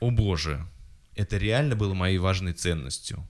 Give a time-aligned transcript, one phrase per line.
[0.00, 0.66] о боже,
[1.14, 3.26] это реально было моей важной ценностью.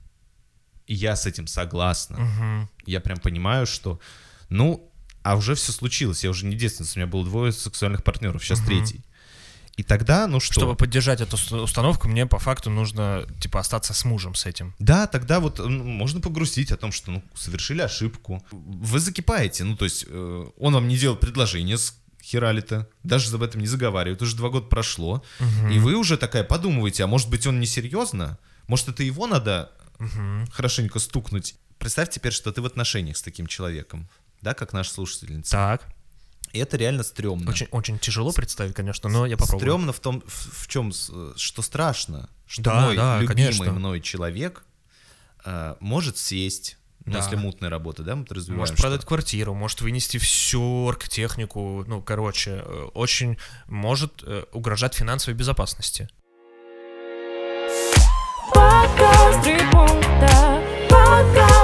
[0.86, 2.18] И я с этим согласна.
[2.18, 2.68] Мгм.
[2.86, 4.00] Я прям понимаю, что,
[4.48, 4.90] ну,
[5.22, 6.24] а уже все случилось.
[6.24, 8.66] Я уже не девственница, у меня было двое сексуальных партнеров, сейчас Мгм.
[8.68, 9.04] третий.
[9.76, 10.54] И тогда, ну что?
[10.54, 14.74] Чтобы поддержать эту ус- установку, мне по факту нужно, типа, остаться с мужем с этим.
[14.80, 18.44] Да, тогда вот ну, можно погрустить о том, что ну, совершили ошибку.
[18.50, 21.94] Вы закипаете, ну то есть э, он вам не делал предложение с
[22.28, 25.70] херали-то, даже об этом не заговаривает, уже два года прошло, Мгм.
[25.70, 28.38] и вы уже такая подумываете, а может быть он несерьезно?
[28.66, 30.46] Может это его надо Мгм.
[30.52, 31.56] хорошенько стукнуть?
[31.78, 34.08] Представь теперь, что ты в отношениях с таким человеком,
[34.42, 35.52] да, как наша слушательница.
[35.52, 35.86] Так.
[36.52, 37.50] И это реально стрёмно.
[37.50, 39.60] Очень, очень тяжело представить, конечно, но я попробую.
[39.60, 40.92] Стрёмно в том, в, чем,
[41.36, 43.72] что страшно, что Да, мой да, любимый конечно.
[43.72, 44.64] мной человек
[45.44, 46.78] э, может сесть,
[47.12, 47.18] Да.
[47.18, 48.60] если мутная работа, да, мы это развиваем.
[48.60, 55.36] Может продать квартиру, может вынести всю оргтехнику, ну, короче, э, очень может э, угрожать финансовой
[55.36, 56.08] безопасности.
[58.52, 61.57] Подкаст три пункта, подкаст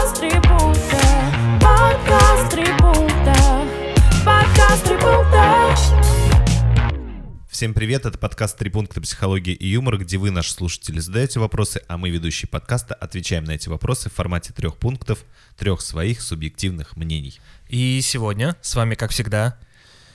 [7.55, 11.83] Всем привет, это подкаст «Три пункта психологии и юмора», где вы, наши слушатели, задаете вопросы,
[11.86, 15.24] а мы, ведущие подкаста, отвечаем на эти вопросы в формате трех пунктов,
[15.56, 17.38] трех своих субъективных мнений.
[17.69, 19.56] И сегодня с вами, как всегда,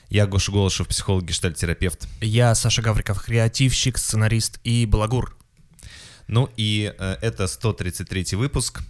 [0.09, 2.09] Я Гоша Голышев, психолог, гештальтерапевт.
[2.19, 5.37] я, Саша Гавриков, креативщик, сценарист и балагур.
[6.27, 8.81] Ну и э, это 133 выпуск.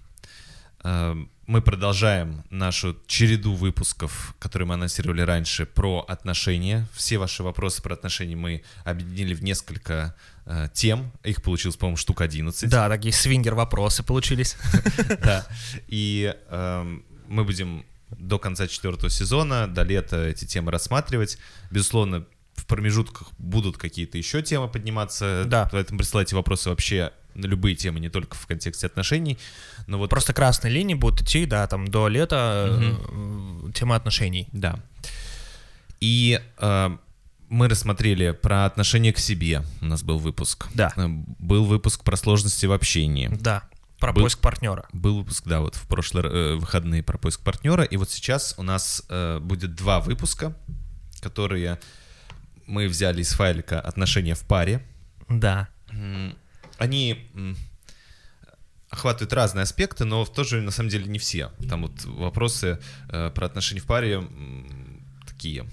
[0.84, 1.16] Э,
[1.50, 6.88] мы продолжаем нашу череду выпусков, которые мы анонсировали раньше, про отношения.
[6.94, 11.11] Все ваши вопросы про отношения мы объединили в несколько э, тем.
[11.23, 12.69] Их получилось, по-моему, штук 11.
[12.69, 14.58] Да, такие свингер-вопросы получились.
[15.23, 15.47] Да.
[15.88, 21.39] И эм, мы будем до конца четвертого сезона, до лета эти темы рассматривать.
[21.72, 25.45] Безусловно, в промежутках будут какие-то еще темы подниматься.
[25.47, 25.67] Да.
[25.72, 29.38] Поэтому присылайте вопросы вообще на любые темы, не только в контексте отношений.
[29.88, 34.47] Но вот Просто красные линии будут идти, да, там до лета э, тема отношений.
[34.53, 34.80] Да.
[36.00, 36.90] И э,
[37.50, 39.63] мы рассмотрели про отношение к себе.
[39.81, 40.68] У нас был выпуск.
[40.74, 40.94] Да.
[40.96, 43.28] Э, Был выпуск про сложности в общении.
[43.42, 43.63] Да,
[44.00, 44.88] про Был- поиск партнера.
[44.94, 47.84] Был выпуск, да, вот в прошлые э, выходные про поиск партнера.
[47.84, 50.53] И вот сейчас у нас э, будет два выпуска,
[51.22, 51.80] которые
[52.66, 54.86] мы взяли из файлика «Отношения в паре».
[55.28, 55.68] Да.
[56.79, 57.29] Они
[58.90, 61.51] охватывают разные аспекты, но тоже на самом деле не все.
[61.69, 62.79] Там вот вопросы
[63.09, 65.66] э, про отношения в паре м, такие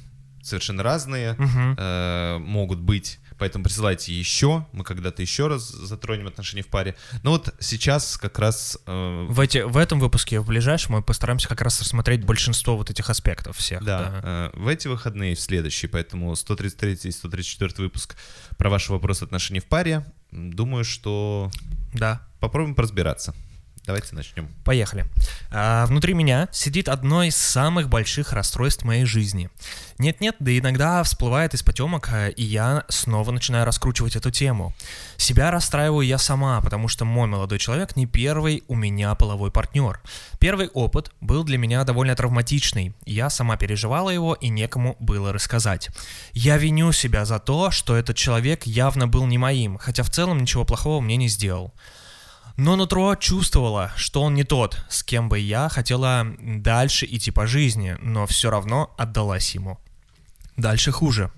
[0.42, 1.76] совершенно разные Мгм.
[1.78, 3.18] э, могут быть.
[3.38, 6.94] Поэтому присылайте еще, мы когда-то еще раз затронем отношения в паре.
[7.22, 11.46] Но вот сейчас как раз э, В, эти, в этом выпуске, в ближайшем, мы постараемся
[11.48, 13.82] как раз рассмотреть большинство вот этих аспектов всех.
[13.84, 18.16] Да, э, в эти выходные в следующие, поэтому 133 и 134 выпуск
[18.56, 20.06] про ваши вопросы отношений в паре.
[20.36, 21.50] Думаю, что
[21.94, 22.20] Да.
[22.40, 23.34] попробуем поразбираться.
[23.86, 24.48] Давайте начнем.
[24.64, 25.06] Поехали.
[25.52, 29.48] А, внутри меня сидит одно из самых больших расстройств моей жизни.
[29.98, 34.74] Нет-нет, да иногда всплывает из потемок, а, и я снова начинаю раскручивать эту тему.
[35.16, 40.00] Себя расстраиваю я сама, потому что мой молодой человек не первый у меня половой партнер.
[40.40, 42.92] Первый опыт был для меня довольно травматичный.
[43.04, 45.90] Я сама переживала его, и некому было рассказать.
[46.32, 50.38] Я виню себя за то, что этот человек явно был не моим, хотя в целом
[50.38, 51.72] ничего плохого мне не сделал.
[52.56, 57.46] Но нутро чувствовало, что он не тот, с кем бы я хотела дальше идти по
[57.46, 59.78] жизни, но все равно отдалась ему.
[60.56, 61.30] Дальше хуже.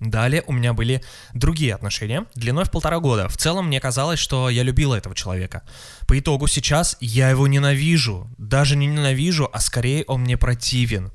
[0.00, 1.02] Далее у меня были
[1.32, 3.28] другие отношения, длиной в полтора года.
[3.28, 5.62] В целом мне казалось, что я любила этого человека.
[6.06, 8.28] По итогу сейчас я его ненавижу.
[8.36, 11.10] Даже не ненавижу, а скорее он мне противен.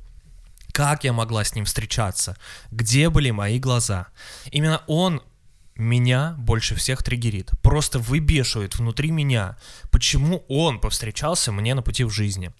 [0.71, 2.37] Как я могла с ним встречаться?
[2.71, 4.07] Где были мои глаза?
[4.51, 5.21] Именно он
[5.79, 7.51] меня больше всех триггерит.
[7.61, 9.57] Просто выбешивает внутри меня.
[9.91, 12.51] Почему он повстречался мне на пути в жизни?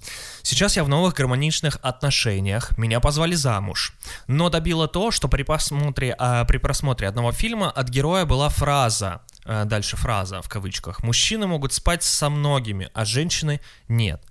[0.41, 2.78] Сейчас я в новых гармоничных отношениях.
[2.78, 3.94] Меня позвали замуж.
[4.28, 9.22] Но добило то, что при просмотре, а, при просмотре одного фильма от героя была фраза.
[9.46, 11.03] а, дальше фраза в кавычках.
[11.03, 14.23] Мужчины могут спать со многими, а женщины нет.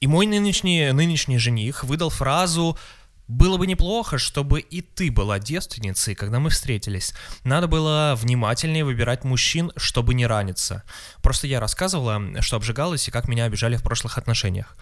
[0.00, 2.76] И мой нынешний, нынешний жених выдал фразу
[3.26, 7.14] «Было бы неплохо, чтобы и ты была девственницей, когда мы встретились.
[7.42, 10.82] Надо было внимательнее выбирать мужчин, чтобы не раниться».
[11.22, 14.76] Просто я рассказывала, что обжигалась и как меня обижали в прошлых отношениях.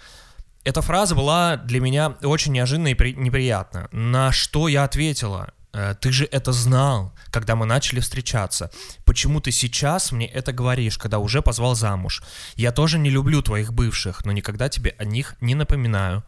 [0.65, 3.89] Эта фраза была для меня очень неожиданна и при- неприятна.
[3.93, 5.53] На что я ответила?
[5.73, 8.71] «Э, Ты же это знал, когда мы начали встречаться.
[9.05, 12.23] Почему ты сейчас мне это говоришь, когда уже позвал замуж?
[12.57, 16.23] Я тоже не люблю твоих бывших, но никогда тебе о них не напоминаю.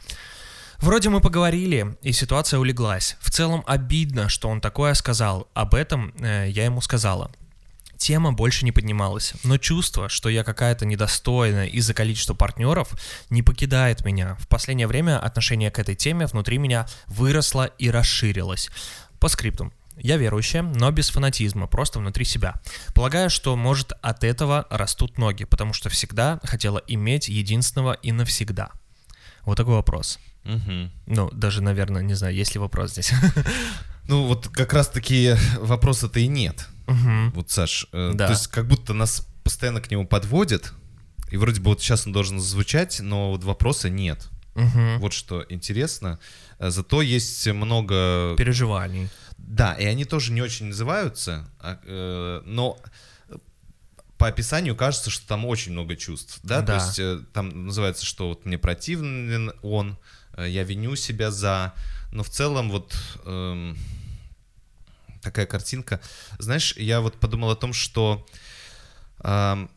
[0.79, 3.17] Вроде мы поговорили, и ситуация улеглась.
[3.21, 5.49] В целом обидно, что он такое сказал.
[5.55, 7.31] Об этом э, я ему сказала.
[7.97, 12.93] Тема больше не поднималась, но чувство, что я какая-то недостойная из-за количества партнеров,
[13.31, 14.37] не покидает меня.
[14.41, 18.71] В последнее время отношение к этой теме внутри меня выросло и расширилось.
[19.21, 19.73] По скриптум.
[19.97, 22.55] Я верующая, но без фанатизма, просто внутри себя.
[22.95, 28.73] Полагаю, что, может, от этого растут ноги, потому что всегда хотела иметь единственного и навсегда.
[29.43, 30.19] Вот такой вопрос.
[30.45, 30.91] Мгм.
[31.07, 33.13] Ну, даже, наверное, не знаю, есть ли вопрос здесь.
[34.07, 36.69] Ну, вот как раз-таки вопроса-то и нет.
[36.87, 37.31] Мгм.
[37.31, 38.27] Вот, Саш, э, Да.
[38.27, 40.75] то есть как будто нас постоянно к нему подводят,
[41.31, 44.29] и вроде бы вот сейчас он должен звучать, но вот вопроса нет.
[44.55, 44.99] Мгм.
[45.01, 46.19] Вот что интересно.
[46.59, 48.35] Э, Зато есть много...
[48.37, 49.09] Переживаний.
[49.39, 52.79] Да, и они тоже не очень называются, а, э, но
[54.19, 56.79] по описанию кажется, что там очень много чувств, да, Да.
[56.79, 59.95] то есть э, там называется, что вот мне противен он, э,
[60.43, 61.73] я виню себя за,
[62.13, 62.95] но в целом вот
[63.25, 63.77] эм,
[65.23, 66.01] такая картинка.
[66.39, 68.27] Знаешь, я вот подумал о том, что
[69.19, 69.71] ам,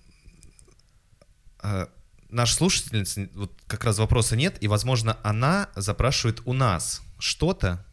[1.64, 1.88] э,
[2.30, 7.86] наша слушательница, вот как раз вопроса нет, и, возможно, она запрашивает у нас что-то,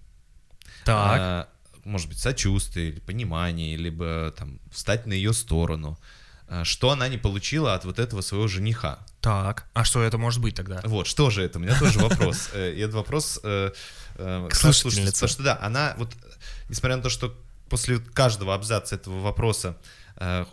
[0.84, 1.20] Так.
[1.20, 1.48] а,
[1.84, 5.98] может быть, сочувствие или понимание, либо там встать на ее сторону,
[6.64, 8.98] что она не получила от вот этого своего жениха.
[9.20, 9.66] Так.
[9.72, 10.80] А что это может быть тогда?
[10.84, 11.58] Вот, что же это?
[11.58, 12.50] У меня тоже вопрос.
[12.54, 13.72] Э, И этот вопрос э,
[14.16, 15.12] э, К слушательнице.
[15.14, 16.12] Потому что да, она вот,
[16.68, 17.34] несмотря на то, что
[17.68, 19.76] после каждого абзаца этого вопроса
[20.16, 20.44] э,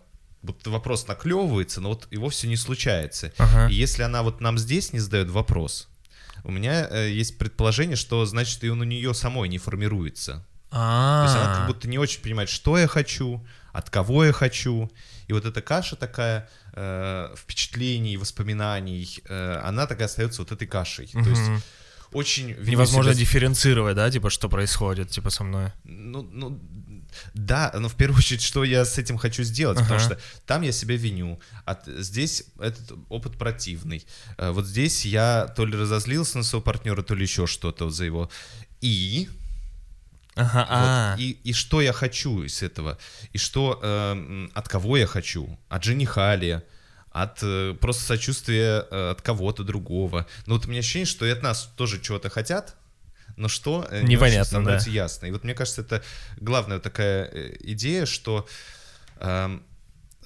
[0.42, 3.32] вот вопрос наклевывается, но вот его все не случается.
[3.38, 3.68] Ага.
[3.70, 5.88] И если она вот нам здесь не задает вопрос,
[6.44, 10.46] у меня э, есть предположение, что значит и он у нее самой не формируется.
[10.72, 11.68] То есть она как А.
[11.68, 14.92] будто не очень понимает, что я хочу, от кого я хочу.
[15.28, 21.08] И вот эта каша такая э, впечатлений, воспоминаний, э, она такая остается вот этой кашей.
[21.08, 21.64] То есть
[22.12, 22.56] очень...
[22.66, 25.72] Невозможно себя- дифференцировать, да, типа, что происходит, типа, со мной.
[25.86, 26.60] Ну, ну,
[27.34, 30.06] да, но в первую очередь, что я с этим хочу сделать, потому Ага.
[30.06, 34.06] что там я себя виню, а здесь этот опыт противный.
[34.38, 38.04] Э, Вот здесь я то ли разозлился на своего партнера, то ли еще что-то за
[38.06, 38.30] его.
[38.82, 39.30] И
[40.36, 40.68] Ага, Вот.
[40.70, 41.16] а.
[41.20, 42.98] И, и что я хочу из этого?
[43.34, 45.60] И что, э, от кого я хочу?
[45.70, 46.62] От жениха ли?
[47.12, 50.26] От э, просто сочувствия э, от кого-то другого.
[50.46, 52.76] Но вот у меня ощущение, что и от нас тоже чего-то хотят,
[53.36, 55.26] но что э, не Непонятно, становится ясно.
[55.26, 56.02] И вот мне кажется, это
[56.38, 58.48] главная такая э, идея, что
[59.20, 59.64] эм,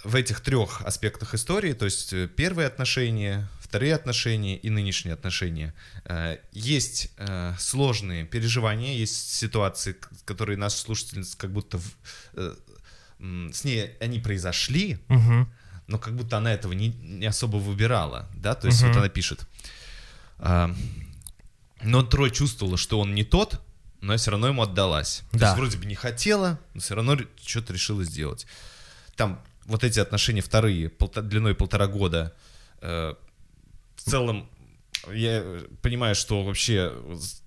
[0.03, 5.73] в этих трех аспектах истории, то есть э, первые отношения, вторые отношения и нынешние отношения,
[6.05, 11.97] э, есть э, сложные переживания, есть ситуации, которые наша слушательница как будто в-
[12.35, 12.55] э,
[13.51, 15.49] с ней они произошли, Мгм.
[15.87, 18.99] но как будто она этого не, не особо выбирала, да, то есть вот Мгм.
[18.99, 19.45] она пишет.
[21.83, 23.59] но Трой чувствовала, что он не тот,
[23.99, 25.21] но я все равно ему отдалась.
[25.33, 25.45] То Да.
[25.47, 28.47] есть вроде бы не хотела, но все равно что-то решила сделать.
[29.17, 32.33] Там вот эти отношения вторые, полта- длиной полтора года,
[32.81, 33.13] э,
[33.95, 34.49] в целом
[35.11, 35.43] я
[35.81, 36.93] понимаю, что вообще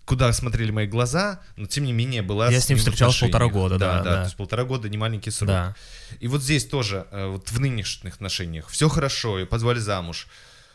[0.04, 3.78] куда смотрели мои глаза, но тем не менее была Я с ним встречался полтора года,
[3.78, 4.16] да, да, да.
[4.16, 5.48] То есть полтора года не маленький срок.
[5.48, 5.76] Да.
[6.18, 10.28] И вот здесь тоже, э, вот в нынешних отношениях, все хорошо, и позвали замуж.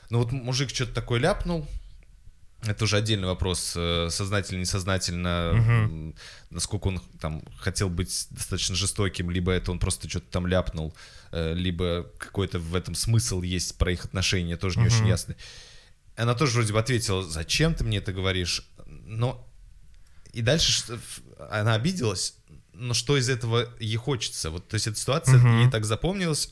[0.09, 1.67] Но вот мужик что-то такое ляпнул,
[2.65, 6.15] это уже отдельный вопрос, э, сознательно, несознательно, м,
[6.50, 10.95] насколько он там хотел быть достаточно жестоким, либо это он просто что-то там ляпнул,
[11.31, 15.36] э, либо какой-то в этом смысл есть про их отношения, тоже не очень ясно.
[16.15, 18.67] Она тоже вроде бы ответила, зачем ты мне это говоришь?
[18.86, 19.48] Но
[20.32, 21.00] и дальше
[21.50, 22.36] она обиделась,
[22.74, 24.50] но что из этого ей хочется?
[24.51, 25.62] Вот, то есть эта ситуация Мгм.
[25.63, 26.51] ей так запомнилась.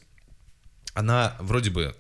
[0.94, 1.96] Она вроде бы,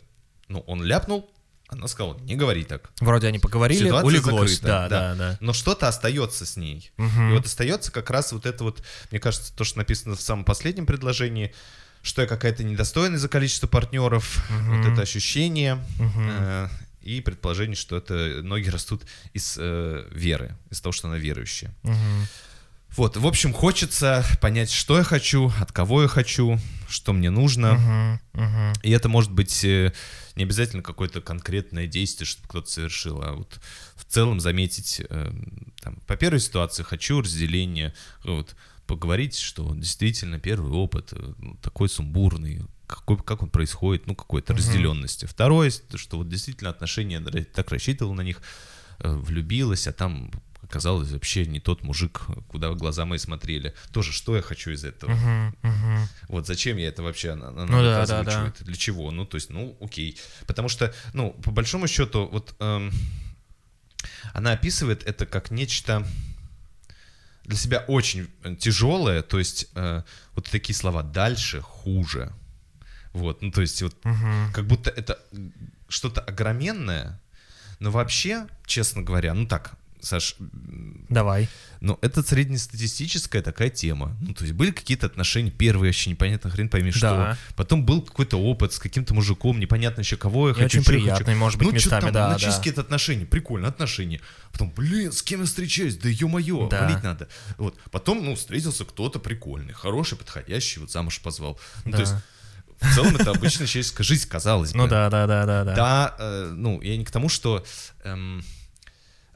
[0.47, 1.31] ну, он ляпнул,
[1.71, 2.91] она сказала, не говори так.
[2.99, 4.51] Вроде они поговорили, Ситуация улеглось.
[4.51, 5.37] закрыта, да, да, да.
[5.39, 6.91] Но что-то остается с ней.
[6.97, 7.31] Мгм.
[7.31, 10.43] И вот остается как раз вот это вот, мне кажется, то, что написано в самом
[10.43, 11.53] последнем предложении,
[12.03, 16.67] что я какая-то недостойная за количество партнеров, вот это ощущение, э,
[17.01, 21.73] и предположение, что это ноги растут из э, веры, из того, что она верующая.
[21.83, 22.27] Мгм.
[22.97, 27.73] Вот, в общем, хочется понять, что я хочу, от кого я хочу, что мне нужно.
[27.73, 28.21] Мгм.
[28.33, 28.73] Мгм.
[28.83, 29.93] И это может быть э,
[30.35, 33.59] не обязательно какое-то конкретное действие, чтобы кто-то совершил, а вот
[33.95, 35.31] в целом заметить, э,
[35.81, 37.93] там, по первой ситуации хочу разделения,
[38.25, 38.55] вот,
[38.87, 44.53] поговорить, что действительно первый опыт э, ну, такой сумбурный, какой, как он происходит, ну, какой-то
[44.53, 45.25] разделенности.
[45.25, 48.41] Второе, что вот действительно отношения, так рассчитывал на них,
[48.99, 50.29] влюбилась, а там
[50.61, 53.73] оказалось вообще не тот мужик, куда глаза мои смотрели.
[53.91, 55.11] Тоже, что я хочу из этого?
[55.11, 55.55] Мгм.
[55.61, 56.07] Мгм.
[56.27, 58.63] Вот зачем я это вообще она, она Ну да, да, озвучивает?
[58.63, 59.11] Для чего?
[59.11, 60.19] Ну, то есть, ну, окей.
[60.47, 62.91] Потому что, ну, по большому счету, вот эм,
[64.33, 66.07] она описывает это как нечто
[67.45, 70.03] для себя очень тяжелое, то есть э,
[70.35, 72.31] вот такие слова «дальше», «хуже».
[73.13, 74.53] Вот, ну то есть вот Мгм.
[74.53, 75.19] как будто это
[75.89, 77.19] что-то огроменное,
[77.79, 80.35] но вообще, честно говоря, ну так, Саш,
[81.09, 81.47] Давай.
[81.79, 84.15] ну это среднестатистическая такая тема.
[84.21, 87.01] Ну то есть были какие-то отношения первые, вообще непонятно хрен пойми что.
[87.09, 87.37] Да.
[87.55, 90.65] Потом был какой-то опыт с каким-то мужиком, непонятно еще кого я И хочу.
[90.65, 90.91] очень я хочу.
[90.99, 92.57] приятный, может быть, ну, местами, там, да, начались да.
[92.59, 94.21] какие-то отношения, прикольно, отношения.
[94.51, 96.81] Потом, блин, с кем я встречаюсь, да ё-моё, Да.
[96.85, 97.27] валить надо.
[97.57, 97.77] Вот.
[97.91, 101.59] Потом, ну, встретился кто-то прикольный, хороший, подходящий, вот замуж позвал.
[101.85, 101.97] Ну, Да.
[101.97, 102.13] то есть,
[102.81, 104.77] в целом, это обычная человеческая жизнь, казалось бы.
[104.79, 105.75] Ну да, да, да, да, да.
[105.75, 107.63] Да, э, ну, я не к тому, что
[108.03, 108.43] эм,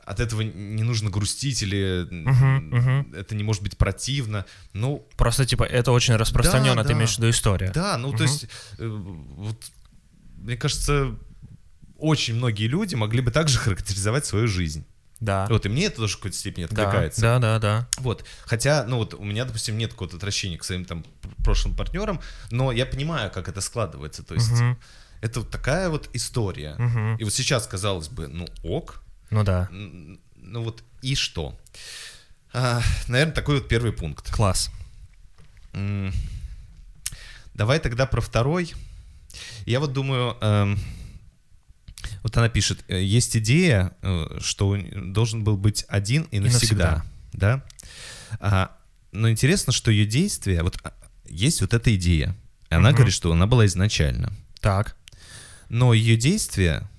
[0.05, 3.13] от этого не нужно грустить или м, мгм.
[3.13, 4.45] это не может быть противно.
[4.73, 6.93] Ну, Просто, типа, это очень распространенно, Да, ты да.
[6.95, 7.71] имеешь в виду история.
[7.73, 8.23] да, ну, то Мгм.
[8.23, 8.45] есть,
[8.77, 9.57] э, вот,
[10.37, 11.15] мне кажется,
[11.97, 14.85] очень многие люди могли бы также характеризовать свою жизнь.
[15.21, 15.47] Да.
[15.49, 17.21] Вот, и мне это тоже в какой-то степени откликается.
[17.21, 17.87] да, да, да.
[17.99, 18.25] Вот.
[18.45, 22.19] Хотя, ну вот у меня, допустим, нет какого-то отвращения к своим там пр- прошлым партнерам,
[22.51, 24.23] но я понимаю, как это складывается.
[24.23, 24.77] То есть Мгм.
[25.21, 26.75] это вот такая вот история.
[26.77, 27.15] Мгм.
[27.15, 29.69] И вот сейчас, казалось бы, ну ок, Ну да.
[29.71, 31.57] ну вот и что?
[33.07, 34.31] наверное, такой вот первый пункт.
[34.31, 34.71] Класс.
[35.73, 36.13] М,
[37.53, 38.73] Давай тогда про второй.
[39.65, 40.79] Я вот думаю, эм,
[42.21, 47.05] вот она пишет, э, есть идея, э, что должен был быть один и навсегда, навсегда.
[47.33, 47.65] да?
[48.39, 48.77] А,
[49.11, 50.93] но интересно, что ее действия, вот а,
[51.27, 52.35] есть вот эта идея,
[52.69, 52.95] и она Мгм.
[52.97, 54.97] говорит, что она была изначально, Так.
[55.69, 56.89] но ее действия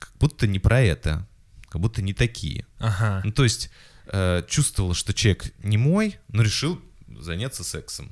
[0.00, 1.26] как будто не про это,
[1.68, 2.66] как будто не такие.
[2.80, 3.20] Ага.
[3.24, 3.70] Ну, то есть
[4.06, 6.80] э, чувствовала, что человек не мой, но решил
[7.20, 8.10] заняться сексом.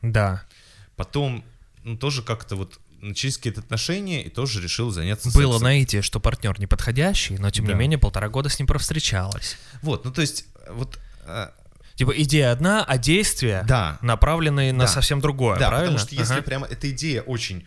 [0.00, 0.42] Да.
[0.96, 1.44] Потом,
[1.82, 5.64] ну, тоже как-то вот начались какие-то отношения, и тоже решил заняться Было сексом.
[5.64, 7.76] наитие, что партнер неподходящий, но тем не Да.
[7.76, 9.58] менее полтора года с ним провстречалась.
[9.82, 11.48] Вот, ну, то есть, вот, э,
[11.96, 14.86] Типа идея одна, а действия да, направлены на Да.
[14.88, 15.92] совсем другое, да, правильно?
[15.92, 16.42] потому что если Ага.
[16.42, 17.64] прямо эта идея очень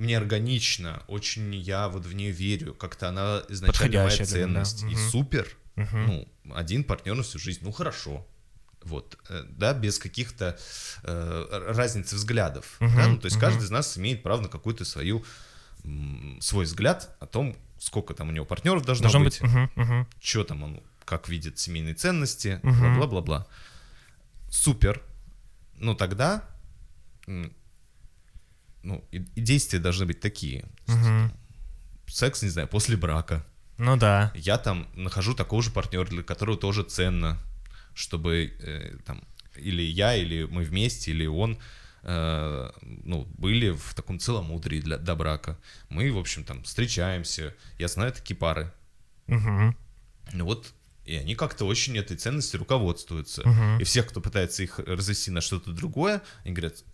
[0.00, 4.86] мне органична, очень я вот в нее верю, как-то она изначально моя меня, ценность, и
[4.86, 5.10] Мгм.
[5.10, 6.06] супер, Мгм.
[6.06, 8.26] ну, один партнер на всю жизнь, ну, хорошо.
[8.82, 10.58] Вот, э, да, без каких-то
[11.02, 12.76] э, р- разницы взглядов.
[12.80, 13.40] Мгм, да, ну, то есть мгм.
[13.46, 15.22] каждый из нас имеет право на какую-то свою
[16.40, 19.50] свой взгляд о том, сколько там у него партнеров должно, Должно быть, быть.
[19.76, 20.06] мгм.
[20.20, 22.80] что там он, как видит семейные ценности, Мгм.
[22.96, 23.46] бла-бла-бла-бла.
[24.50, 25.02] Супер.
[25.78, 26.44] Ну тогда,
[28.82, 30.64] ну и, и действия должны быть такие.
[30.86, 31.32] Мгм.
[32.06, 33.44] Секс, не знаю, после брака.
[33.78, 34.32] Ну да.
[34.34, 37.38] Я там нахожу такого же партнера, для которого тоже ценно,
[37.94, 39.22] чтобы э, там
[39.56, 41.58] или я, или мы вместе, или он
[42.02, 45.58] э, ну, были в таком целомудрии для, до брака.
[45.88, 47.54] Мы, в общем, там встречаемся.
[47.78, 48.72] Я знаю такие пары.
[49.26, 49.76] Мгм.
[50.32, 50.72] Ну вот,
[51.04, 53.46] и они как-то очень этой ценностью руководствуются.
[53.46, 53.80] Мгм.
[53.80, 56.84] И всех, кто пытается их развести на что-то другое, они говорят,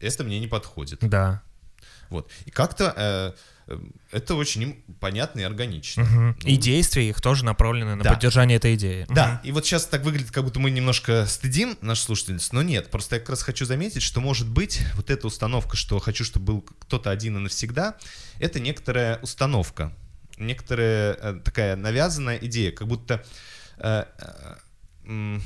[0.00, 0.98] это мне не подходит.
[1.00, 1.42] Да.
[2.08, 2.30] Вот.
[2.44, 3.32] И как-то э,
[3.72, 3.78] э,
[4.12, 6.04] это очень понятно и органично.
[6.04, 6.36] Мгм.
[6.40, 8.12] Ну, И действия их тоже направлены на Да.
[8.12, 9.06] поддержание этой идеи.
[9.08, 12.90] Да, и вот сейчас так выглядит, как будто мы немножко стыдим нашу слушательницу, но нет,
[12.90, 16.46] просто я как раз хочу заметить, что может быть вот эта установка, что хочу, чтобы
[16.46, 17.96] был кто-то один и навсегда,
[18.38, 19.92] это некоторая установка,
[20.38, 23.24] некоторая э, такая навязанная идея, как будто
[23.78, 24.54] э, э,
[25.06, 25.42] м,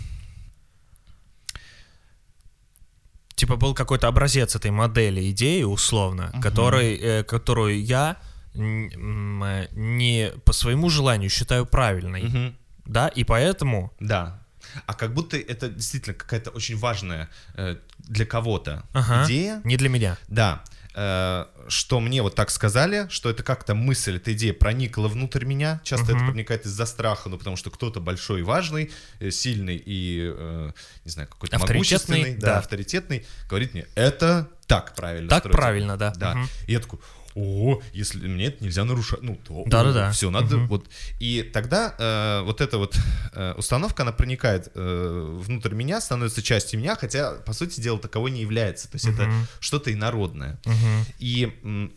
[3.41, 8.19] Типа был какой-то образец этой модели идеи, условно, который, э, которую я
[8.55, 12.23] э, не по своему желанию считаю правильной.
[12.25, 12.57] мгм.
[12.85, 13.93] Да, и поэтому...
[13.99, 14.43] Да.
[14.87, 19.25] А как будто это действительно какая-то очень важная э, для кого-то Ага.
[19.25, 19.63] идея.
[19.65, 20.19] Не для меня.
[20.29, 20.63] Да.
[20.95, 25.81] Э, что мне вот так сказали, что это как-то мысль, эта идея проникла внутрь меня.
[25.85, 26.33] Часто это Мгм.
[26.33, 30.71] проникает из-за страха, ну потому что кто-то большой и важный, э, сильный и, э,
[31.05, 32.59] не знаю, какой-то могущественный, да, да.
[32.59, 35.61] авторитетный, говорит мне, это так правильно Так строится».
[35.61, 36.13] правильно, да.
[36.17, 36.35] Да.
[36.35, 36.49] Мгм.
[36.67, 36.99] И я такой,
[37.35, 40.11] о, если мне это нельзя нарушать, ну то Да-да-да.
[40.13, 40.67] все надо Мгм.
[40.69, 40.89] вот.
[41.19, 42.97] И тогда э, вот эта вот
[43.35, 48.31] э, установка, она проникает э, внутрь меня, становится частью меня, хотя по сути дела таковой
[48.31, 48.91] не является.
[48.91, 49.47] То есть это Мгм.
[49.61, 50.59] что-то инородное.
[50.65, 51.05] Мгм.
[51.19, 51.93] И м,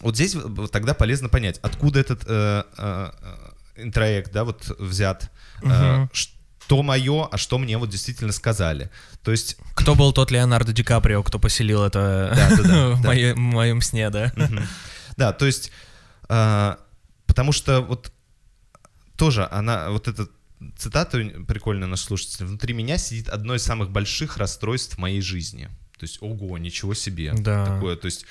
[0.00, 0.36] вот здесь
[0.72, 5.30] тогда полезно понять, откуда этот э, э, э, интроект, да, вот взят,
[5.62, 6.10] э, Мгм.
[6.70, 8.90] Что мое, а что мне вот действительно сказали.
[9.24, 12.30] То есть Кто был тот Леонардо Ди Каприо, кто поселил это
[12.96, 13.08] в да.
[13.08, 14.32] моем- в моем сне, да?
[15.16, 15.72] Да, то есть,
[16.28, 16.78] а,
[17.26, 18.12] потому что вот
[19.16, 20.28] тоже она, вот эта
[20.76, 25.64] цитата прикольная наш слушатель, внутри меня сидит одно из самых больших расстройств в моей жизни.
[25.98, 27.32] То есть, ого, ничего себе.
[27.36, 27.66] Да.
[27.66, 28.26] Такое, то есть,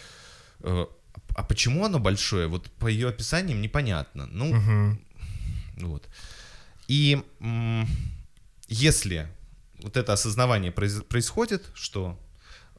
[0.61, 0.85] э,
[1.35, 2.47] а почему оно большое?
[2.47, 4.27] Вот по ее описаниям непонятно.
[4.31, 4.99] Ну, Мгм.
[5.81, 6.07] вот.
[6.87, 7.21] И
[8.69, 9.27] если
[9.83, 12.17] вот это осознавание произ- происходит, что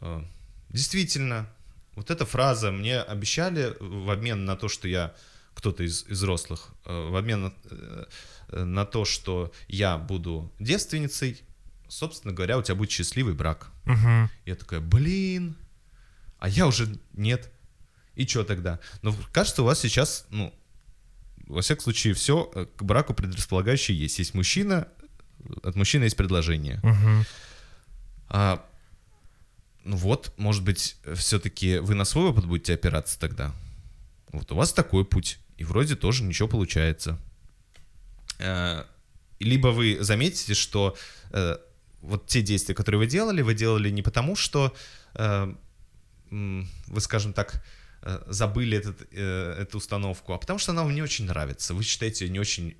[0.00, 0.22] э,
[0.70, 1.46] действительно
[1.96, 5.12] Вот эта фраза мне обещали в обмен на то, что я
[5.54, 11.42] кто-то из, из взрослых, э, в обмен на, э, на то, что я буду девственницей,
[11.88, 13.70] собственно говоря, у тебя будет счастливый брак.
[13.84, 14.30] Мгм.
[14.46, 15.56] Я такая, блин,
[16.38, 17.50] а я уже нет.
[18.14, 18.78] И что тогда?
[19.02, 20.54] Но кажется, у вас сейчас, ну,
[21.48, 22.44] во всяком случае, все
[22.76, 24.18] к браку предрасполагающее есть.
[24.18, 24.88] Есть мужчина,
[25.62, 26.80] от мужчины есть предложение.
[26.82, 27.24] Мгм.
[28.28, 28.64] А,
[29.84, 33.52] ну вот, может быть, все-таки вы на свой опыт будете опираться тогда.
[34.32, 37.18] Вот у вас такой путь, и вроде тоже ничего получается.
[38.38, 38.84] Э,
[39.40, 40.96] Либо вы заметите, что
[41.32, 41.56] э,
[42.02, 44.74] вот те действия, которые вы делали, вы делали не потому, что
[46.30, 47.62] м, вы, скажем так,
[48.02, 51.74] э, забыли этот, э, эту установку, а потому что она вам не очень нравится.
[51.74, 52.76] Вы считаете ее не очень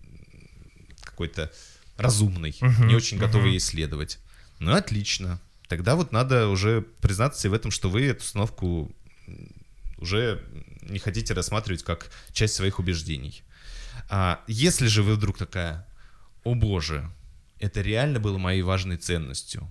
[1.02, 1.50] какой-то
[2.00, 3.50] разумной, Мгм, не очень готовы мгм.
[3.52, 4.18] ей следовать.
[4.58, 5.40] Ну, отлично.
[5.68, 8.94] Тогда вот надо уже признаться себе в этом, что вы эту установку
[9.98, 10.42] уже
[10.82, 13.42] не хотите рассматривать как часть своих убеждений.
[14.08, 15.86] А если же вы вдруг такая,
[16.44, 17.08] о боже,
[17.58, 19.70] это реально было моей важной ценностью,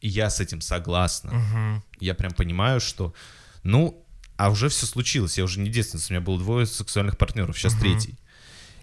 [0.00, 1.82] и я с этим согласна, Мгм.
[1.98, 3.14] я прям понимаю, что,
[3.62, 4.06] ну,
[4.36, 7.74] а уже все случилось, я уже не девственница, у меня было двое сексуальных партнеров, сейчас
[7.74, 7.80] Мгм.
[7.82, 8.18] третий.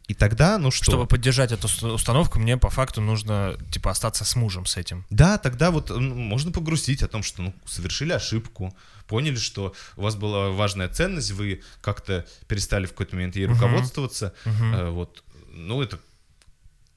[0.08, 0.86] И тогда, ну что?
[0.86, 5.06] Чтобы поддержать эту ус- установку, мне по факту нужно, типа, остаться с мужем с этим.
[5.10, 8.74] Да, тогда вот ну, можно погрустить о том, что ну, совершили ошибку,
[9.08, 13.56] поняли, что у вас была важная ценность, вы как-то перестали в какой-то момент ей Мгм.
[13.56, 14.34] руководствоваться.
[14.46, 14.76] Мгм.
[14.76, 16.00] Э, вот, ну, это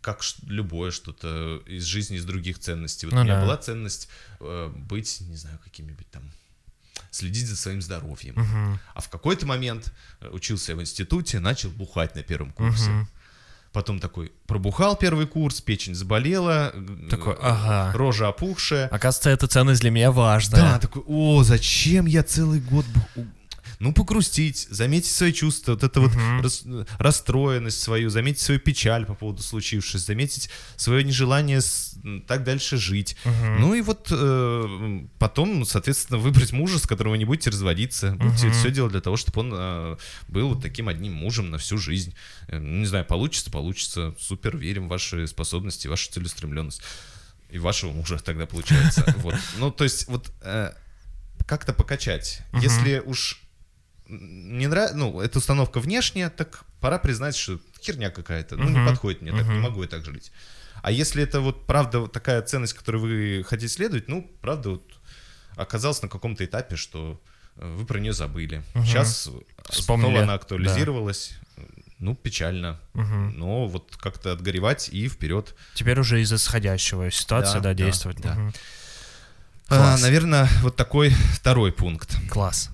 [0.00, 3.06] как любое что-то из жизни, из других ценностей.
[3.06, 3.44] Вот Ну у меня да.
[3.44, 4.08] была ценность
[4.40, 6.22] э, быть, не знаю, какими-нибудь там
[7.10, 8.34] следить за своим здоровьем.
[8.36, 8.80] Мгм.
[8.94, 12.90] А в какой-то момент э, учился я в институте, начал бухать на первом курсе.
[12.90, 13.08] Мгм.
[13.72, 16.72] Потом такой пробухал первый курс, печень заболела,
[17.08, 17.92] Такой, э, ага.
[17.96, 18.88] рожа опухшая.
[18.88, 20.58] Оказывается, эта ценность для меня важна.
[20.58, 22.84] Да, такой, о, зачем я целый год...
[23.16, 23.26] бу-
[23.78, 26.42] Ну, погрустить, заметить свои чувства, вот это вот Мгм.
[26.42, 26.64] рас-
[26.98, 31.89] расстроенность свою, заметить свою печаль по поводу случившегося, заметить свое нежелание с-
[32.26, 33.16] так дальше жить.
[33.24, 33.60] Мгм.
[33.60, 38.12] Ну и вот э, потом, соответственно, выбрать мужа, с которым вы не будете разводиться.
[38.12, 39.96] Будете все делать для того, чтобы он э,
[40.28, 42.14] был вот таким одним мужем на всю жизнь.
[42.48, 44.14] Э, ну, не знаю, получится, получится.
[44.18, 46.82] Супер, верим в ваши способности, вашу целеустремленность.
[47.50, 49.04] И вашего мужа тогда получается.
[49.18, 49.34] Вот.
[49.58, 50.72] Ну, то есть, вот э,
[51.46, 52.42] как-то покачать.
[52.54, 53.42] Если уж
[54.08, 58.56] не нравится, ну, эта установка внешняя, так пора признать, что херня какая-то.
[58.56, 60.32] Ну, не подходит мне так, не могу я так жить.
[60.82, 64.82] А если это вот правда вот такая ценность, которой вы хотите следовать, ну, правда, вот
[65.56, 67.20] оказалось на каком-то этапе, что
[67.56, 68.62] э, вы про нее забыли.
[68.74, 68.86] Мгм.
[68.86, 69.28] Сейчас
[69.68, 71.34] Вспомнили, снова она актуализировалась.
[71.98, 72.80] Ну, печально.
[72.94, 73.38] Мгм.
[73.38, 75.54] Но вот как-то отгоревать и вперед.
[75.74, 78.20] Теперь уже из исходящего ситуации, Да, да, да, действовать.
[78.22, 78.34] да.
[78.34, 78.54] Мгм.
[79.68, 82.16] А, наверное, вот такой второй пункт.
[82.30, 82.70] Класс.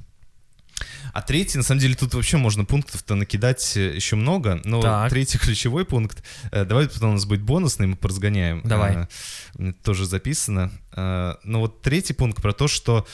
[1.12, 4.60] А третий, на самом деле, тут вообще можно пунктов-то накидать э, еще много.
[4.64, 5.10] Но Так.
[5.10, 6.22] третий ключевой пункт.
[6.52, 8.60] э, Давай потом у нас будет бонусный, мы поразгоняем.
[8.64, 9.08] Давай.
[9.54, 10.70] Мне Тоже записано.
[10.94, 13.06] Э, Но вот третий пункт про то, что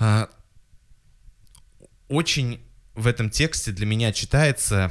[0.00, 0.26] э,
[2.08, 2.60] очень
[2.94, 4.90] в этом тексте для меня читается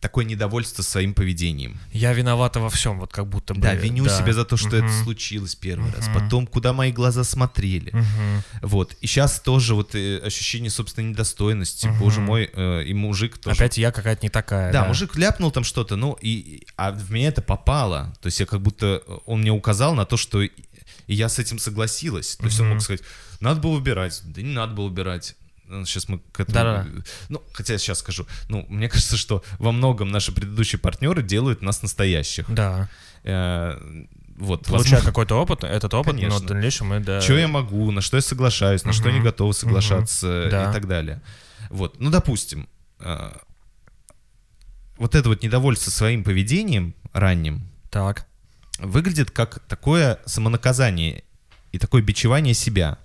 [0.00, 1.78] такое недовольство своим поведением.
[1.92, 3.60] Я виновата во всем, вот как будто бы.
[3.60, 4.18] Да, виню да.
[4.18, 5.04] себя за то, что это Мгм.
[5.04, 6.08] случилось первый раз.
[6.08, 6.14] Мгм.
[6.20, 7.90] Потом, куда мои глаза смотрели.
[7.92, 8.42] Мгм.
[8.62, 8.94] Вот.
[9.00, 11.86] И сейчас тоже вот э, ощущение собственной недостойности.
[11.86, 11.98] Мгм.
[11.98, 13.56] Боже мой, э, и мужик тоже.
[13.56, 14.72] Опять я какая-то не такая.
[14.72, 18.14] Да, мужик ляпнул там что-то, ну, и, а в меня это попало.
[18.20, 20.50] То есть я как будто, э, он мне указал на то, что и
[21.08, 22.36] я с этим согласилась.
[22.36, 22.74] То есть он Мгм.
[22.74, 23.02] мог сказать,
[23.40, 24.20] надо было убирать.
[24.24, 25.36] Да не надо было убирать.
[25.84, 26.54] Сейчас мы к этому...
[26.54, 26.86] Да-да.
[27.28, 28.26] Ну, хотя я сейчас скажу.
[28.48, 32.46] Ну, мне кажется, что во многом наши предыдущие партнеры делают нас настоящих.
[32.52, 32.88] Да.
[33.24, 33.76] Э,
[34.36, 36.40] вот, Получая возможно, какой-то опыт, этот опыт, но Конечно.
[36.40, 37.20] в дальнейшем мы, да...
[37.20, 39.14] что я могу, на что я соглашаюсь, на что Мгм.
[39.16, 40.70] не готов соглашаться Да.
[40.70, 41.22] и так далее.
[41.70, 42.68] Вот, ну, допустим,
[43.00, 43.32] э,
[44.98, 48.26] вот это вот недовольство своим поведением ранним Так.
[48.78, 51.24] выглядит как такое самонаказание
[51.72, 52.98] и такое бичевание себя.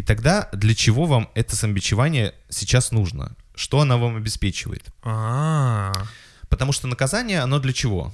[0.00, 3.36] И тогда для чего вам это самобичевание сейчас нужно?
[3.54, 4.82] Что оно вам обеспечивает?
[5.02, 5.92] А,
[6.48, 8.10] Потому что наказание, оно для чего?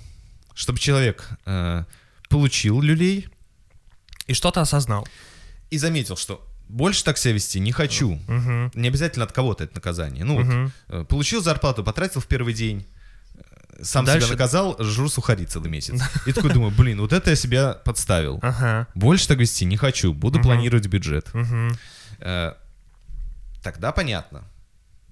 [0.53, 1.85] Чтобы человек э,
[2.29, 3.29] получил люлей
[4.27, 5.07] И что-то осознал.
[5.71, 8.19] и заметил, что больше так себя вести не хочу.
[8.27, 8.73] Мгм.
[8.75, 10.25] Не обязательно от кого-то это наказание.
[10.25, 10.73] Ну вот, Мгм.
[10.89, 12.85] э, получил зарплату, потратил в первый день,
[13.83, 16.01] сам Дальше- себя наказал, жру сухари целый месяц.
[16.27, 18.39] И такой думаю, блин, вот это я себя подставил.
[18.43, 18.87] Ага.
[18.95, 21.29] Больше так вести не хочу, буду планировать бюджет.
[22.21, 22.53] Э,
[23.63, 24.45] Тогда понятно.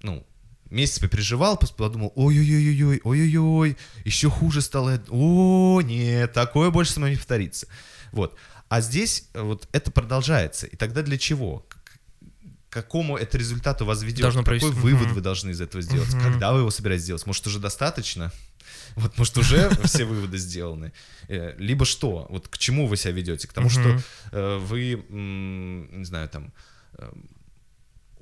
[0.03, 0.25] Ну,
[0.71, 5.01] месяц попереживал, подумал, ой-ой-ой-ой, ой-ой-ой, еще хуже стало.
[5.09, 7.67] О, нет, такое больше со мной не повторится.
[8.13, 8.37] Вот.
[8.69, 10.67] А здесь э, вот это продолжается.
[10.67, 11.67] И тогда для чего?
[12.71, 15.15] какому это результату вас ведет, Должно какой вывод Мгм.
[15.15, 16.23] вы должны из этого сделать, Мгм.
[16.25, 18.33] когда вы его собираетесь сделать, может уже достаточно,
[18.97, 20.93] вот может уже все выводы сделаны,
[21.29, 23.99] Э, либо что, вот к чему вы себя ведете, к тому, что
[24.33, 26.53] э, вы, не знаю, там
[26.99, 27.11] э,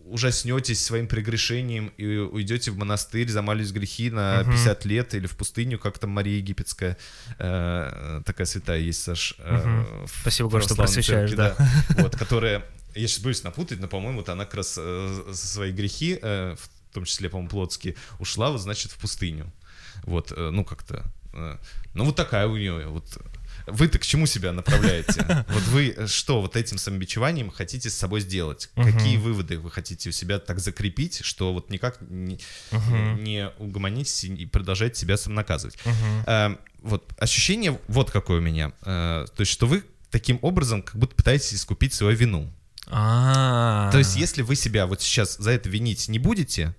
[0.05, 4.53] ужаснетесь своим прегрешением и уйдете в монастырь, замались грехи на Мгм.
[4.53, 6.97] 50 лет или в пустыню, как там Мария Египетская,
[7.39, 9.35] э, такая святая есть, Саш.
[9.39, 11.57] э, в Спасибо, Гош, что просвещаешь, церкви, да.
[12.03, 16.19] Вот, которая, я сейчас боюсь напутать, но, по-моему, вот она как раз э, свои грехи,
[16.21, 19.53] э, в том числе, по-моему, плотские, ушла, вот, значит, в пустыню.
[20.05, 21.05] Вот, э, ну, как-то...
[21.33, 21.57] э,
[21.95, 23.05] Ну, вот такая у нее, вот...
[23.67, 25.45] Вы-то к чему себя направляете?
[25.49, 28.71] Вот вы э, что вот этим самобичеванием хотите с собой сделать?
[28.75, 35.01] Какие выводы вы хотите у себя так закрепить, что вот никак не, угомонитесь и продолжаете
[35.01, 35.77] себя самонаказывать?
[36.27, 38.71] Э, вот ощущение вот какое у меня.
[38.81, 42.53] То есть, что вы таким образом как будто пытаетесь искупить свою вину.
[42.89, 43.91] А.
[43.93, 46.75] То есть, если вы себя вот сейчас за это винить не будете,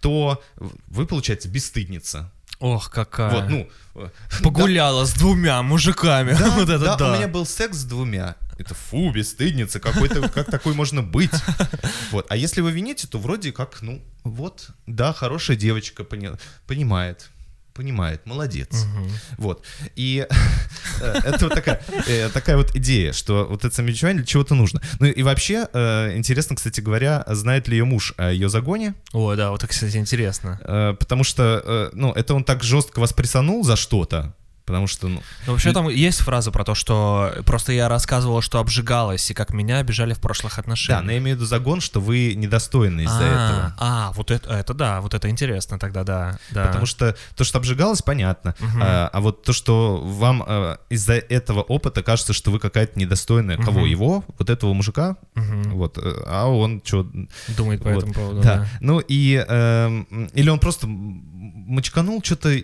[0.00, 2.30] то вы, получается, бесстыдница.
[2.60, 3.30] Ох, какая.
[3.30, 3.68] Вот, ну...
[3.94, 4.08] э,
[4.42, 6.34] Погуляла с двумя мужиками.
[6.36, 7.12] Да, вот это да, да.
[7.12, 8.36] у меня был секс с двумя.
[8.58, 11.30] Это фу, бесстыдница, какой-то, как такой можно быть?
[12.10, 12.26] Вот.
[12.30, 17.30] А если вы вините, то вроде как, ну, вот, да, хорошая девочка поня- понимает,
[17.78, 18.84] понимает, молодец.
[18.84, 19.08] Мгм.
[19.36, 19.64] Вот.
[19.94, 20.26] И
[21.00, 24.82] э, это вот такая, э, такая вот идея, что вот это самобичевание для чего-то нужно.
[24.98, 29.36] Ну и вообще, э, интересно, кстати говоря, знает ли ее муж о ее загоне, О,
[29.36, 30.58] да, вот это, кстати, интересно.
[30.98, 34.34] Потому что, ну, это он так жестко вас прессанул за что-то,
[34.68, 38.58] потому что, ну, Ну, вообще там есть фраза про то, что просто я рассказывала, что
[38.60, 41.04] обжигалась, и как меня обижали в прошлых да, отношениях.
[41.04, 43.74] но я имею в виду загон, что вы недостойны из-за а, этого.
[43.78, 46.38] А, вот это, это да, вот это интересно тогда, да.
[46.50, 46.66] да.
[46.66, 48.54] Потому что то, что обжигалось, понятно.
[48.60, 48.80] Мгм.
[48.82, 53.56] А, а вот то, что вам э, из-за этого опыта кажется, что вы какая-то недостойная
[53.56, 53.80] кого?
[53.80, 53.88] Мгм.
[53.88, 55.70] Его, вот этого мужика, Мгм.
[55.76, 57.06] вот, э, а он что?
[57.48, 58.40] думает по вот, этому поводу.
[58.42, 58.66] Да.
[58.80, 62.54] Ну и эм, или он просто мочканул, что-то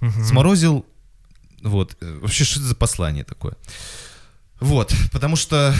[0.00, 0.24] Мгм.
[0.24, 0.86] сморозил.
[1.62, 1.96] Вот.
[2.00, 3.56] Э, Вообще, что это за послание такое?
[4.60, 4.94] Вот.
[5.12, 5.74] Потому что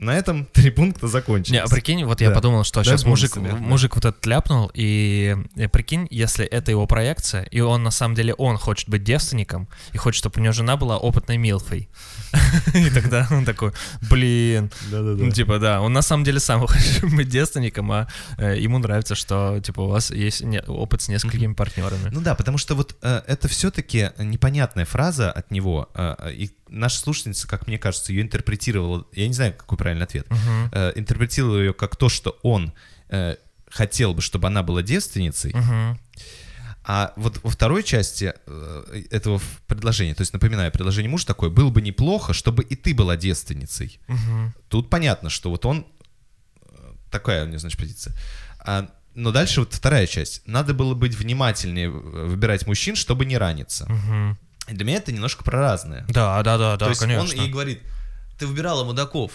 [0.00, 1.52] на этом три пункта закончились.
[1.52, 2.34] Не, а прикинь, вот я Да.
[2.34, 3.56] подумал, что Дай сейчас мужик, да.
[3.56, 8.14] мужик вот этот ляпнул, и э, прикинь, если это его проекция, и он на самом
[8.14, 11.88] деле он хочет быть девственником, и хочет, чтобы у него жена была опытной милфой.
[12.74, 13.72] И тогда он такой,
[14.08, 18.06] блин, ну типа да, он на самом деле сам хочет быть девственником, а
[18.38, 22.10] э, ему нравится, что типа у вас есть опыт с несколькими партнерами.
[22.12, 26.98] Ну да, потому что вот э, это все-таки непонятная фраза от него, э, и наша
[26.98, 30.70] слушательница, как мне кажется, ее интерпретировала, я не знаю, какой правильный ответ, Мгм.
[30.72, 32.72] э, интерпретировала ее как то, что он
[33.08, 33.36] э,
[33.68, 35.98] хотел бы, чтобы она была девственницей, Мгм.
[36.84, 41.70] а вот во второй части э, этого предложения, то есть напоминаю, предложение мужа такое, было
[41.70, 44.00] бы неплохо, чтобы и ты была девственницей.
[44.08, 44.54] Мгм.
[44.68, 45.86] Тут понятно, что вот он
[46.62, 48.14] э, такая у него, значит, позиция.
[48.60, 50.42] А, но дальше вот вторая часть.
[50.46, 53.86] Надо было быть внимательнее выбирать мужчин, чтобы не раниться.
[53.90, 54.38] Мгм.
[54.70, 56.04] Для меня это немножко про разное.
[56.08, 57.38] Да, да, да, да, То есть конечно.
[57.38, 57.82] он ей говорит,
[58.38, 59.32] ты выбирала мудаков.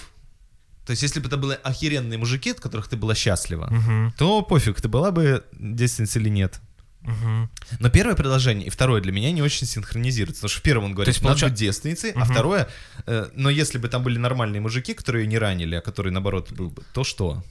[0.85, 4.13] То есть если бы это были охеренные мужики, от которых ты была счастлива, Мгм.
[4.17, 6.59] то пофиг, ты была бы девственницей или нет.
[7.01, 7.49] Мгм.
[7.79, 10.41] Но первое предложение и второе для меня не очень синхронизируются.
[10.41, 12.25] Потому что в первом он говорит, есть, надо получа- быть девственницей, а Мгм.
[12.33, 12.67] второе,
[13.05, 16.51] э, но если бы там были нормальные мужики, которые ее не ранили, а которые наоборот
[16.51, 17.43] был бы, то что?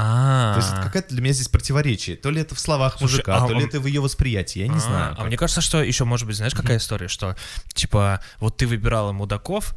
[0.00, 0.54] А.
[0.54, 2.16] То есть это какая-то для меня здесь противоречие.
[2.16, 4.60] То ли это в словах Слушай, мужика, а то ли он- это в ее восприятии,
[4.60, 5.14] я не А, знаю.
[5.18, 7.36] А мне кажется, что еще может быть, знаешь, какая история, что
[7.74, 9.74] типа вот ты выбирала мудаков,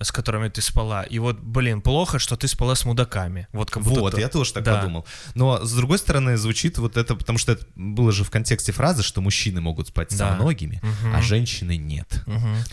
[0.00, 3.46] с которыми ты спала, и вот, блин, плохо, что ты спала с мудаками.
[3.52, 4.78] Вот как будто Вот, то- я тоже так Да.
[4.80, 5.06] подумал.
[5.36, 9.02] Но с другой стороны, звучит вот это, потому что это было же в контексте фразы,
[9.04, 10.34] что мужчины могут спать со Да.
[10.34, 11.14] многими, Мгм.
[11.14, 12.08] а женщины нет.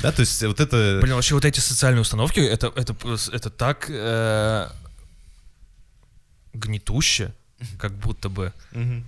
[0.02, 1.00] Да, то есть вот это...
[1.02, 2.96] Блин, вообще вот эти социальные установки, это, это,
[3.32, 4.70] это так э,
[6.60, 7.34] гнетуще,
[7.78, 8.54] как будто бы.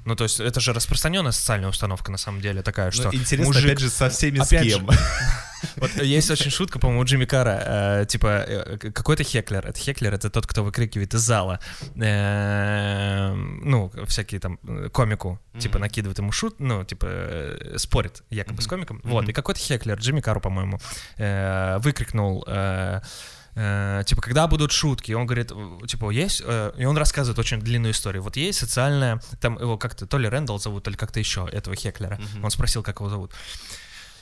[0.05, 3.53] Ну, то есть это же распространенная социальная установка на самом деле такая, Ну, что интересно,
[3.53, 4.89] мужик- опять же, со всеми Опять с же, кем.
[5.75, 9.67] Вот есть очень шутка, по-моему, у Джимми Карра, э, типа, э, какой-то хеклер.
[9.67, 11.59] Это хеклер, это тот, кто выкрикивает из зала,
[11.95, 15.81] э, ну, всякие там э, комику, типа, Мгм.
[15.81, 18.69] накидывает ему шут, ну, типа, э, спорит якобы с Мгм.
[18.69, 19.01] комиком.
[19.03, 19.29] Вот, Мгм.
[19.29, 20.79] и какой-то хеклер, Джимми Карру, по-моему,
[21.17, 22.43] э, выкрикнул...
[22.47, 23.01] э,
[23.55, 25.51] э, типа, когда будут шутки, он говорит,
[25.87, 28.23] типа, есть, э, и он рассказывает очень длинную историю.
[28.23, 31.75] Вот есть социальная, там его как-то то ли Рэндалл зовут, то ли как-то еще, этого
[31.75, 32.17] Хеклера.
[32.17, 32.45] Мгм.
[32.45, 33.33] Он спросил, как его зовут.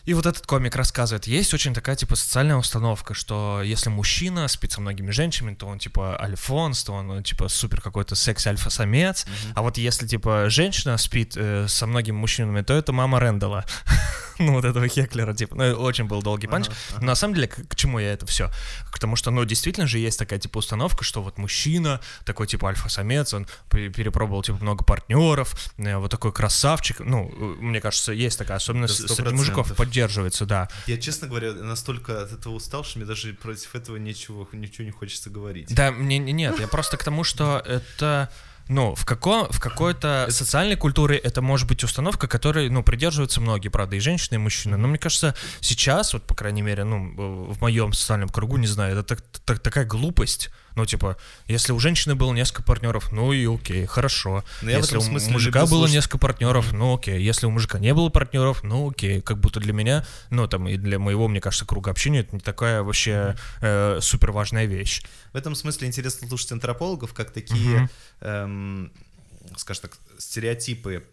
[0.05, 4.71] И вот этот комик рассказывает, есть очень такая, типа, социальная установка, что если мужчина спит
[4.71, 9.77] со многими женщинами, то он, типа, альфонс, то он, типа, супер какой-то секс-альфа-самец, а вот
[9.77, 13.65] если, типа, женщина спит э, со многими мужчинами, то это мама Рэндала.
[14.45, 16.67] ну, вот этого Хеклера, типа, ну, очень был долгий панч.
[16.67, 16.99] Ага, ага.
[17.01, 18.49] Но на самом деле, к, к чему я это все?
[18.91, 22.69] К тому, что, ну, действительно же есть такая, типа, установка, что вот мужчина, такой, типа,
[22.69, 26.99] альфа-самец, он пе- перепробовал, типа, много партнеров, э, вот такой красавчик.
[27.01, 29.75] Ну, э, мне кажется, есть такая особенность среди мужиков 100%.
[29.75, 30.69] поддерживается, да.
[30.87, 34.91] Я, честно говоря, настолько от этого устал, что мне даже против этого ничего, ничего не
[34.91, 35.73] хочется говорить.
[35.73, 38.29] Да, мне не- нет, я просто к тому, что это
[38.69, 43.69] ну, в, како, в какой-то социальной культуре это может быть установка, которой, ну, придерживаются многие,
[43.69, 44.77] правда, и женщины, и мужчины.
[44.77, 48.93] Но мне кажется, сейчас, вот, по крайней мере, ну, в моем социальном кругу, не знаю,
[48.97, 50.49] это так- так- такая глупость.
[50.75, 54.43] Ну, типа, если у женщины было несколько партнеров, ну и окей, хорошо.
[54.61, 57.21] Но в если у мужика было слушать- несколько партнеров, ну окей.
[57.21, 59.21] Если у мужика не было партнеров, ну окей.
[59.21, 62.39] Как будто для меня, ну там и для моего, мне кажется, круга общения это не
[62.41, 65.01] такая вообще э, супер важная вещь.
[65.33, 67.89] В этом смысле интересно слушать антропологов, как такие,
[68.21, 68.91] эм,
[69.57, 71.03] скажем так, стереотипы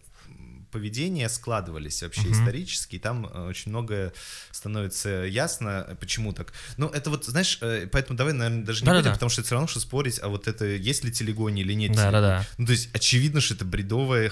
[0.76, 2.32] поведения складывались вообще Мгм.
[2.32, 4.12] исторически, и там э, очень многое
[4.52, 6.52] становится ясно, э, почему так.
[6.76, 9.54] Ну, это вот, знаешь, э, поэтому давай, наверное, даже не будем, потому что это все
[9.54, 12.46] равно, что спорить, а вот это есть ли телегония или нет Да, да, да.
[12.58, 14.30] Ну, то есть, очевидно, что это бредовая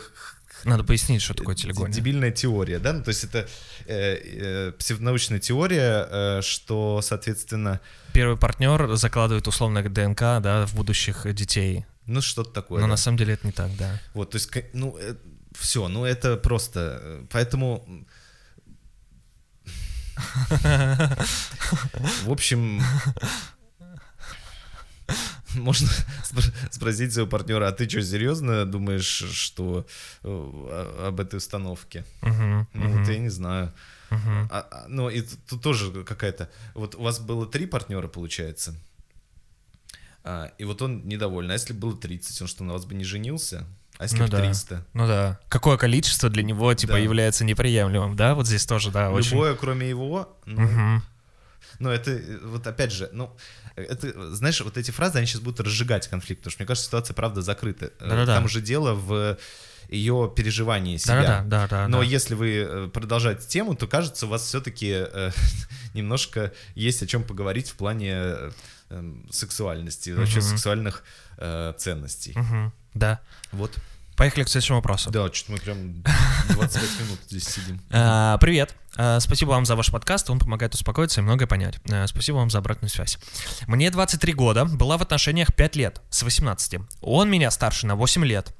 [0.65, 1.93] Надо пояснить, что такое телегония.
[1.95, 2.93] Дебильная теория, да?
[2.93, 3.49] Ну, то есть это
[3.87, 4.17] э,
[4.69, 7.81] э, псевдонаучная теория, э, что, соответственно,
[8.13, 11.85] Первый партнер закладывает условно ДНК, да, в будущих детей.
[12.07, 12.81] ну, что-то такое.
[12.81, 12.91] Но да.
[12.93, 14.01] на самом деле это не так, да.
[14.15, 14.97] Вот, то есть, ну,
[15.55, 18.07] все, ну, это просто, э, поэтому...
[22.25, 22.81] В общем,
[25.55, 25.89] можно
[26.23, 29.87] спро- спросить своего партнера, а ты что, серьезно думаешь, что
[30.23, 32.05] э, об этой установке?
[32.73, 33.73] Ну, вот я не знаю.
[34.51, 36.49] А- а, ну, и тут, тут тоже какая-то...
[36.75, 38.75] Вот у вас было три партнера, получается,
[40.23, 41.51] А, и вот он недоволен.
[41.51, 43.67] А если было 30, он что, на вас бы не женился?
[43.99, 44.39] А если Ну бы да.
[44.39, 44.85] 300?
[44.93, 45.39] Ну да.
[45.49, 46.99] Какое количество для него, типа, Да.
[46.99, 48.35] является неприемлемым, да?
[48.35, 49.33] Вот здесь тоже, да, очень...
[49.33, 51.03] Любое, кроме его, ну, Мгм.
[51.79, 53.35] ну, это, э, вот опять же, ну,
[53.77, 57.15] это, знаешь, вот эти фразы, они сейчас будут разжигать конфликт, потому что, мне кажется, ситуация,
[57.15, 57.87] правда, закрыта.
[58.01, 58.35] Э, Да-да-да.
[58.37, 59.39] Там уже дело в
[59.89, 61.43] ее переживании себя.
[61.47, 61.87] Да-да.
[61.89, 62.05] Но да.
[62.05, 65.07] если вы э, продолжаете тему, то кажется, у вас все-таки
[65.95, 68.51] немножко есть о чем поговорить в плане э,
[68.91, 70.49] эм, сексуальности, вообще Мгм.
[70.49, 71.05] сексуальных
[71.39, 72.33] э, ценностей.
[72.35, 72.73] Мгм.
[72.95, 73.21] Да.
[73.53, 73.73] Вот.
[74.17, 75.11] Поехали к следующему вопросу.
[75.11, 76.03] Да, что-то мы прям
[76.51, 77.81] 25 минут здесь сидим.
[77.91, 78.75] А, Привет.
[78.97, 81.81] А, Спасибо вам за ваш подкаст, он помогает успокоиться и многое понять.
[81.91, 83.19] А, Спасибо вам за обратную связь.
[83.67, 86.77] Мне 23 года, была в отношениях 5 лет, с 18.
[87.01, 88.55] Он меня старше на 8 лет.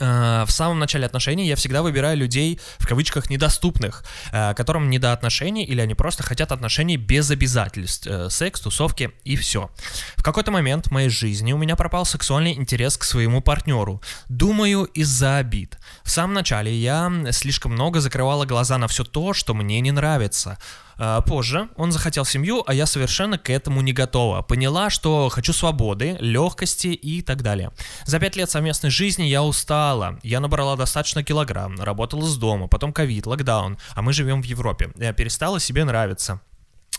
[0.00, 4.98] А, В самом начале отношений я всегда выбираю людей, в кавычках, недоступных, а, которым не
[4.98, 9.70] до отношений или они просто хотят отношений без обязательств, э, секс, тусовки и все.
[10.16, 14.02] В какой-то момент в моей жизни у меня пропал сексуальный интерес к своему партнеру.
[14.28, 15.78] Думаю, из-за обид.
[16.02, 20.58] В самом начале я слишком много закрывала глаза на все то, что мне не нравится.
[20.98, 24.42] А, Позже он захотел семью, а я совершенно к этому не готова.
[24.42, 27.70] Поняла, что хочу свободы, легкости и так далее.
[28.04, 30.18] За пять лет совместной жизни я устала.
[30.22, 34.90] Я набрала достаточно килограмм, работала с дома, потом ковид, локдаун, а мы живем в Европе.
[34.96, 36.40] Я перестала себе нравиться.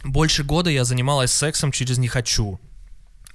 [0.04, 2.60] Больше года я занималась сексом через «не хочу».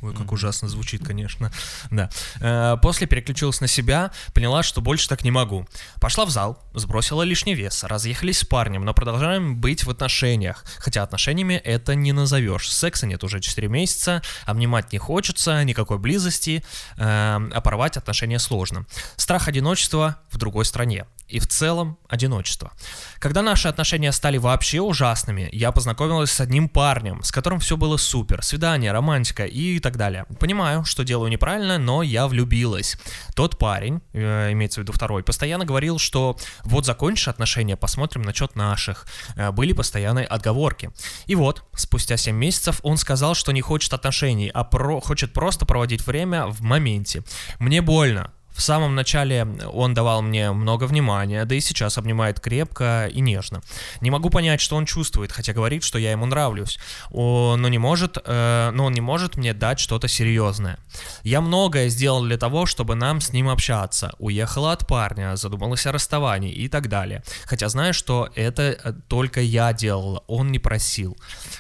[0.02, 1.52] Ой, как ужасно звучит, конечно.
[1.90, 2.10] Да.
[2.40, 5.66] Э, После переключилась на себя, поняла, что больше так не могу.
[6.00, 10.64] Пошла в зал, сбросила лишний вес, разъехались с парнем, но продолжаем быть в отношениях.
[10.78, 12.68] Хотя отношениями это не назовешь.
[12.68, 16.64] Секса нет уже 4 месяца, обнимать не хочется, никакой близости,
[16.96, 18.86] э, а порвать отношения сложно.
[19.16, 21.06] Страх одиночества в другой стране.
[21.28, 22.72] И в целом одиночество.
[23.18, 27.96] Когда наши отношения стали вообще ужасными, я познакомилась с одним парнем, с которым все было
[27.96, 30.24] супер, свидание, романтика и так далее.
[30.38, 32.96] Понимаю, что делаю неправильно, но я влюбилась.
[33.34, 38.32] Тот парень, э, имеется в виду второй, постоянно говорил, что вот закончишь отношения, посмотрим на
[38.32, 39.06] счет наших.
[39.36, 40.90] Э, Были постоянные отговорки.
[41.26, 45.66] И вот, спустя 7 месяцев он сказал, что не хочет отношений, а про- хочет просто
[45.66, 47.22] проводить время в моменте.
[47.58, 53.08] Мне больно, в самом начале он давал мне много внимания, да и сейчас обнимает крепко
[53.12, 53.62] и нежно.
[54.00, 56.78] Не могу понять, что он чувствует, хотя говорит, что я ему нравлюсь.
[57.10, 60.78] Но не может, э, но он не может мне дать что-то серьезное.
[61.22, 64.12] Я многое сделал для того, чтобы нам с ним общаться.
[64.18, 67.22] Уехала от парня, задумалась о расставании и так далее.
[67.44, 71.16] Хотя знаю, что это э, только я делала, он не просил.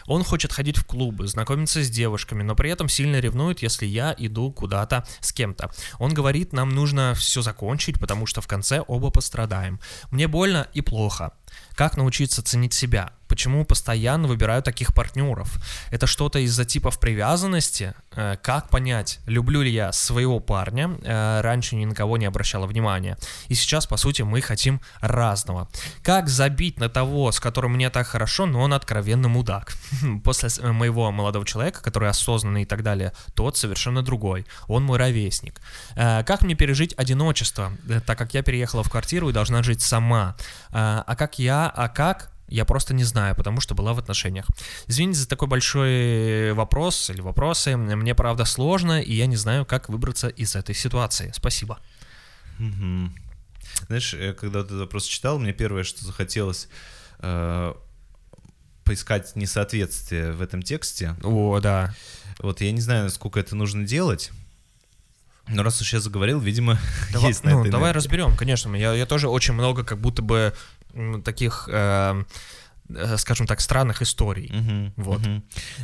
[0.06, 4.14] Он хочет ходить в клубы, знакомиться с девушками, но при этом сильно ревнует, если я
[4.18, 5.70] иду куда-то с кем-то.
[5.98, 6.81] Он говорит, нам нужно
[7.14, 9.80] все закончить, потому что в конце оба пострадаем.
[10.10, 11.32] Мне больно и плохо.
[11.74, 13.12] Как научиться ценить себя?
[13.32, 15.56] Почему постоянно выбираю таких партнеров?
[15.90, 17.94] Это что-то из-за типов привязанности?
[18.14, 20.90] Э, Как понять, люблю ли я своего парня?
[21.02, 23.16] Э, Раньше ни на кого не обращала внимания.
[23.48, 25.70] И сейчас, по сути, мы хотим разного.
[26.02, 29.72] Как забить на того, с которым мне так хорошо, но он откровенно мудак?
[30.24, 34.44] После с- моего молодого человека, который осознанный и так далее, тот совершенно другой.
[34.68, 35.62] Он мой ровесник.
[35.96, 39.80] Э, Как мне пережить одиночество, э, так как я переехала в квартиру и должна жить
[39.80, 40.36] сама?
[40.70, 42.30] Э, А как я, а как?
[42.52, 44.46] Я просто не знаю, потому что была в отношениях.
[44.86, 47.76] Извините за такой большой вопрос или вопросы.
[47.76, 51.32] Мне правда сложно, и я не знаю, как выбраться из этой ситуации.
[51.34, 51.78] Спасибо.
[52.58, 53.14] Мгм.
[53.86, 56.68] Знаешь, я когда этот вопрос читал, мне первое, что захотелось
[57.20, 57.74] э,
[58.84, 61.16] поискать несоответствие в этом тексте.
[61.22, 61.94] О, да.
[62.38, 64.30] Вот я не знаю, сколько это нужно делать.
[65.48, 66.78] Но раз уж я заговорил, видимо,
[67.12, 68.74] Давай, есть на ну, это давай разберем, конечно.
[68.76, 70.54] Я, я тоже очень много как будто бы
[71.24, 72.24] таких, э,
[72.88, 74.50] э, скажем так, странных историй.
[74.52, 75.20] Мгм, Вот.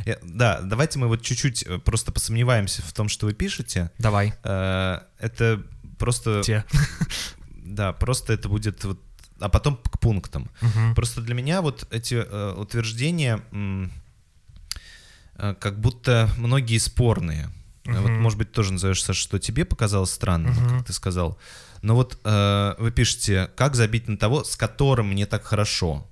[0.05, 3.91] Я- Да, давайте мы вот чуть-чуть э, просто посомневаемся в том, что вы пишете.
[3.99, 4.33] Давай.
[4.43, 5.61] Э, Это
[5.97, 6.41] просто...
[6.43, 6.63] Те.
[7.69, 8.99] Да, просто это будет вот...
[9.39, 10.49] А потом к пунктам.
[10.61, 10.95] Мгм.
[10.95, 13.41] Просто для меня вот эти э, утверждения
[15.37, 17.49] э, как будто многие спорные.
[17.85, 20.69] Э, Вот, может быть, тоже назовешь, Саша, что тебе показалось странным, Мгм.
[20.79, 21.37] как ты сказал.
[21.81, 26.07] Но вот э, вы пишете, как забить на того, с которым мне так хорошо.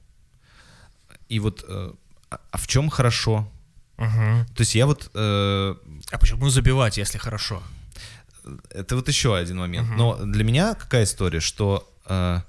[1.29, 1.93] И вот, э,
[2.29, 3.51] а а в чем хорошо?
[3.97, 4.45] Мгм.
[4.55, 5.09] То есть я вот...
[5.13, 5.75] э,
[6.11, 7.61] А почему забивать, если хорошо?
[8.69, 9.87] это вот еще один момент.
[9.89, 9.97] Мгм.
[9.97, 11.91] Но для меня какая история, что...
[12.05, 12.41] э,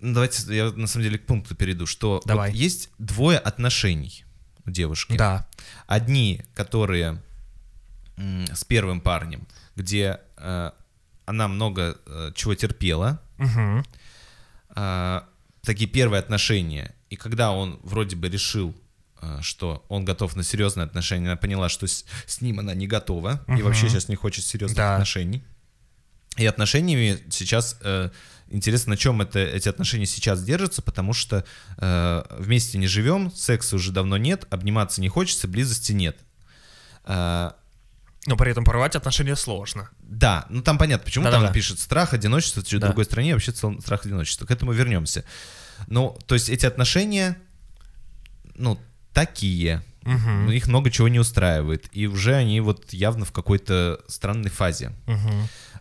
[0.00, 2.52] ну, давайте я на самом деле к пункту перейду, что вот Давай.
[2.52, 4.24] есть двое отношений
[4.66, 5.16] у девушки.
[5.16, 5.46] Да.
[5.86, 7.22] Одни, которые
[8.16, 10.70] с первым парнем, где э,
[11.32, 13.84] она много э, чего терпела, Мгм.
[14.70, 15.24] а,
[15.62, 18.74] такие первые отношения, и когда он вроде бы решил,
[19.20, 22.86] а, что он готов на серьезные отношения, она поняла, что с, с ним она не
[22.86, 23.62] готова, и Мгм.
[23.64, 24.94] вообще сейчас не хочет серьезных Да.
[24.94, 25.42] отношений.
[26.38, 28.08] И отношениями сейчас э,
[28.48, 31.44] интересно, на чем это, эти отношения сейчас держатся, потому что
[31.76, 36.16] э, вместе не живем, секса уже давно нет, обниматься не хочется, близости нет.
[37.04, 37.54] А,
[38.26, 39.90] Но при этом порвать отношения сложно.
[40.00, 41.46] да, ну там понятно, почему там Да-да-да.
[41.48, 42.86] она пишет страх, одиночество, чуть Да.
[42.86, 44.46] в другой стране вообще цел- страх, одиночество.
[44.46, 45.24] К этому вернемся.
[45.88, 47.36] Ну, то есть эти отношения,
[48.54, 48.78] ну,
[49.12, 49.82] такие.
[50.02, 50.50] Мгм.
[50.50, 51.88] Их много чего не устраивает.
[51.92, 54.92] И уже они вот явно в какой-то странной фазе.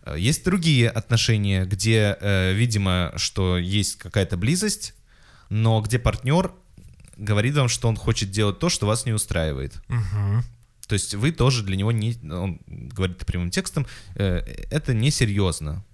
[0.04, 4.94] Э, Есть другие отношения, где, э, видимо, что есть какая-то близость,
[5.50, 6.52] но где партнер
[7.18, 9.74] говорит вам, что он хочет делать то, что вас не устраивает.
[9.88, 10.44] Мгм.
[10.92, 15.86] То есть вы тоже для него не, он говорит прямым текстом, э, это несерьезно.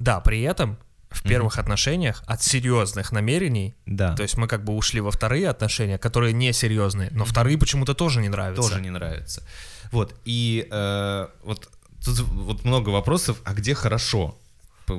[0.00, 0.78] Да, при этом
[1.10, 4.16] в первых отношениях от серьезных намерений, Да.
[4.16, 7.94] то есть мы как бы ушли во вторые отношения, которые не серьезные, но вторые почему-то
[7.94, 8.62] тоже не нравятся.
[8.62, 9.46] тоже не нравится.
[9.92, 11.70] Вот, и э, вот
[12.04, 14.36] тут вот много вопросов, а где хорошо?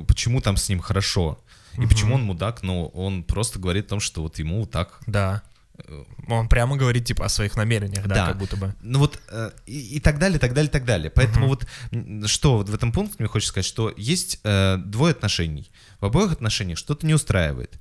[0.08, 1.38] Почему там с ним хорошо?
[1.78, 2.62] И почему он мудак?
[2.62, 5.00] Ну, он просто говорит о том, что вот ему вот так.
[5.06, 5.42] Да.
[5.78, 8.26] Э, Он прямо говорит типа о своих намерениях, да, Да.
[8.28, 8.74] как будто бы.
[8.82, 11.10] Ну вот э, и, и так далее, так далее, так далее.
[11.10, 15.12] Поэтому вот м, что вот в этом пункте мне хочется сказать, что есть э, двое
[15.12, 15.70] отношений.
[16.00, 17.78] В обоих отношениях что-то не устраивает.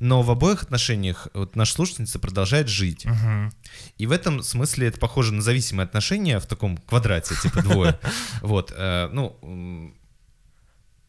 [0.00, 3.04] Но в обоих отношениях вот наша слушательница продолжает жить.
[3.06, 3.52] Мгм.
[3.96, 7.98] И в этом смысле это похоже на зависимые отношения в таком квадрате, типа двое.
[8.42, 9.94] Вот, э, ну,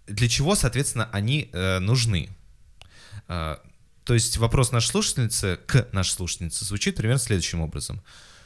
[0.08, 2.30] для чего, соответственно, они нужны?
[4.06, 8.02] Э, То есть вопрос нашей слушательницы к нашей слушательнице звучит примерно следующим образом,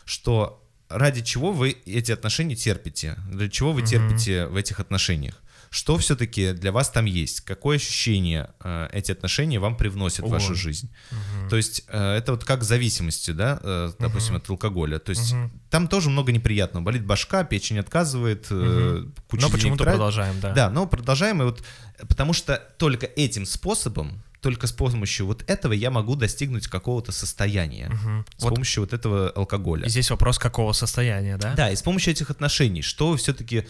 [0.05, 3.87] что ради чего вы эти отношения терпите, для чего вы Мгм.
[3.87, 5.35] терпите в этих отношениях,
[5.69, 10.55] что все-таки для вас там есть, какое ощущение э, эти отношения вам привносят в вашу
[10.55, 10.89] жизнь.
[11.11, 11.49] Мгм.
[11.49, 14.97] То есть э, это вот как зависимостью, да, э, допустим, от алкоголя.
[14.97, 15.51] То есть Мгм.
[15.69, 16.83] там тоже много неприятного.
[16.83, 20.53] Болит башка, печень отказывает, э, куча Но почему-то продолжаем, да.
[20.53, 21.61] Да, но продолжаем, и вот,
[22.07, 27.89] потому что только этим способом, только с помощью вот этого я могу достигнуть какого-то состояния.
[27.89, 28.25] Мгм.
[28.37, 29.85] С Вот помощью вот этого алкоголя.
[29.85, 31.53] и здесь вопрос какого состояния, да?
[31.55, 33.67] Да, и с помощью этих отношений, что вы все-таки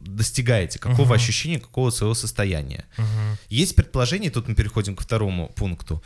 [0.00, 1.12] достигаете, какого Мгм.
[1.14, 2.84] ощущения, какого своего состояния.
[2.98, 3.38] Мгм.
[3.48, 6.02] Есть предположение, тут мы переходим ко второму пункту,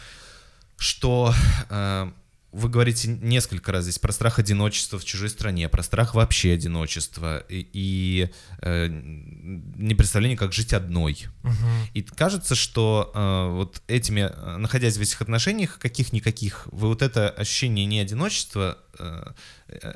[0.78, 1.34] что
[1.68, 2.10] э,
[2.52, 7.38] вы говорите несколько раз здесь про страх одиночества в чужой стране, про страх вообще одиночества
[7.48, 8.30] и, и,
[8.62, 11.26] э, непредставление, как жить одной.
[11.44, 11.54] Мгм.
[11.94, 17.30] И кажется, что э, вот этими, э, находясь в этих отношениях, каких-никаких, вы вот это
[17.30, 19.32] ощущение не одиночества э,
[19.68, 19.92] э,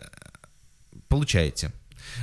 [1.08, 1.72] получаете.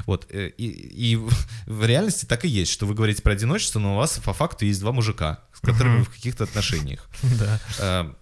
[0.05, 0.67] Вот, э, и,
[1.11, 1.29] и в-
[1.85, 4.79] реальности так и есть, что вы говорите про одиночество, но у вас по факту есть
[4.79, 5.99] два мужика, с которыми Мгм.
[5.99, 7.09] вы в каких-то отношениях.
[7.79, 8.15] Да.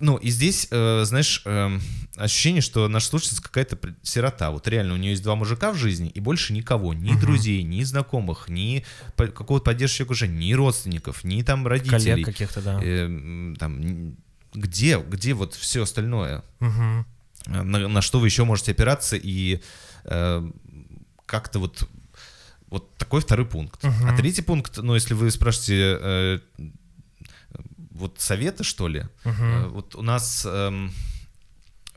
[0.00, 1.80] Э, Ну, и здесь, э, знаешь, эм,
[2.16, 4.50] ощущение, что наша слушательница какая-то сирота.
[4.50, 6.94] Вот реально, у нее есть два мужика в жизни, и больше никого.
[6.94, 7.20] Ни Мгм.
[7.20, 8.84] друзей, ни знакомых, ни
[9.16, 11.98] по- какого-то поддерживающего уже, ни родственников, ни там родителей.
[12.24, 12.80] Коллег каких-то, да.
[12.82, 14.16] Э, там,
[14.52, 16.42] где, где вот все остальное?
[16.60, 17.04] Э,
[17.46, 19.60] На, на что вы еще можете опираться и
[20.04, 20.50] э,
[21.26, 21.88] как-то вот
[22.70, 23.84] вот такой второй пункт.
[23.84, 24.08] Мгм.
[24.08, 26.38] А третий пункт, ну, если вы спрашиваете э,
[27.94, 30.92] вот советы, что ли, э, вот у нас эм,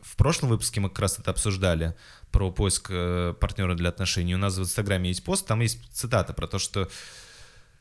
[0.02, 1.96] в прошлом выпуске мы как раз это обсуждали
[2.32, 4.36] про поиск э, партнера для отношений.
[4.36, 6.88] У нас в Инстаграме есть пост, там есть цитата про то, что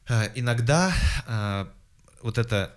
[0.08, 0.92] э, иногда
[1.26, 1.66] э,
[2.22, 2.74] вот эта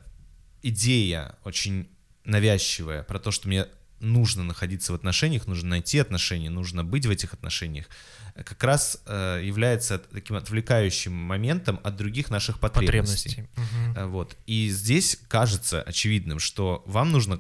[0.62, 1.90] идея очень
[2.26, 3.66] навязчивая про то, что мне
[4.02, 7.92] нужно находиться в отношениях, нужно найти отношения, нужно быть в этих отношениях, э,
[8.36, 13.48] как раз э, является таким отвлекающим моментом от других наших потребностей.
[13.56, 14.00] Потребностей.
[14.00, 14.38] Э, Вот.
[14.46, 17.40] И здесь кажется очевидным, что вам нужно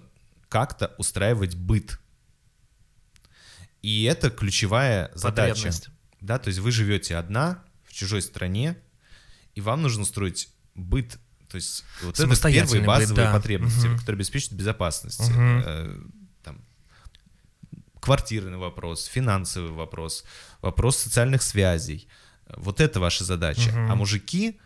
[0.50, 2.00] как-то устраивать быт.
[3.82, 5.72] И это ключевая задача.
[6.22, 8.76] Да, то есть вы живете одна в чужой стране,
[9.56, 11.18] и вам нужно устроить быт.
[11.50, 13.34] То есть вот это первые Самостоятельный быт, базовые да.
[13.34, 13.98] потребности, Мгм.
[13.98, 15.30] которые обеспечат безопасность.
[15.30, 16.12] Мгм.
[18.10, 20.24] Квартирный вопрос, финансовый вопрос,
[20.64, 22.08] вопрос социальных связей.
[22.58, 23.70] Вот это ваша задача.
[23.70, 23.92] Мгм.
[23.92, 24.60] А мужики,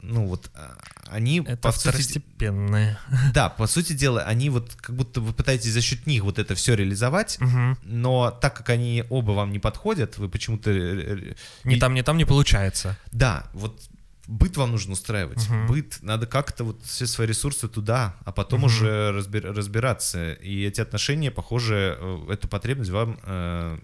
[0.00, 0.78] ну вот, а,
[1.10, 2.22] они Это по сути,
[3.34, 6.54] да, по сути дела, они вот как будто вы пытаетесь за счет них вот это
[6.54, 7.78] все реализовать, Мгм.
[7.82, 10.70] но так как они оба вам не подходят, вы почему-то...
[10.70, 12.96] и- там, ни там не получается.
[13.10, 13.80] Да, вот
[14.28, 15.48] быт вам нужно устраивать.
[15.48, 15.66] Мгм.
[15.66, 18.66] Быт, надо как-то вот все свои ресурсы туда, а потом Мгм.
[18.66, 20.34] уже разбир- разбираться.
[20.34, 23.78] И эти отношения, похоже, э, эту потребность вам э,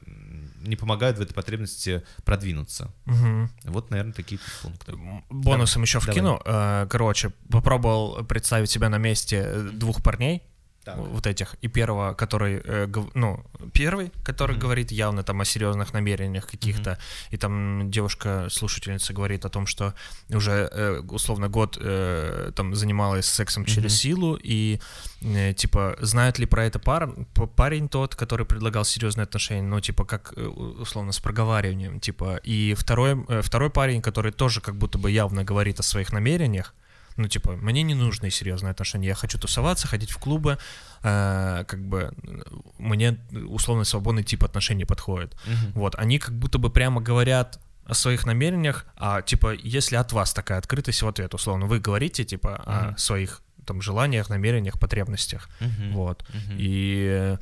[0.67, 2.93] не помогают в этой потребности продвинуться.
[3.07, 3.51] Мгм.
[3.65, 4.93] Вот, наверное, такие пункты.
[5.31, 6.13] Бонусом еще давай.
[6.13, 6.41] вкину.
[6.45, 10.43] Э, Короче, попробовал представить себя на месте э, двух парней,
[10.85, 10.97] Так.
[10.99, 14.61] вот этих, и первого, который, э, ну, первый, который Мгм.
[14.61, 16.99] говорит явно там о серьезных намерениях каких-то,
[17.31, 19.95] и там девушка-слушательница говорит о том, что
[20.31, 23.99] уже э, условно год э, там занималась сексом через Мгм.
[23.99, 24.81] силу, и
[25.23, 27.09] э, типа знает ли про это пар,
[27.57, 32.75] парень тот, который предлагал серьезные отношения, ну типа как э, условно с проговариванием, типа, и
[32.75, 36.75] второй, э, второй парень, который тоже как будто бы явно говорит о своих намерениях,
[37.17, 39.09] ну, типа, мне не нужны серьезные отношения.
[39.09, 40.59] Я хочу тусоваться, ходить в клубы.
[41.03, 42.43] э, как бы э,
[42.79, 45.37] мне условно свободный тип отношений подходит.
[45.47, 45.73] Мгм.
[45.75, 50.33] Вот, они как будто бы прямо говорят о своих намерениях, а типа, если от вас
[50.33, 52.99] такая открытость в ответ, условно, вы говорите, типа, о Мгм.
[52.99, 55.49] своих там желаниях, намерениях, потребностях.
[55.61, 55.93] Мгм.
[55.93, 56.25] Вот.
[56.33, 56.57] Мгм.
[56.59, 57.39] И э,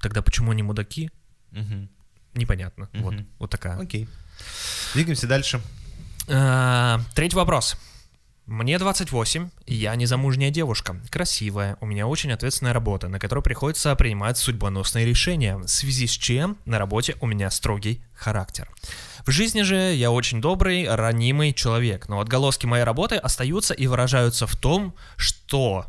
[0.00, 1.10] тогда почему они мудаки?
[1.50, 1.88] Мгм.
[2.34, 2.88] Непонятно.
[2.94, 3.26] Вот, Мгм.
[3.38, 3.78] вот такая.
[3.78, 4.08] Окей.
[4.94, 5.60] Двигаемся дальше.
[6.28, 7.76] А, Третий вопрос.
[8.46, 13.94] Мне 28, и я незамужняя девушка, красивая, у меня очень ответственная работа, на которой приходится
[13.96, 18.68] принимать судьбоносные решения, в связи с чем на работе у меня строгий характер.
[19.24, 24.46] В жизни же я очень добрый, ранимый человек, но отголоски моей работы остаются и выражаются
[24.46, 25.86] в том, что...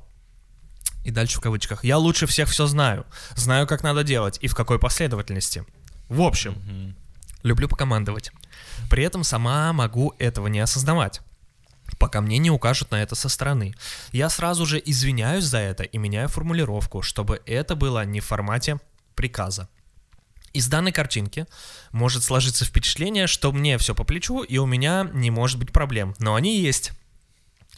[1.03, 1.83] И дальше в кавычках.
[1.83, 5.65] Я лучше всех все знаю, знаю, как надо делать и в какой последовательности.
[6.07, 6.95] В общем, Мгм.
[7.43, 8.31] Люблю покомандовать.
[8.89, 11.21] При этом сама могу этого не осознавать
[11.97, 13.73] пока мне не укажут на это со стороны.
[14.11, 18.79] Я сразу же извиняюсь за это и меняю формулировку, чтобы это было не в формате
[19.15, 19.69] приказа.
[20.53, 21.47] Из данной картинки
[21.91, 26.15] может сложиться впечатление, что мне все по плечу и у меня не может быть проблем,
[26.19, 26.93] но они есть.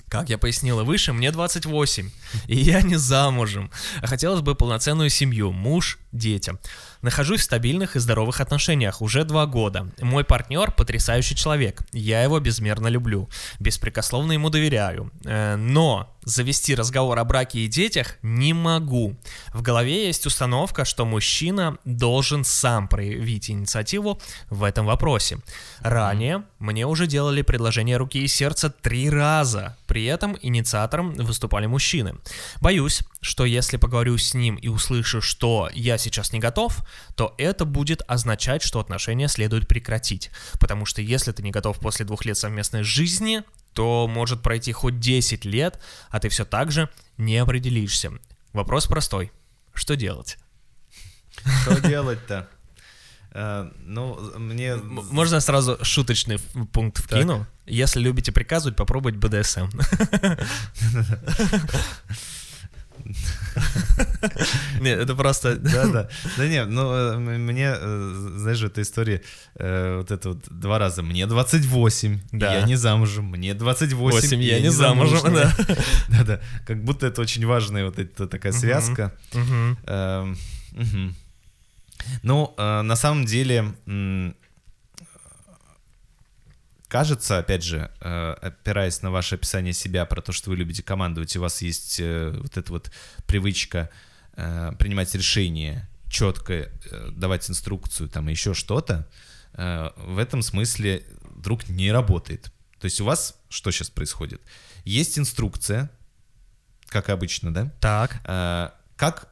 [0.10, 2.12] Как я пояснила выше, мне 28,
[2.48, 3.72] и я не замужем.
[4.04, 6.54] Хотелось бы полноценную семью, муж, дети.
[7.02, 9.88] Нахожусь в стабильных и здоровых отношениях уже два года.
[10.02, 11.82] Мой партнер потрясающий человек.
[11.94, 13.30] Я его безмерно люблю.
[13.60, 15.12] Беспрекословно ему доверяю.
[15.24, 19.16] Э, Но завести разговор о браке и детях не могу.
[19.54, 25.40] В голове есть установка, что мужчина должен сам проявить инициативу в этом вопросе.
[25.80, 29.78] Ранее мне уже делали предложение руки и сердца три раза.
[29.88, 32.16] При этом инициатором выступали мужчины.
[32.60, 36.80] Боюсь, что если поговорю с ним и услышу, что я сейчас не готов,
[37.16, 40.32] то это будет означать, что отношения следует прекратить.
[40.60, 43.44] Потому что если ты не готов после двух лет совместной жизни,
[43.74, 45.80] то может пройти хоть 10 лет,
[46.10, 48.12] а ты все так же не определишься.
[48.54, 49.32] Вопрос простой.
[49.74, 50.38] Что делать?
[51.64, 52.48] Что делать-то?
[53.32, 54.76] Э, Ну, мне...
[54.76, 56.40] Можно сразу шуточный
[56.72, 57.46] пункт вкину?
[57.68, 59.70] Если любите приказывать, попробовать БДСМ.
[64.80, 65.56] Нет, это просто...
[65.68, 66.10] Да, да.
[66.38, 69.22] Да не, ну, э, мне, э, знаешь, эта история,
[69.56, 71.04] э, вот это вот два раза.
[71.04, 72.54] Мне 28, Да.
[72.54, 73.26] я не замужем.
[73.26, 75.54] Мне 28, Восемь, я не замужем, замужняя.
[76.10, 76.42] Да-да.
[76.68, 79.14] Как будто это очень важная вот эта такая связка.
[79.86, 80.38] Эм.
[82.24, 83.74] Ну, на самом деле,
[86.88, 91.36] кажется, опять же, э, опираясь на ваше описание себя про то, что вы любите командовать,
[91.36, 92.92] и у вас есть э, вот эта вот
[93.26, 93.90] привычка
[94.34, 96.72] э, принимать решения, четко
[97.12, 99.10] давать инструкцию, там, и еще что-то,
[99.54, 101.04] в этом смысле
[101.36, 102.54] друг не работает.
[102.80, 104.42] То есть у вас что сейчас происходит?
[104.86, 105.90] Есть инструкция,
[106.88, 107.74] как обычно, да?
[107.82, 108.22] Так.
[108.96, 109.30] Как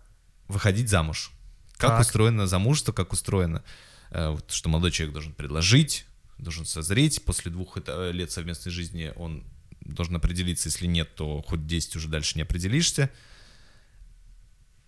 [0.49, 1.31] выходить замуж,
[1.77, 2.01] как Так.
[2.01, 3.63] устроено замужество, как устроено,
[4.09, 6.05] что молодой человек должен предложить,
[6.37, 9.43] должен созреть, после двух эта- лет совместной жизни он
[9.81, 13.09] должен определиться, если нет, то хоть 10 уже дальше не определишься.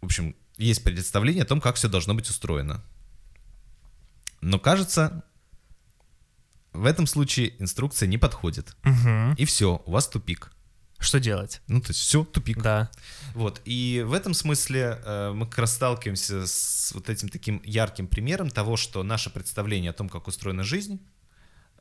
[0.02, 2.84] В общем, есть представление о том, как все должно быть устроено.
[4.42, 5.24] Но кажется,
[6.74, 8.76] в этом случае инструкция не подходит.
[8.84, 9.34] Мгм.
[9.34, 10.52] И все, у вас тупик.
[11.00, 11.62] Что делать?
[11.68, 12.62] Ну, то есть все, тупик.
[12.62, 12.90] Да.
[13.36, 18.08] Вот, и в этом смысле э, мы как раз сталкиваемся с вот этим таким ярким
[18.08, 21.17] примером того, что наше представление о том, как устроена жизнь, э,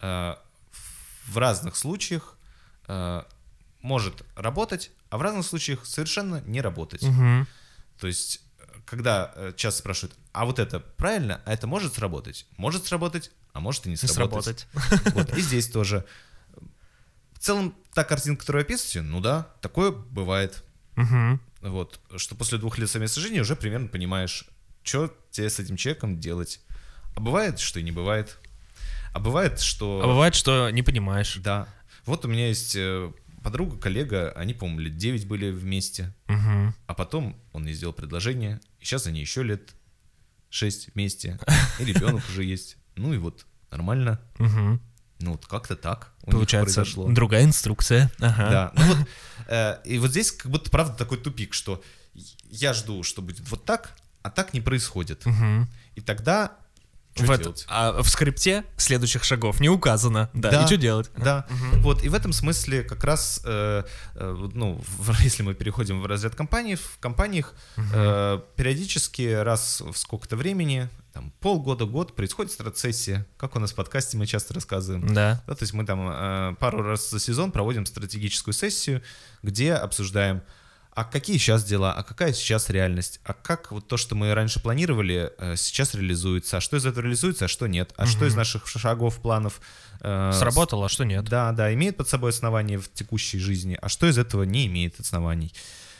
[0.01, 2.37] в разных случаях
[2.89, 3.23] э,
[3.83, 7.03] может работать, а в разных случаях совершенно не работать.
[7.03, 7.47] Мгм.
[7.99, 12.47] То есть, э, когда э, часто спрашивают, а вот это правильно, а это может сработать?
[12.57, 14.67] Может сработать, а может и не Не сработать.
[14.73, 15.15] сработать.
[15.15, 16.05] Вот, и здесь тоже.
[17.33, 20.65] В целом, та картинка, которую описываете, ну да, такое бывает.
[20.97, 21.41] Мгм.
[21.63, 24.49] Вот, что после двух лет совместной жизни уже примерно понимаешь,
[24.83, 26.61] что тебе с этим человеком делать.
[27.15, 28.39] А бывает, что и не бывает.
[29.17, 30.03] А бывает, что...
[30.05, 31.37] А бывает, что не понимаешь.
[31.43, 31.67] Да.
[32.05, 33.11] Вот у меня есть э,
[33.43, 36.75] подруга, коллега, они, по-моему, лет 9 были вместе, Мгм.
[36.87, 39.75] а потом он ей сделал предложение, и сейчас они еще лет
[40.51, 41.39] 6 вместе,
[41.81, 42.77] и ребенок уже есть.
[42.95, 44.21] Ну и вот, нормально.
[44.39, 44.83] Мгм.
[45.21, 47.09] Ну вот как-то так Получается, произошло.
[47.11, 48.13] другая инструкция.
[48.21, 48.51] Ага.
[48.51, 48.99] Да, ну вот,
[49.49, 51.83] э, и вот здесь как будто правда такой тупик, что
[52.51, 55.25] я жду, что будет вот так, а так не происходит.
[55.25, 55.69] Мгм.
[55.95, 56.53] И тогда
[57.17, 57.65] что В это- делать?
[57.69, 60.31] а в скрипте следующих шагов не указано.
[60.35, 60.63] Да, Да.
[60.63, 61.11] и что делать?
[61.17, 61.47] Да,
[61.79, 63.83] вот, и в этом смысле как раз, э,
[64.15, 69.97] э, ну, в- если мы переходим в разряд компаний, в компаниях э, периодически раз в
[69.97, 75.07] сколько-то времени, там, полгода, год, происходит стратсессия, как у нас в подкасте мы часто рассказываем.
[75.15, 75.43] Да.
[75.47, 79.03] Да, то есть мы там э, пару раз за сезон проводим стратегическую сессию,
[79.43, 80.43] где обсуждаем,
[80.97, 84.61] а какие сейчас дела, а какая сейчас реальность, а как вот то, что мы раньше
[84.63, 88.35] планировали, э, сейчас реализуется, а что из этого реализуется, а что нет, а что из
[88.35, 89.61] наших шагов, планов
[90.01, 91.25] э, Сработало, а что нет?
[91.27, 94.99] да, да, имеет под собой основание в текущей жизни, а что из этого не имеет
[94.99, 95.53] оснований.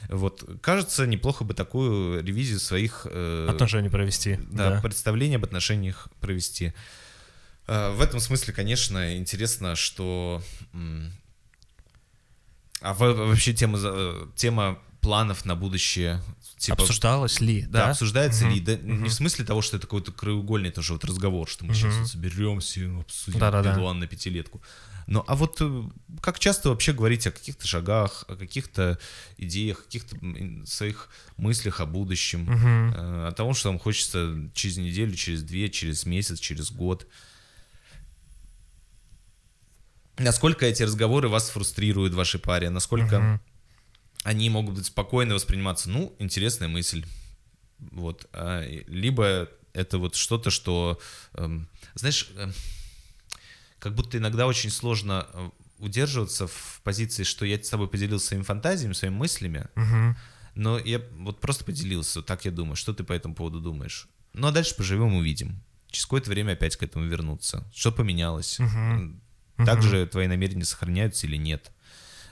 [0.09, 4.39] Вот, кажется, неплохо бы такую ревизию своих э, Отношения провести.
[4.51, 4.81] да, Да.
[4.81, 6.73] представление об отношениях провести.
[7.67, 10.43] Э, В этом смысле, конечно, интересно, что...
[12.81, 13.79] А во- вообще тема,
[14.35, 16.21] тема планов на будущее...
[16.59, 17.63] типа, Обсуждалось ли?
[17.63, 18.61] Да, обсуждается Мгм, ли?
[18.61, 19.03] Да, мгм.
[19.05, 22.03] Не в смысле того, что это какой-то краеугольный тоже вот разговор, что мы сейчас Мгм.
[22.03, 23.75] вот соберемся и обсудим Да-да-да.
[23.75, 24.61] план на пятилетку.
[25.07, 25.83] Ну, а вот э,
[26.21, 28.99] как часто вообще говорить о каких-то шагах, о каких-то
[29.39, 30.17] идеях, каких-то
[30.67, 36.05] своих мыслях о будущем, э, о том, что вам хочется через неделю, через две, через
[36.07, 37.07] месяц, через год.
[40.19, 43.41] Насколько эти разговоры вас фрустрируют в вашей паре, насколько Мгм.
[44.25, 47.05] они могут быть спокойно восприниматься, ну, интересная мысль.
[47.79, 48.27] Вот.
[48.33, 50.99] а, Либо это вот что-то, что,
[51.35, 52.53] эм, знаешь, эм,
[53.79, 58.45] как будто иногда очень сложно э, удерживаться в позиции, что я с тобой поделился своими
[58.45, 60.17] фантазиями, своими мыслями, Мгм.
[60.55, 64.09] но я вот просто поделился, вот так я думаю, что ты по этому поводу думаешь.
[64.33, 65.63] Ну, а дальше поживем, увидим.
[65.91, 67.71] Через какое-то время опять к этому вернуться.
[67.75, 68.59] Что поменялось?
[69.57, 69.67] Мгм.
[69.67, 71.71] Также твои намерения сохраняются или нет?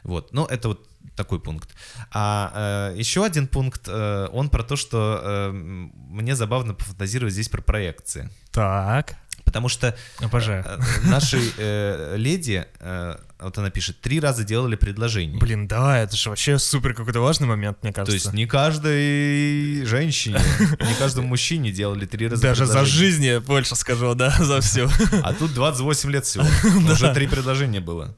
[0.03, 1.71] Вот, ну это вот такой пункт.
[2.13, 7.49] А э, еще один пункт, э, он про то, что э, мне забавно пофантазировать здесь
[7.49, 8.29] про проекции.
[8.51, 9.17] Так.
[9.45, 10.65] Потому что Обожаю.
[10.67, 15.39] э, нашей э, леди, э, вот она пишет, три раза делали предложение.
[15.39, 18.15] Блин, да, это же вообще супер какой-то важный момент, мне То кажется.
[18.15, 23.77] есть не каждой женщине, не каждому мужчине делали три раза Даже за жизнь я больше
[23.77, 24.89] скажу, да, за все.
[25.23, 26.45] А тут 28 лет всего.
[26.93, 28.17] Уже три предложения было.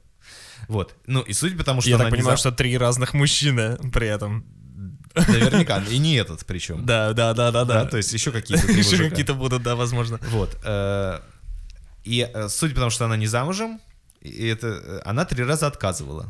[0.68, 0.94] Вот.
[1.06, 4.44] Ну и суть потому, что Я так понимаю, что три разных мужчины при этом.
[5.14, 5.82] Наверняка.
[5.88, 6.84] И не этот причем.
[6.84, 10.18] Да, да, да, да, Да, то есть еще какие-то Еще какие-то будут, да, возможно.
[10.30, 10.56] Вот.
[10.64, 11.20] э,
[12.04, 13.80] И э, суть потому, что она не замужем,
[14.26, 16.26] и это э, она три раза отказывала.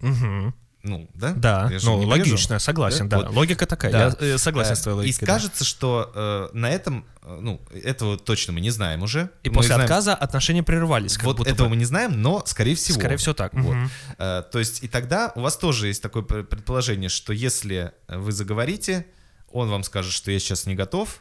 [0.00, 0.54] Мгм.
[0.82, 1.32] Ну, да?
[1.32, 3.18] Да, Я ну, логично, согласен, да.
[3.18, 3.30] Вот.
[3.30, 3.98] Логика такая, Да.
[4.20, 5.26] я э, согласен Э, с твоей И логикой.
[5.26, 5.32] да.
[5.32, 9.30] скажется, что э, на этом, э, ну, этого точно мы не знаем уже.
[9.42, 11.70] И Мы после знаем- отказа отношения прерывались, как Вот будто этого бы.
[11.70, 13.00] мы не знаем, но скорее всего.
[13.00, 13.52] Скорее всего так.
[13.54, 13.74] Вот.
[13.74, 13.90] мгм.
[14.18, 18.30] Э, То есть и тогда у вас тоже есть такое пр- предположение, что если вы
[18.30, 19.06] заговорите,
[19.50, 21.20] он вам скажет, что я сейчас не готов,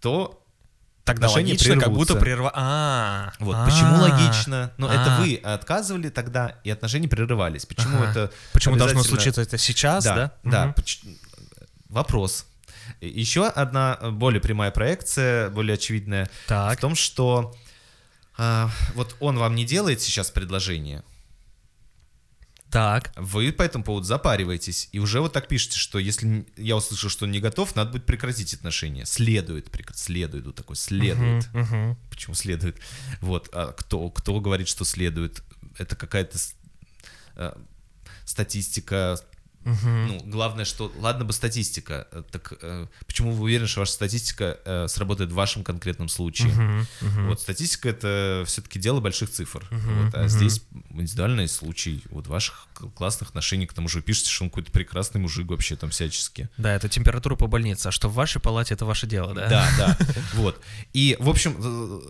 [0.00, 0.43] то
[1.04, 2.24] Тогда отношения логично, как будто прервутся.
[2.24, 2.52] прерва...
[2.54, 4.72] А, Вот, а, почему логично?
[4.78, 5.20] Но это а.
[5.20, 7.66] вы отказывали тогда, и отношения прерывались.
[7.66, 8.10] Почему Ага.
[8.10, 10.14] это Почему должно обязательно- случиться это сейчас, да?
[10.16, 10.72] Да, да.
[10.72, 11.00] Поч-
[11.90, 12.46] Вопрос.
[13.00, 17.54] Еще одна э, более прямая проекция, более очевидная, в Так, том, что
[18.38, 21.02] а, вот он вам не делает сейчас предложение,
[22.74, 23.12] так.
[23.16, 27.24] вы по этому поводу запариваетесь, и уже вот так пишете, что если я услышал, что
[27.24, 29.06] он не готов, надо будет прекратить отношения.
[29.06, 31.48] Следует, прекратить, следует, вот такой, следует.
[31.52, 31.98] Мгм, мгм.
[32.10, 32.76] Почему следует?
[33.20, 35.42] Вот, а кто, кто говорит, что следует?
[35.78, 36.38] Это какая-то
[37.36, 37.52] э,
[38.24, 39.18] статистика.
[39.64, 40.06] Мгм.
[40.06, 44.58] Ну, главное, что, ладно бы статистика, э, так э, почему вы уверены, что ваша статистика
[44.64, 46.52] э, сработает в вашем конкретном случае?
[46.52, 47.28] Мгм, мгм.
[47.28, 49.66] Вот статистика это все-таки дело больших цифр.
[49.70, 50.28] Мгм, Вот, а мгм.
[50.28, 53.66] здесь индивидуальный случай вот ваших классных отношений.
[53.66, 56.48] К тому же вы пишете, что он какой-то прекрасный мужик вообще там всячески.
[56.58, 59.48] Да, это температура по больнице, а что в вашей палате, это ваше дело, да?
[59.48, 59.98] Да, да.
[60.34, 60.60] Вот.
[60.92, 62.00] И, в общем, э,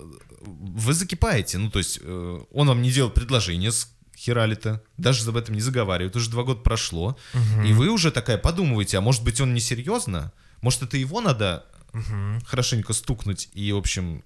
[0.40, 1.58] вы закипаете.
[1.58, 5.60] Ну, то есть, э, он вам не делает предложение с херали-то, даже об этом не
[5.60, 6.14] заговаривает.
[6.16, 7.16] Уже два года прошло.
[7.64, 10.32] И вы уже такая подумываете, а может быть, он несерьезно?
[10.60, 12.40] Может, это его надо Мгм.
[12.46, 14.22] хорошенько стукнуть и, в общем...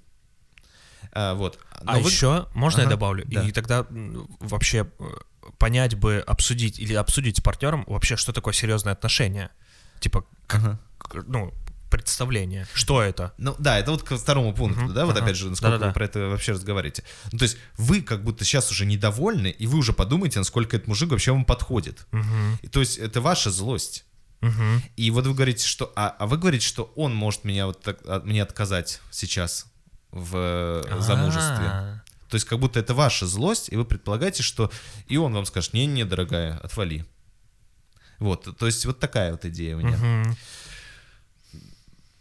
[1.13, 1.59] а, вот.
[1.73, 3.25] А Но вы- еще, можно я Ага, добавлю?
[3.27, 3.43] да.
[3.43, 5.05] И тогда вообще э,
[5.59, 9.51] понять бы, обсудить или обсудить с партнером вообще, что такое серьезные отношения.
[10.01, 10.79] Типа, Ага.
[10.99, 11.53] к- ну,
[11.91, 12.67] представление.
[12.75, 13.33] Что это?
[13.39, 15.25] Ну да, это вот к второму пункту, Мгм, да, вот ага.
[15.25, 15.89] опять же, насколько Да-да-да.
[15.89, 17.03] вы про это вообще разговариваете.
[17.33, 20.89] Ну то есть вы как будто сейчас уже недовольны, и вы уже подумаете, насколько этот
[20.89, 22.07] мужик вообще вам подходит.
[22.13, 24.05] Мгм, И, то есть это ваша злость.
[24.41, 24.83] мгм.
[24.97, 25.93] И вот вы говорите, что...
[25.97, 29.67] А, а вы говорите, что он может меня вот так, от- мне отказать сейчас
[30.11, 31.67] в э, замужестве.
[31.67, 34.71] А, То есть как будто это ваша злость, и вы предполагаете, что
[35.07, 37.05] и он вам скажет, не-не, дорогая, отвали.
[38.19, 39.97] Вот, то есть вот такая вот идея у меня.
[39.97, 40.37] мгм.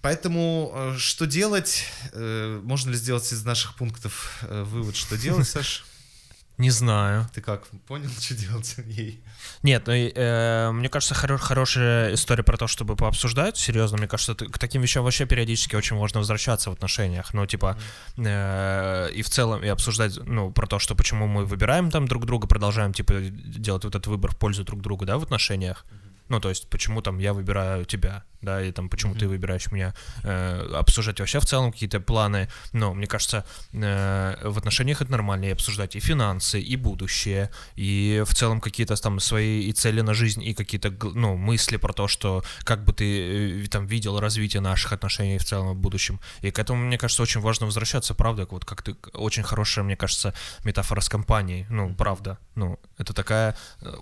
[0.02, 1.86] Поэтому э, что делать?
[2.14, 5.86] Э, Можно ли сделать из наших пунктов э, вывод, что делать, Саш?
[6.58, 7.30] Не знаю.
[7.34, 9.22] Ты как, понял, что делать ей?
[9.62, 14.34] Нет, ну, э, мне кажется, хоро- хорошая история про то, чтобы пообсуждать, серьезно, мне кажется,
[14.34, 17.78] к таким вещам вообще периодически очень можно возвращаться в отношениях, ну, типа,
[18.18, 22.26] э, и в целом, и обсуждать, ну, про то, что почему мы выбираем там друг
[22.26, 25.86] друга, продолжаем, типа, делать вот этот выбор в пользу друг друга, да, в отношениях,
[26.30, 29.94] ну, то есть, почему там я выбираю тебя, да, и там, почему ты выбираешь меня,
[30.24, 35.46] э, обсуждать вообще в целом какие-то планы, но мне кажется, э, в отношениях это нормально,
[35.46, 40.14] и обсуждать и финансы, и будущее, и в целом какие-то там свои и цели на
[40.14, 44.62] жизнь, и какие-то, ну, мысли про то, что как бы ты э, там видел развитие
[44.62, 46.20] наших отношений в целом в будущем.
[46.42, 49.96] И к этому, мне кажется, очень важно возвращаться, правда, вот как ты, очень хорошая, мне
[49.96, 53.96] кажется, метафора с компанией, ну, правда, ну, это такая э,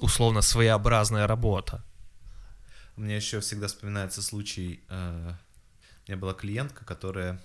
[0.00, 1.65] условно своеобразная работа.
[2.96, 5.34] У меня еще всегда вспоминается случай, э,
[6.06, 7.40] у меня была клиентка, которая,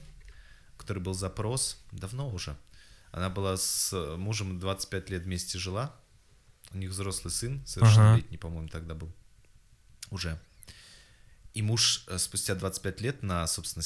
[0.75, 2.55] у которой был запрос, давно уже,
[3.11, 5.93] она была с мужем 25 лет вместе жила,
[6.73, 9.11] у них взрослый сын, совершеннолетний, по-моему, тогда был,
[10.09, 10.39] уже.
[11.53, 13.83] И муж э, спустя 25 лет на, собственно,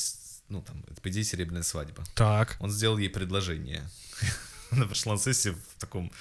[0.49, 2.03] ну, там, это, по идее, серебряная свадьба.
[2.13, 2.57] Так.
[2.59, 3.89] Он сделал ей предложение.
[4.71, 6.11] Она пошла на сессию в таком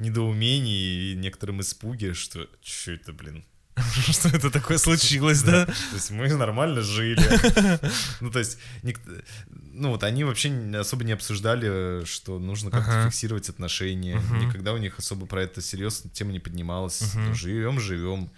[0.00, 3.44] недоумении и некотором испуге, что что это, блин,
[4.10, 5.66] Что это такое случилось, да?
[5.66, 7.18] то есть мы нормально жили.
[8.20, 8.58] Ну, то есть,
[9.52, 14.20] ну вот они вообще особо не обсуждали, что нужно как-то фиксировать отношения.
[14.40, 17.14] Никогда у них особо про это серьезно тема не поднималась.
[17.14, 17.34] Мгм.
[17.34, 18.30] Живем, живем.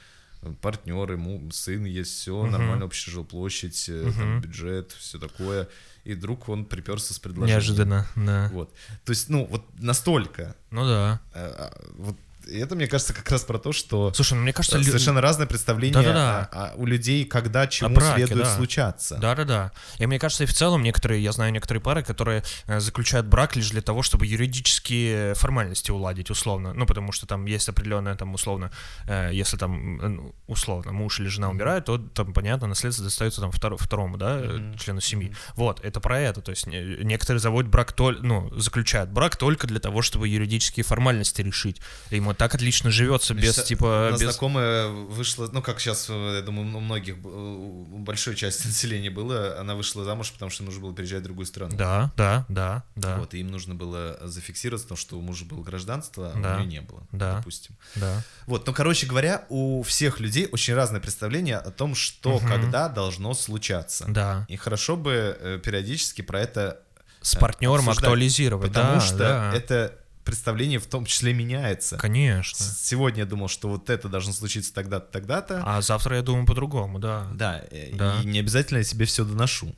[0.62, 1.20] Партнеры,
[1.52, 5.68] сын есть, все, нормально общая жилплощадь, э, бюджет, все такое.
[6.04, 7.58] И вдруг он приперся с предложением.
[7.58, 8.48] Неожиданно, да.
[8.52, 8.72] Вот.
[9.04, 10.56] То есть, ну, вот настолько.
[10.70, 11.20] Ну да.
[11.34, 12.16] э, а, Вот
[12.50, 14.84] и это, мне кажется, как раз про то, что Слушай, ну мне кажется, э, лю-
[14.86, 18.56] совершенно разное представление о- о- у людей, когда чему браке, следует да.
[18.56, 19.16] случаться.
[19.18, 19.72] Да-да-да.
[19.98, 23.56] И мне кажется, и в целом некоторые, я знаю некоторые пары, которые э, заключают брак
[23.56, 26.72] лишь для того, чтобы юридические формальности уладить, условно.
[26.74, 28.70] Ну, потому что там есть определенная, там, условно,
[29.06, 33.50] э, если там, ну, условно, муж или жена умирают, то там, понятно, наследство достается там
[33.50, 34.76] второ- второму, да, Мгм.
[34.78, 35.34] члену семьи.
[35.56, 36.40] Вот, это про это.
[36.40, 40.84] То есть не- некоторые заводят брак, толь, ну, заключают брак только для того, чтобы юридические
[40.84, 41.80] формальности решить.
[42.10, 44.20] И, По-моему, так отлично живется без, Значит, типа, без...
[44.20, 49.74] знакомая вышла, ну как сейчас, я думаю, у многих, у большой части населения было, она
[49.74, 51.76] вышла замуж, потому что нужно было переезжать в другую страну.
[51.76, 55.62] Да, да, да, да, Вот, и им нужно было зафиксироваться, потому что у мужа было
[55.62, 56.56] гражданство, а Да.
[56.56, 57.36] у нее не было, Да.
[57.36, 57.76] допустим.
[57.96, 58.24] да.
[58.46, 62.48] Вот, ну, короче говоря, у всех людей очень разное представление о том, что Мгм.
[62.48, 64.06] когда должно случаться.
[64.08, 64.46] Да.
[64.48, 66.80] И хорошо бы э, периодически про это
[67.20, 69.52] С партнером обсуждать, актуализировать, потому да, что да.
[69.54, 69.94] это
[70.30, 71.96] представление в том числе меняется.
[71.98, 72.64] Конечно.
[72.64, 75.62] Сегодня я думал, что вот это должно случиться тогда-то, тогда-то.
[75.66, 77.28] А завтра я думаю по-другому, да.
[77.34, 77.62] Да,
[77.92, 78.20] Да.
[78.22, 79.74] и не обязательно я себе все доношу.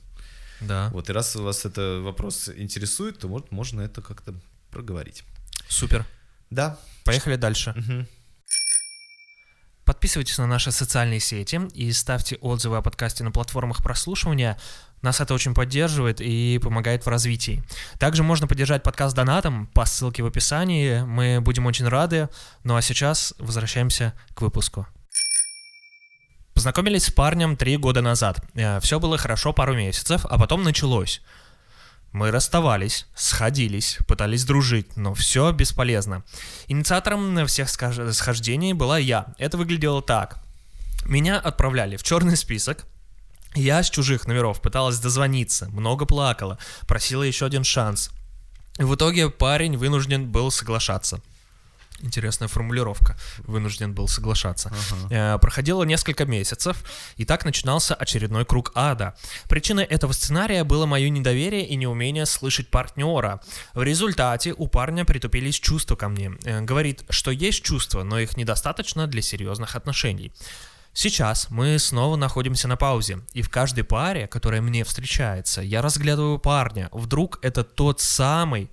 [0.60, 0.90] Да.
[0.92, 4.34] Вот, и раз вас это вопрос интересует, то вот можно это как-то
[4.70, 5.24] проговорить.
[5.68, 6.06] Супер.
[6.50, 6.78] Да.
[7.04, 7.72] Поехали дальше.
[7.76, 8.06] Мгм.
[9.84, 14.56] Подписывайтесь на наши социальные сети и ставьте отзывы о подкасте на платформах прослушивания.
[15.02, 17.64] Нас это очень поддерживает и помогает в развитии.
[17.98, 21.00] Также можно поддержать подкаст донатом по ссылке в описании.
[21.02, 22.28] Мы будем очень рады.
[22.62, 24.86] Ну а сейчас возвращаемся к выпуску.
[26.54, 28.44] Познакомились с парнем три года назад.
[28.82, 31.22] Все было хорошо пару месяцев, а потом началось.
[32.12, 36.22] Мы расставались, сходились, пытались дружить, но все бесполезно.
[36.68, 39.34] Инициатором всех схождений была я.
[39.38, 40.42] Это выглядело так.
[41.06, 42.84] Меня отправляли в черный список.
[43.54, 48.10] Я с чужих номеров пыталась дозвониться, много плакала, просила еще один шанс.
[48.78, 51.20] В итоге парень вынужден был соглашаться.
[52.02, 53.16] Интересная формулировка.
[53.44, 54.72] Вынужден был соглашаться.
[55.10, 56.84] Э, Проходило несколько месяцев,
[57.16, 59.14] и так начинался очередной круг ада.
[59.48, 63.40] Причиной этого сценария было мое недоверие и неумение слышать партнера.
[63.74, 66.32] В результате у парня притупились чувства ко мне.
[66.44, 70.32] Э, Говорит, что есть чувства, но их недостаточно для серьезных отношений.
[70.94, 76.38] Сейчас мы снова находимся на паузе, и в каждой паре, которая мне встречается, я разглядываю
[76.38, 76.90] парня.
[76.92, 78.68] Вдруг это тот самый,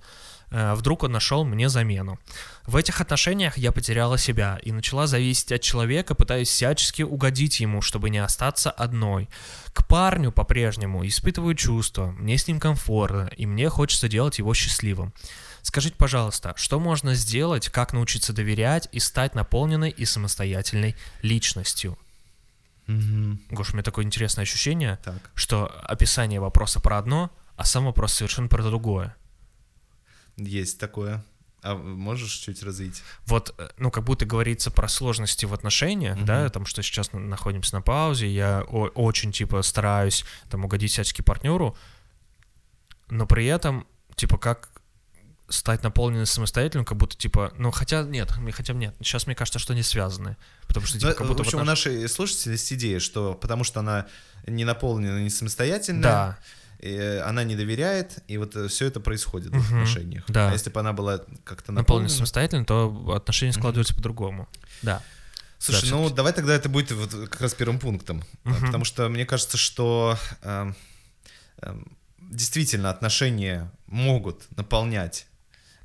[0.50, 2.18] вдруг он нашел мне замену.
[2.66, 7.82] В этих отношениях я потеряла себя и начала зависеть от человека, пытаясь всячески угодить ему,
[7.82, 9.28] чтобы не остаться одной.
[9.72, 15.12] К парню по-прежнему испытываю чувства, мне с ним комфортно, и мне хочется делать его счастливым.
[15.62, 21.98] Скажите, пожалуйста, что можно сделать, как научиться доверять и стать наполненной и самостоятельной личностью?
[22.86, 23.40] Мгм.
[23.50, 25.30] Гош, у меня такое интересное ощущение, Так.
[25.34, 29.14] что описание вопроса про одно, а сам вопрос совершенно про другое.
[30.36, 31.24] Есть такое.
[31.62, 33.02] А можешь чуть развить?
[33.26, 36.24] Вот, э, ну, как будто говорится про сложности в отношениях, Мгм.
[36.24, 41.20] да, там, что сейчас на- находимся на паузе, я очень, типа, стараюсь, там, угодить всячески
[41.20, 41.76] партнеру,
[43.10, 44.70] но при этом, типа, как
[45.48, 49.72] стать наполненным самостоятельным, как будто, типа, ну, хотя нет, хотя нет, сейчас мне кажется, что
[49.72, 50.36] они связаны,
[50.68, 53.34] потому что, типа, как в будто общем, вот у наш- нашей слушателей есть идея, что
[53.34, 54.06] потому что она
[54.46, 56.38] не наполнена, не самостоятельная, Да,
[56.82, 59.64] э, она не доверяет, и вот все это происходит в Мгм.
[59.82, 60.24] отношениях.
[60.28, 60.48] Да.
[60.50, 62.08] А если бы она была как-то наполненным наполнена...
[62.08, 64.48] самостоятельным, то отношения складываются по-другому.
[64.82, 65.02] Да.
[65.58, 68.66] Слушай, Да, ну давай тогда это будет вот как раз первым пунктом, Мгм.
[68.66, 70.74] потому что мне кажется, что эм,
[71.62, 75.26] эм, действительно отношения могут наполнять.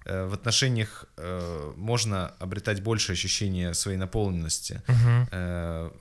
[0.05, 4.81] Э, В отношениях э, можно обретать больше ощущения своей наполненности.
[4.87, 5.27] Мгм.
[5.31, 5.91] Э,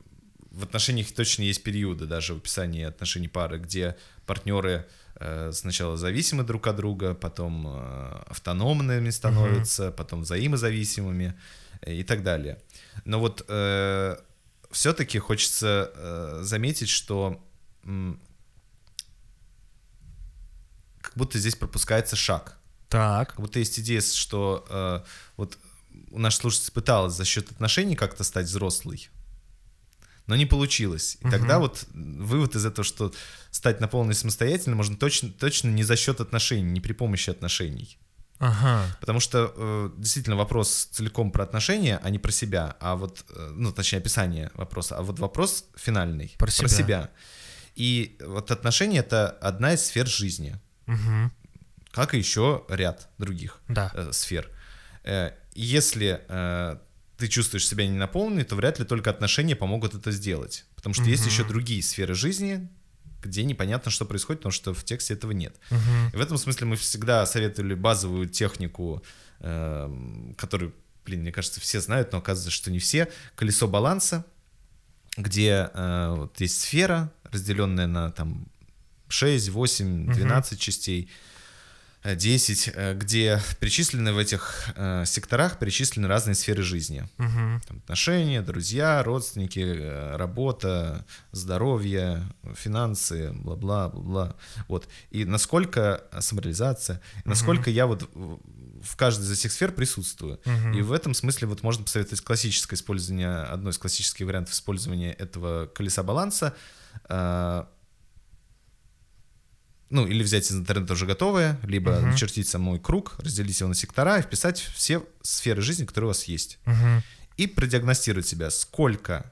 [0.55, 4.87] В отношениях точно есть периоды, даже в описании отношений пары, где партнеры
[5.17, 11.35] э, сначала зависимы друг от друга, потом э, автономными становятся, потом взаимозависимыми
[11.81, 12.63] э, и так далее.
[13.05, 13.45] Но вот
[14.75, 17.41] все-таки хочется э, заметить, что
[17.85, 18.21] м,
[21.01, 22.59] как будто здесь пропускается шаг.
[22.89, 23.31] Так.
[23.31, 25.01] Как будто есть идея, что э,
[25.37, 25.59] вот
[26.11, 29.09] у нашей слушательницы пыталась за счет отношений как-то стать взрослой,
[30.27, 31.17] но не получилось.
[31.21, 31.63] И тогда Мгм.
[31.63, 33.13] вот вывод из этого, что
[33.51, 37.99] стать наполненной самостоятельно можно точно, точно не за счет отношений, не при помощи отношений.
[38.39, 38.85] Ага.
[39.01, 43.53] Потому что э, действительно вопрос целиком про отношения, а не про себя, а вот, э,
[43.55, 46.35] ну, точнее, описание вопроса, а вот вопрос финальный.
[46.39, 47.11] Про себя.
[47.77, 50.57] И вот отношения— это одна из сфер жизни,
[50.87, 51.33] Мгм.
[51.93, 53.91] как и еще ряд других Да.
[53.95, 54.51] э, сфер.
[55.05, 56.77] Э, если э,
[57.17, 60.65] ты чувствуешь себя ненаполненной, то вряд ли только отношения помогут это сделать.
[60.75, 61.31] Потому что есть Мгм.
[61.33, 62.69] еще другие сферы жизни,
[63.23, 65.57] где непонятно, что происходит, потому что в тексте этого нет.
[65.71, 66.11] Мгм.
[66.13, 69.03] И в этом смысле мы всегда советовали базовую технику,
[69.41, 70.75] эм, которую,
[71.07, 73.09] блин, мне кажется, все знают, но оказывается, что не все.
[73.37, 74.25] Колесо баланса,
[75.17, 78.47] где э, вот есть сфера, разделенная на там
[79.09, 81.09] 6, 8, 12 частей, э,
[82.05, 87.09] 10, э, где перечислены в этих э, секторах перечислены разные сферы жизни.
[87.17, 87.63] Мгм.
[87.67, 92.23] Там отношения, друзья, родственники, э, работа, здоровье,
[92.55, 94.37] финансы, бла-бла, бла-бла.
[94.69, 94.87] Вот.
[95.11, 100.41] И насколько э, самореализация, насколько я вот в каждой из этих сфер присутствую.
[100.45, 100.75] Мгм.
[100.75, 105.67] И в этом смысле вот можно посоветовать классическое использование, одно из классических вариантов использования этого
[105.67, 106.55] колеса баланса.
[109.95, 112.11] Ну, или взять из интернета уже готовое, либо Мгм.
[112.11, 116.25] начертить самой круг, разделить его на сектора и вписать все сферы жизни, которые у вас
[116.25, 116.59] есть.
[116.65, 117.03] Мгм.
[117.37, 119.31] И продиагностировать себя, сколько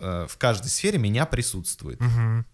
[0.00, 2.00] э, в каждой сфере меня присутствует.
[2.00, 2.44] Мгм.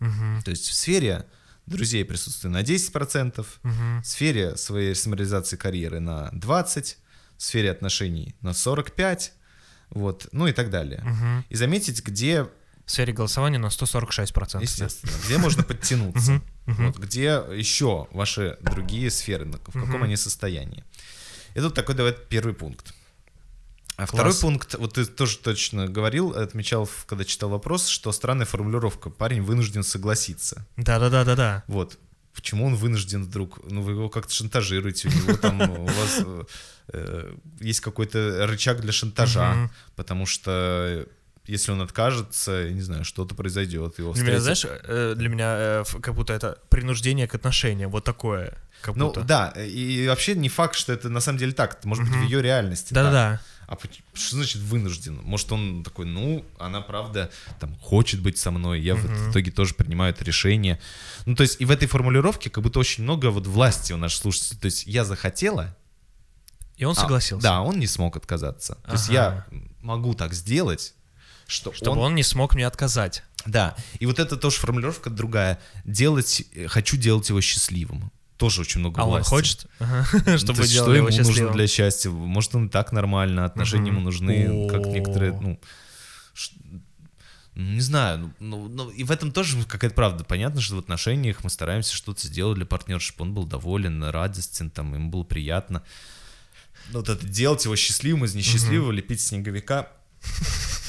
[0.00, 0.42] Мгм.
[0.44, 1.24] То есть в сфере
[1.64, 4.02] друзей присутствую на 10%, Мгм.
[4.02, 6.98] в сфере своей самореализации карьеры на 20%,
[7.38, 9.30] в сфере отношений на 45%,
[9.88, 11.00] вот, ну и так далее.
[11.02, 11.44] Мгм.
[11.48, 12.46] И заметить, где,
[12.88, 14.62] В сфере голосования на 146%.
[14.62, 20.84] естественно, где можно подтянуться, вот, где еще ваши другие сферы, в каком они состоянии.
[21.54, 22.94] И тут такой, давай, первый пункт.
[23.98, 24.40] А второй Класс.
[24.40, 29.82] пункт, вот ты тоже точно говорил, отмечал, когда читал вопрос, что странная формулировка, парень вынужден
[29.82, 30.66] согласиться.
[30.78, 31.64] Да-да-да-да-да.
[31.66, 31.98] Вот.
[32.32, 33.60] Почему он вынужден вдруг?
[33.70, 36.44] Ну, вы его как-то шантажируете, у него там, у вас э,
[36.92, 41.06] э, есть какой-то рычаг для шантажа, потому что
[41.48, 43.98] если он откажется, я не знаю, что-то произойдет.
[43.98, 48.04] Его Для меня, знаешь, э, для меня э, как будто это принуждение к отношениям, вот
[48.04, 48.56] такое.
[48.82, 49.22] Как Ну будто.
[49.22, 51.78] да, и вообще не факт, что это на самом деле так.
[51.78, 52.94] Это может быть в ее реальности.
[52.94, 53.40] Да-да-да.
[53.66, 53.76] А
[54.14, 55.20] что значит вынужден?
[55.22, 57.30] Может, он такой, ну, она правда
[57.60, 59.30] там хочет быть со мной, я в Мгм.
[59.30, 60.80] итоге тоже принимаю это решение.
[61.26, 64.22] Ну, то есть, и в этой формулировке как будто очень много вот власти у наших
[64.22, 64.58] слушателей.
[64.60, 65.76] То есть, я захотела,
[66.78, 67.42] И он а, согласился.
[67.42, 68.78] да, он не смог отказаться.
[68.86, 69.12] То есть, Ага.
[69.12, 69.46] я
[69.82, 70.94] могу так сделать,
[71.48, 72.08] что Чтобы он...
[72.08, 73.24] он не смог мне отказать.
[73.46, 75.58] Да, и вот это тоже формулировка другая.
[75.84, 78.12] Делать, хочу делать его счастливым.
[78.36, 79.30] Тоже очень много А он власти.
[79.30, 80.04] хочет, ага,
[80.38, 82.10] чтобы то есть, что ему нужно для счастья?
[82.10, 85.58] Может, он и так нормально, отношения ему нужны, как некоторые, ну,
[87.54, 90.24] не знаю, ну, ну, ну, и в этом тоже какая-то правда.
[90.24, 94.70] Понятно, что в отношениях мы стараемся что-то сделать для партнера, чтобы он был доволен, радостен,
[94.70, 95.82] там, ему было приятно.
[96.90, 99.88] Но вот это делать его счастливым из несчастливого, лепить снеговика,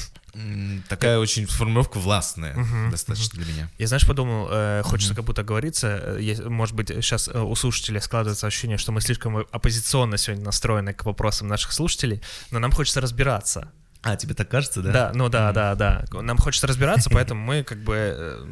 [0.88, 3.70] такая очень формулировка властная Мгм, достаточно для меня.
[3.78, 8.46] Я, знаешь, подумал, э, хочется как будто говориться, э, может быть, сейчас у слушателей складывается
[8.46, 13.72] ощущение, что мы слишком оппозиционно сегодня настроены к вопросам наших слушателей, но нам хочется разбираться.
[14.02, 14.92] А, тебе так кажется, да?
[14.92, 16.04] Да, ну да, да, да.
[16.12, 18.44] Нам хочется разбираться, поэтому мы как бы э,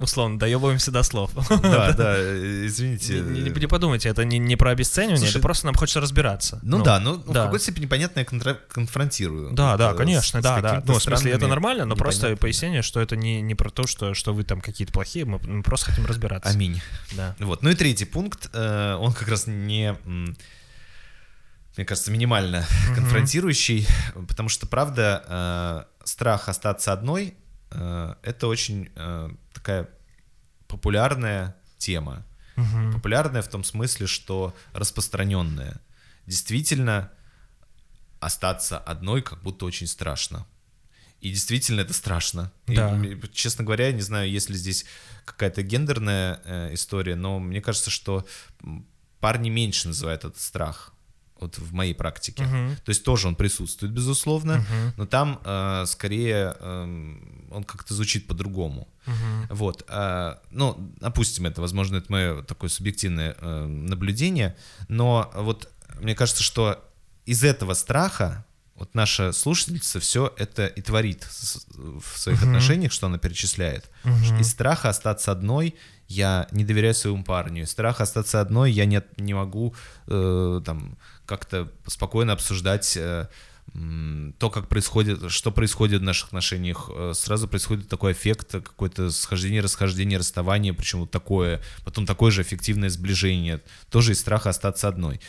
[0.00, 1.30] условно доебываемся до слов.
[1.68, 2.16] Да, да,
[2.66, 3.20] извините.
[3.20, 6.58] Не, подумайте, это не, про обесценивание, это просто нам хочется разбираться.
[6.62, 9.52] Ну, да, ну, в какой-то степени понятно, я конфронтирую.
[9.52, 10.82] Да, да, конечно, да, да.
[10.84, 14.44] Ну, в смысле, это нормально, но просто пояснение, что это не, про то, что, вы
[14.44, 16.50] там какие-то плохие, мы, просто хотим разбираться.
[16.50, 16.80] Аминь.
[17.12, 17.34] Да.
[17.40, 17.62] Вот.
[17.62, 19.96] Ну и третий пункт, э, он как раз не,
[21.78, 22.66] мне кажется, минимально
[22.96, 23.86] конфронтирующий,
[24.26, 27.34] потому что, правда, э, страх остаться одной
[27.70, 29.88] э, это очень э, такая
[30.66, 32.26] популярная тема.
[32.56, 32.94] Мгм.
[32.94, 35.80] Популярная в том смысле, что распространенная.
[36.26, 37.12] Действительно,
[38.18, 40.46] остаться одной как будто очень страшно.
[41.20, 42.50] И действительно это страшно.
[42.66, 42.90] И, Да.
[42.90, 44.84] м, честно говоря, я не знаю, есть ли здесь
[45.24, 48.26] какая-то гендерная э, история, но мне кажется, что
[49.20, 50.92] парни меньше называют этот страх.
[51.40, 52.42] Вот в моей практике.
[52.44, 52.76] Мгм.
[52.84, 54.92] То есть тоже он присутствует, безусловно, Мгм.
[54.96, 58.88] но там э, скорее эм, он как-то звучит по-другому.
[59.06, 59.46] Мгм.
[59.50, 64.56] Вот, а, ну, опустим это, возможно, это мое такое субъективное э, наблюдение,
[64.88, 65.70] но вот
[66.00, 66.84] мне кажется, что
[67.24, 72.48] из этого страха вот наша слушательница все это и творит в своих Мгм.
[72.50, 73.90] отношениях, что она перечисляет.
[74.04, 74.40] Мгм.
[74.40, 75.74] Из страха остаться одной
[76.06, 77.64] я не доверяю своему парню.
[77.64, 79.74] Из страха остаться одной я не, не могу
[80.06, 80.96] э, там
[81.28, 83.28] как-то спокойно обсуждать э,
[84.38, 86.88] то, как происходит, что происходит в наших отношениях.
[86.90, 92.40] Э, Сразу происходит такой эффект, какое-то схождение, расхождение, расставание, причем вот такое, потом такое же
[92.42, 93.60] эффективное сближение,
[93.90, 95.20] тоже из страха остаться одной.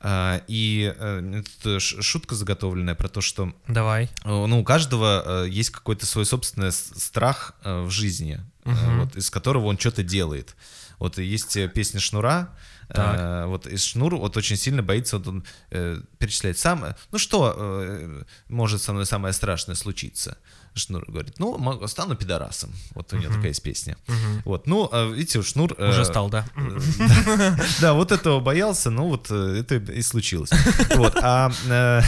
[0.00, 1.42] А, И э,
[1.78, 4.10] шутка заготовленная про то, что Давай.
[4.24, 9.00] Ну, у каждого есть какой-то свой собственный страх в жизни, Мгм.
[9.02, 10.56] вот, из которого он что-то делает.
[10.98, 12.48] Вот есть песня Шнура,
[12.88, 13.46] э, Так.
[13.48, 18.22] вот из Шнур вот очень сильно боится, вот он э, перечисляет сам, ну что э,
[18.48, 20.36] может со мной самое страшное случиться?
[20.76, 22.72] Шнур говорит, ну, стану пидорасом.
[22.96, 23.34] Вот у него Мгм.
[23.34, 23.96] такая есть песня.
[24.08, 24.42] Мгм.
[24.44, 25.72] Вот, ну, а видите, Шнур...
[25.78, 26.44] э, Уже стал, да?
[26.56, 30.50] э, Да, вот этого боялся, ну вот э, это и случилось.
[30.96, 32.00] Вот, а э,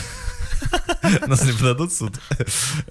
[1.27, 2.15] нас не подадут в суд.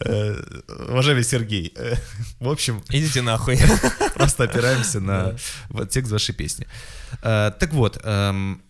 [0.06, 0.42] Э,
[0.90, 1.96] Уважаемый Сергей, э,
[2.40, 3.58] в общем, Идите нахуй.
[4.14, 5.36] просто опираемся на
[5.90, 6.68] текст вашей песни.
[7.22, 8.62] Э, Так вот, эм,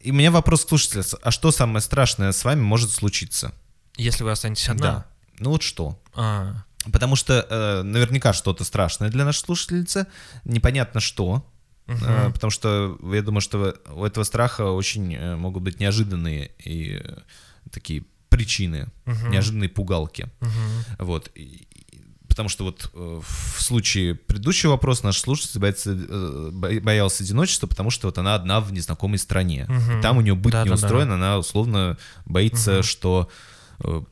[0.00, 3.52] и у меня вопрос к слушателю, а что самое страшное с вами может случиться?
[3.96, 4.82] Если вы останетесь одна.
[4.92, 5.06] Да.
[5.38, 6.00] Ну вот что?
[6.14, 10.06] А, Потому что э, наверняка что-то страшное для нашей слушательницы,
[10.44, 11.46] непонятно что.
[11.86, 17.00] э, потому что я думаю, что у этого страха очень э, могут быть неожиданные и
[17.04, 17.18] э,
[17.70, 18.88] такие причины,
[19.30, 20.28] неожиданные пугалки.
[20.98, 21.30] Вот.
[21.34, 21.66] И- и-
[22.28, 27.66] Потому что вот э, в случае предыдущего вопроса наш слушатель боится, э, бо- боялся одиночества,
[27.66, 29.66] потому что вот она одна в незнакомой стране.
[29.98, 30.74] И там у нее быть не Да-да-да.
[30.74, 33.28] устроено, она условно боится, что
[33.82, 34.02] э,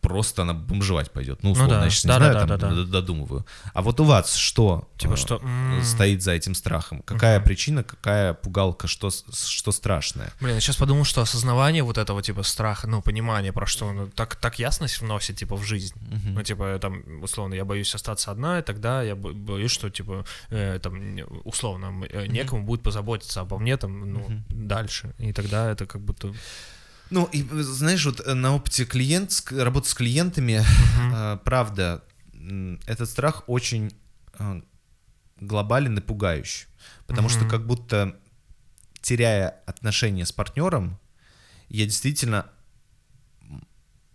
[0.00, 1.42] просто она бомжевать пойдет.
[1.42, 1.84] Ну, условно, да.
[1.84, 2.84] я сейчас не знаю, там Да-да-да-да-да.
[2.84, 3.46] д- додумываю.
[3.74, 4.88] А вот у вас что?
[4.96, 5.42] Типа э, что,
[5.82, 7.02] стоит за этим страхом?
[7.02, 10.32] Какая причина, какая пугалка, что, что страшное?
[10.40, 14.10] Блин, я сейчас подумал, что осознавание вот этого типа страха, ну, понимание, про что он
[14.10, 15.94] так, так ясность вносит, типа, в жизнь.
[16.24, 20.24] Ну, типа, там, условно, я боюсь остаться одна, и тогда я бо- боюсь, что, типа,
[20.50, 25.14] э, там, условно, э, некому будет позаботиться обо мне, там, ну, дальше.
[25.18, 26.32] И тогда это как будто...
[27.10, 30.64] Ну, и э, знаешь, вот э, на опыте клиент, работы с клиентами,
[31.12, 32.04] э, правда,
[32.86, 33.92] этот страх очень
[35.40, 36.66] глобален и пугающий.
[37.06, 38.16] Потому что как будто
[39.02, 40.98] теряя отношения с партнером,
[41.68, 42.46] я действительно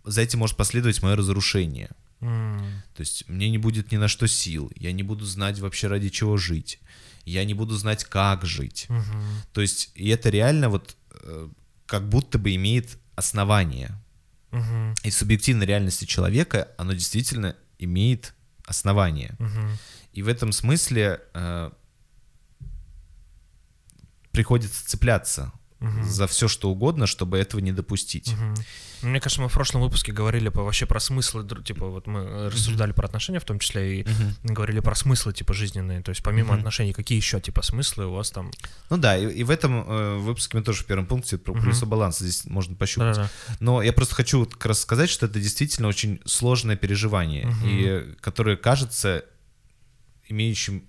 [0.04, 1.90] за этим может последовать мое разрушение.
[2.20, 5.88] м, То есть мне не будет ни на что сил, я не буду знать вообще
[5.88, 6.80] ради чего жить,
[7.24, 8.86] я не буду знать, как жить.
[8.88, 9.22] мгм,
[9.52, 10.96] То есть и это реально вот
[11.86, 13.90] как будто бы имеет основание.
[14.50, 18.34] мгм, И субъективной реальности человека оно действительно имеет
[18.66, 19.34] основание.
[19.38, 19.78] мгм.
[20.12, 21.70] И в этом смысле э,
[24.32, 25.52] приходится цепляться
[26.04, 28.32] за все что угодно, чтобы этого не допустить.
[29.02, 32.20] Ну, Мне кажется, мы в прошлом выпуске говорили по, вообще про смыслы, типа вот мы
[32.20, 34.06] э, рассуждали про отношения, в том числе и
[34.42, 38.30] говорили про смыслы типа жизненные, то есть помимо отношений, какие еще типа смыслы у вас
[38.30, 38.50] там?
[38.90, 41.86] Ну да, и, и в этом э, выпуске мы тоже в первом пункте про колесо
[41.86, 43.30] баланса здесь можно пощупать.
[43.60, 48.14] Но я просто хочу вот как раз сказать, что это действительно очень сложное переживание, и
[48.20, 49.24] которое кажется
[50.28, 50.84] имеющим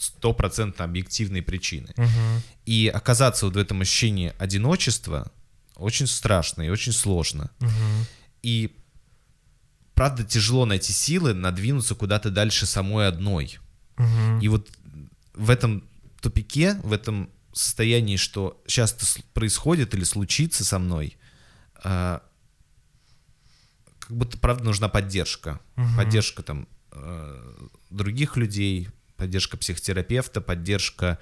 [0.00, 1.92] стопроцентно объективные причины.
[1.96, 2.42] Мгм.
[2.64, 5.30] И оказаться вот в этом ощущении одиночества
[5.76, 7.50] очень страшно и очень сложно.
[7.60, 8.06] Мгм.
[8.42, 8.76] И
[9.94, 13.58] правда тяжело найти силы надвинуться куда-то дальше самой одной.
[13.98, 14.40] Мгм.
[14.40, 14.70] И вот
[15.34, 15.84] в этом
[16.22, 21.18] тупике, в этом состоянии, что сейчас это происходит или случится со мной,
[21.74, 22.22] а,
[23.98, 25.60] как будто, правда, нужна поддержка.
[25.96, 28.88] Поддержка там э, других людей,
[29.20, 31.18] поддержка психотерапевта, поддержка,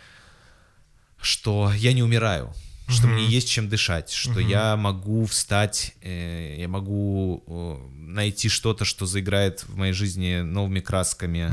[1.20, 2.54] что я не умираю,
[2.86, 8.84] что мне есть чем дышать, что я могу встать, э, я могу э, найти что-то,
[8.84, 11.50] что заиграет в моей жизни новыми красками,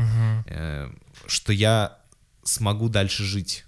[0.47, 0.91] э,
[1.25, 1.97] что я
[2.43, 3.65] смогу дальше жить.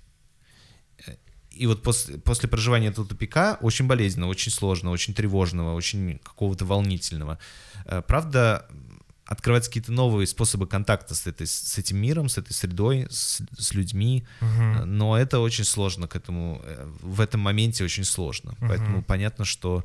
[1.49, 6.65] И вот после, после проживания этого тупика очень болезненно, очень сложно, очень тревожного, очень какого-то
[6.65, 7.39] волнительного.
[7.85, 8.67] Э, Правда,
[9.27, 13.73] открываются какие-то новые способы контакта с, этой, с этим миром, с этой средой, с, с
[13.73, 18.55] людьми, Э, но это очень сложно к этому, э, в этом моменте очень сложно.
[18.59, 19.83] Поэтому понятно, что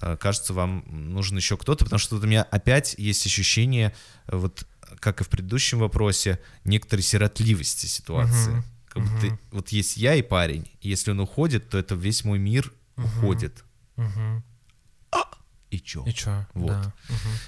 [0.00, 3.94] э, кажется, вам нужен еще кто-то, потому что вот у меня опять есть ощущение,
[4.26, 4.66] вот
[5.00, 8.62] как и в предыдущем вопросе, некоторой сиротливости ситуации.
[8.88, 12.38] Как будто вот есть я и парень, и если он уходит, то это весь мой
[12.38, 13.64] мир уходит.
[13.96, 14.44] Мгм.
[15.72, 16.04] И чё?
[16.04, 16.44] И чё?
[16.52, 16.68] Вот.
[16.70, 16.92] Да.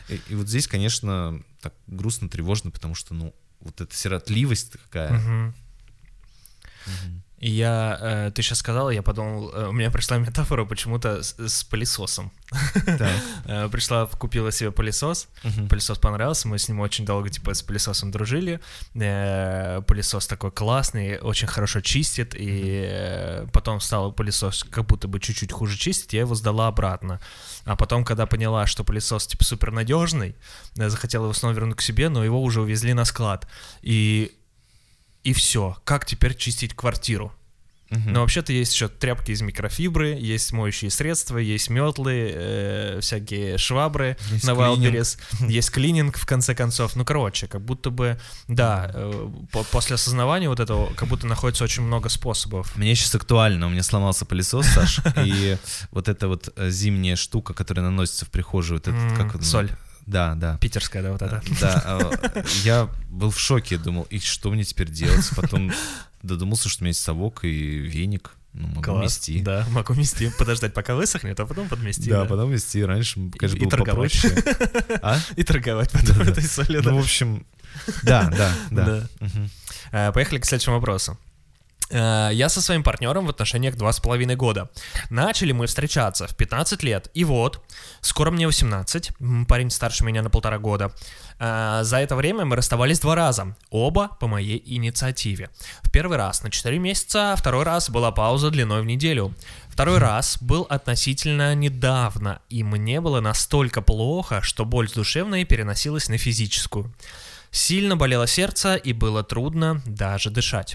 [0.09, 5.13] И, и вот здесь, конечно, так грустно, тревожно, потому что, ну, вот эта сиротливость какая.
[5.13, 5.55] Мгм.
[7.39, 11.35] И я, э, ты сейчас сказал, я подумал, э, у меня пришла метафора почему-то с,
[11.39, 12.33] с пылесосом.
[13.47, 15.29] Э, Пришла, купила себе пылесос,
[15.69, 18.61] пылесос понравился, мы с ним очень долго, типа, с пылесосом дружили.
[18.95, 25.21] Э, Пылесос такой классный, очень хорошо чистит, и э, потом стал пылесос как будто бы
[25.21, 27.21] чуть-чуть хуже чистить, я его сдала обратно.
[27.65, 30.37] А потом, когда поняла, что пылесос, типа, супер надежный,
[30.75, 33.47] захотела его снова вернуть к себе, но его уже увезли на склад.
[33.83, 34.33] И
[35.25, 35.77] и все.
[35.85, 37.33] Как теперь чистить квартиру?
[37.91, 44.17] Но вообще-то есть еще тряпки из микрофибры, есть моющие средства, есть метлы, э, всякие швабры
[44.31, 44.51] Есть на.
[44.53, 45.19] Wildberries,
[45.49, 46.97] есть клининг в конце концов.
[46.97, 48.19] Ну, короче, как будто бы,
[48.49, 52.75] да, э, по- после осознавания вот этого, как будто находится очень много способов.
[52.75, 55.57] Мне сейчас актуально, у меня сломался пылесос, Саш, и
[55.93, 59.71] вот эта вот э, зимняя штука, которая наносится в прихожую, вот этот, как соль.
[60.07, 60.59] Да, да.
[60.59, 61.43] Питерская, да, вот это.
[61.61, 62.11] Да, а,
[62.65, 65.29] я был в шоке, думал, и что мне теперь делать?
[65.37, 65.73] Потом
[66.23, 67.49] додумался, что у меня есть совок и
[67.79, 69.03] веник, ну, могу Класс.
[69.03, 69.43] мести.
[69.43, 70.33] Да, могу мести.
[70.39, 72.09] Подождать, пока высохнет, а потом подмести.
[72.11, 72.79] Да, потом мести.
[72.79, 74.13] Раньше, конечно, И- и было торговать.
[74.23, 74.99] попроще.
[75.03, 75.19] А?
[75.37, 76.83] И торговать потом этой солью.
[76.83, 76.91] да.
[76.91, 77.47] Ну, в общем,
[78.03, 79.09] да, да, да.
[79.21, 79.29] Да.
[79.91, 81.19] Э, Поехали к следующему вопросу.
[81.91, 84.71] Э, Я со своим партнером в отношениях два с половиной года.
[85.11, 87.11] Начали мы встречаться в 15 лет.
[87.15, 87.63] И вот,
[88.01, 90.93] скоро мне 18, м, парень старше меня на полтора года.
[91.39, 95.51] Э, За это время мы расставались два раза, оба по моей инициативе.
[95.83, 99.35] В первый раз на 4 месяца, второй раз была пауза длиной в неделю.
[99.69, 106.17] Второй раз был относительно недавно, и мне было настолько плохо, что боль душевная переносилась на
[106.17, 106.93] физическую.
[107.51, 110.75] Сильно болело сердце и было трудно даже дышать.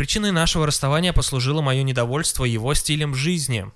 [0.00, 3.70] Причиной нашего расставания послужило мое недовольство его стилем жизни.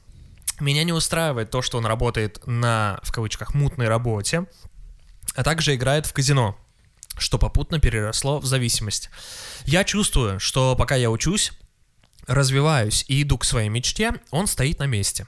[0.58, 4.46] Меня не устраивает то, что он работает на, в кавычках, мутной работе,
[5.34, 6.56] а также играет в казино,
[7.18, 9.10] что попутно переросло в зависимость.
[9.66, 11.52] Я чувствую, что пока я учусь,
[12.26, 15.26] развиваюсь и иду к своей мечте, он стоит на месте.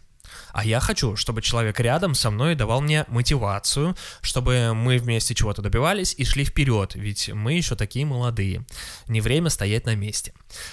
[0.56, 5.60] А я хочу, чтобы человек рядом со мной давал мне мотивацию, чтобы мы вместе чего-то
[5.60, 8.64] добивались и шли вперед, ведь мы еще такие молодые.
[9.06, 10.32] Не время стоять на месте.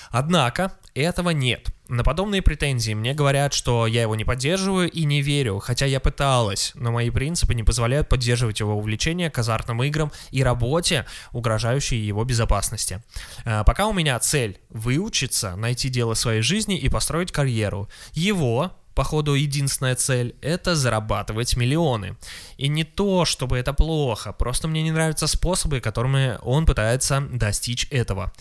[0.09, 1.67] Однако этого нет.
[1.89, 5.99] На подобные претензии мне говорят, что я его не поддерживаю и не верю, хотя я
[5.99, 11.97] пыталась, но мои принципы не позволяют поддерживать его увлечение к азартным играм и работе, угрожающей
[11.99, 13.03] его безопасности.
[13.43, 17.89] Э, Пока у меня цель выучиться, найти дело своей жизни и построить карьеру.
[18.13, 22.17] Его, походу, единственная цель— это зарабатывать миллионы.
[22.57, 27.87] И не то, чтобы это плохо, просто мне не нравятся способы, которыми он пытается достичь
[27.91, 28.31] этого.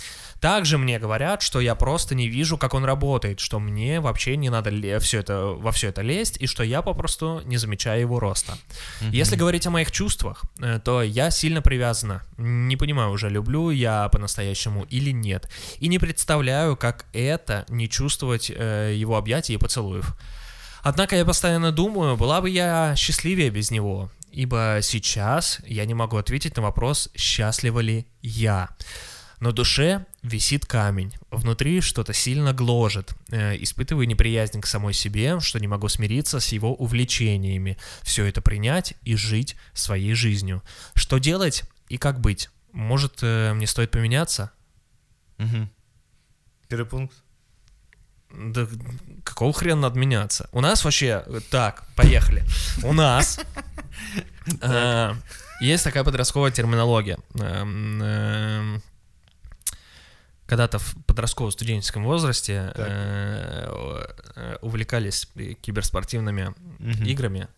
[0.43, 4.51] Также мне говорят, что я просто не вижу, как он работает, что мне вообще не
[4.51, 8.59] надо все это, во все это лезть, и что я попросту не замечаю его роста.
[9.13, 12.23] Если говорить о моих чувствах, э, то я сильно привязана.
[12.39, 15.49] Не понимаю уже, люблю я по-настоящему или нет.
[15.79, 20.17] И не представляю, как это не чувствовать э, его объятий и поцелуев.
[20.83, 26.16] Однако я постоянно думаю, была бы я счастливее без него, ибо сейчас я не могу
[26.16, 28.68] ответить на вопрос, счастлива ли я.
[29.39, 35.59] На душе висит камень, внутри что-то сильно гложет, э, испытываю неприязнь к самой себе, что
[35.59, 40.62] не могу смириться с его увлечениями, все это принять и жить своей жизнью.
[40.95, 42.51] Что делать и как быть?
[42.72, 44.53] Может, э, мне стоит поменяться?
[45.39, 45.70] Мгм.
[46.68, 47.22] Первый пункт.
[48.35, 48.66] Да
[49.24, 50.49] какого хрена надо меняться?
[50.53, 51.24] У нас вообще...
[51.51, 52.45] Так, поехали.
[52.83, 53.41] У нас
[54.62, 55.14] э,
[55.61, 57.18] есть такая подростковая терминология.
[57.35, 58.83] Эм, эм,
[60.47, 62.87] Когда-то в подростково-студенческом возрасте Так.
[62.89, 64.07] э,
[64.37, 65.28] э, увлекались
[65.61, 66.55] киберспортивными
[67.05, 67.49] играми,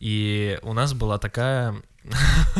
[0.00, 1.74] и у нас была такая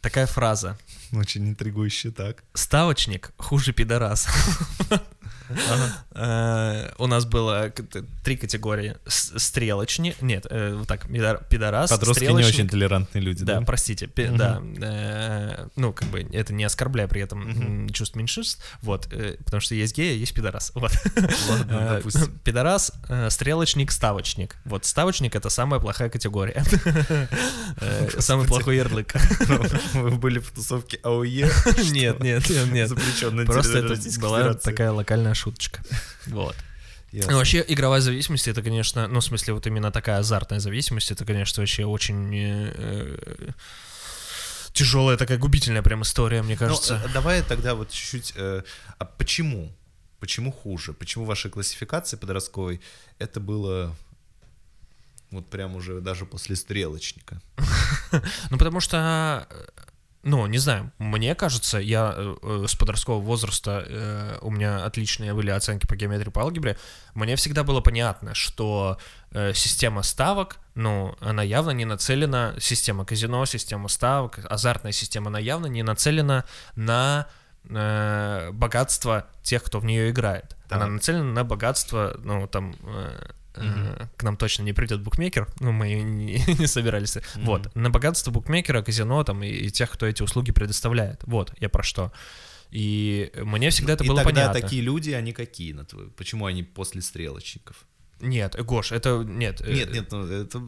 [0.00, 0.76] такая фраза:
[1.18, 2.42] Очень интригующе так.
[2.54, 4.26] "Ставочник хуже пидорас".
[6.14, 7.72] Э, У нас было
[8.22, 13.58] три категории: стрелочник, нет, э, вот так пидор- пидорас, Подростки не очень толерантные люди, Да,
[13.58, 13.66] да?
[13.66, 19.08] простите, да, э, ну, как бы, это не оскорбляя при этом чувств меньшинств, вот,
[19.44, 20.92] потому что есть геи, а есть пидорас, вот.
[22.44, 22.92] Пидорас,
[23.30, 24.56] стрелочник, ставочник.
[24.64, 26.62] Вот ставочник это самая плохая категория.
[28.18, 29.14] Самый плохой ярлык.
[29.94, 31.50] Вы были в тусовке АОЕ?
[31.92, 32.88] Нет, нет, нет.
[32.88, 35.82] Запрещенной Просто это была такая локальная шуточка.
[36.26, 36.56] Вот.
[37.12, 37.32] Ясно.
[37.32, 41.24] Ну, вообще, игровая зависимость, это, конечно, ну, в смысле, вот именно такая азартная зависимость, это,
[41.24, 42.32] конечно, вообще очень
[44.72, 47.02] тяжелая, такая губительная прям история, мне Ну, кажется.
[47.04, 48.32] э, давай тогда вот чуть-чуть...
[48.36, 48.62] э,
[48.98, 49.72] А почему?
[50.20, 50.92] Почему хуже?
[50.92, 52.80] Почему в вашей классификации подростковой
[53.18, 53.96] это было
[55.30, 57.40] вот прям уже даже после стрелочника?
[58.50, 59.66] Ну, потому что, э,
[60.22, 65.32] ну, не знаю, мне кажется, я э, э, с подросткового возраста, э, у меня отличные
[65.32, 66.76] были оценки по геометрии, по алгебре,
[67.14, 68.98] мне всегда было понятно, что
[69.30, 75.38] э, система ставок, ну, она явно не нацелена, система казино, система ставок, азартная система, она
[75.38, 76.44] явно не нацелена
[76.76, 77.26] на
[77.64, 80.56] э, богатство тех, кто в нее играет.
[80.68, 80.90] Она Так.
[80.90, 85.92] нацелена на богатство, ну, там, э, э, к нам точно не придет букмекер, ну, мы
[86.02, 87.18] не, не собирались.
[87.36, 91.22] Вот, на богатство букмекера, казино, там, и, и тех, кто эти услуги предоставляет.
[91.24, 92.12] Вот, я про что.
[92.70, 94.60] И мне всегда это И было тогда понятно.
[94.60, 96.08] такие люди, они какие, на твой?
[96.10, 97.84] Почему они после стрелочников?
[98.20, 99.60] Нет, э, Гош, это нет.
[99.62, 100.62] э, Нет, нет, ну это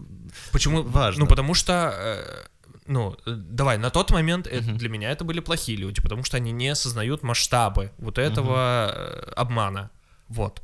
[0.50, 0.82] Почему?
[0.82, 1.24] важно.
[1.24, 2.44] Ну, потому что,
[2.86, 4.78] ну, давай, на тот момент это- Мгм.
[4.78, 9.32] для меня это были плохие люди, потому что они не осознают масштабы вот этого э,
[9.36, 9.90] обмана.
[10.28, 10.62] Вот.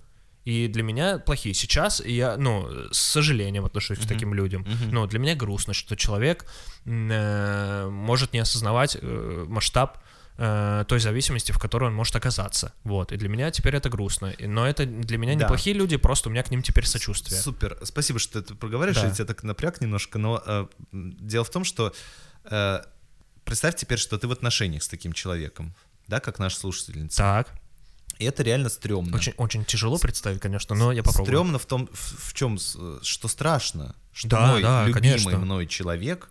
[0.48, 1.54] И для меня плохие.
[1.54, 4.08] Сейчас я, ну, с сожалением отношусь к Мгм.
[4.08, 4.62] таким людям.
[4.62, 4.90] Мгм.
[4.94, 6.46] Ну, для меня грустно, что человек
[6.86, 9.98] э, может не осознавать э, масштаб
[10.38, 12.72] э, той зависимости, в которой он может оказаться.
[12.84, 13.12] Вот.
[13.12, 14.32] И для меня теперь это грустно.
[14.38, 15.44] Но это для меня Да.
[15.44, 17.40] неплохие люди, просто у меня к ним теперь сочувствие.
[17.40, 17.76] Супер.
[17.82, 19.02] Спасибо, что ты это проговариваешь.
[19.02, 19.08] Да.
[19.08, 21.92] Я тебя так напряг немножко, но э, дело в том, что
[22.44, 22.80] э,
[23.44, 25.74] представь теперь, что ты в отношениях с таким человеком,
[26.06, 27.18] да, как наша слушательница.
[27.18, 27.48] Так.
[28.18, 29.16] И это реально стрёмно.
[29.16, 31.26] Очень, очень тяжело представить, конечно, но я попробую.
[31.26, 35.38] Стрёмно в том, в, в чем, что страшно, что Да, мой да, любимый конечно.
[35.38, 36.30] мной человек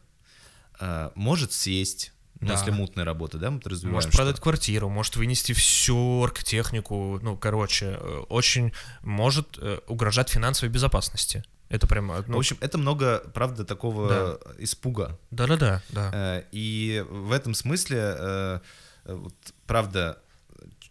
[0.80, 2.11] э, может сесть,
[2.41, 2.53] ну, Да.
[2.55, 3.95] если мутная работа, да, мы развиваем.
[3.95, 10.30] Может что- продать квартиру, может вынести всю оргтехнику, ну, короче, э, очень может э, угрожать
[10.30, 11.43] финансовой безопасности.
[11.69, 15.18] Это прямо, ну, В общем, это много, правда, такого испуга.
[15.31, 16.11] да-да-да, да.
[16.14, 18.61] Э, И в этом смысле,
[19.05, 19.34] вот,
[19.65, 20.22] правда,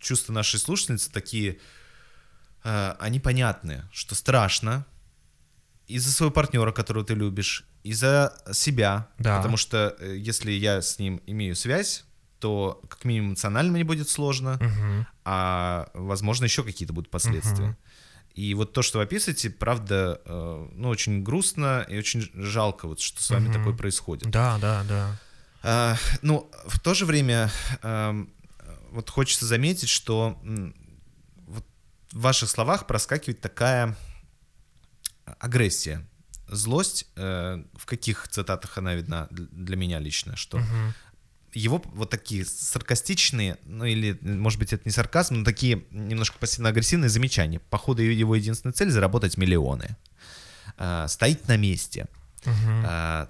[0.07, 1.59] чувства нашей слушательницы такие,
[2.65, 4.87] э, они понятны, что страшно
[5.87, 9.37] из-за своего партнера, которого ты любишь, из-за себя, Да.
[9.37, 12.05] потому что э, если я с ним имею связь,
[12.39, 15.07] то как минимум эмоционально мне будет сложно, Мгм.
[15.25, 17.67] а возможно еще какие-то будут последствия.
[17.69, 17.77] Мгм.
[18.35, 23.01] И вот то, что вы описываете, правда, э, ну, очень грустно и очень жалко, вот,
[23.01, 24.29] что с вами такое происходит.
[24.31, 25.17] Да, да, да.
[25.63, 27.51] А, ну, в то же время
[27.83, 28.31] эм,
[28.91, 30.39] вот хочется заметить, что
[31.47, 31.65] вот
[32.13, 33.97] в ваших словах проскакивает такая
[35.41, 36.07] агрессия,
[36.49, 37.07] злость.
[37.17, 40.95] э, в каких цитатах она видна дл- для меня лично, что Мгм.
[41.53, 47.09] его вот такие саркастичные, ну или, может быть, это не сарказм, но такие немножко пассивно-агрессивные
[47.09, 47.59] замечания.
[47.59, 49.97] Походу, его единственная цель— заработать миллионы.
[50.79, 52.07] А, стоит на месте.
[52.45, 52.85] Мгм.
[52.87, 53.29] А,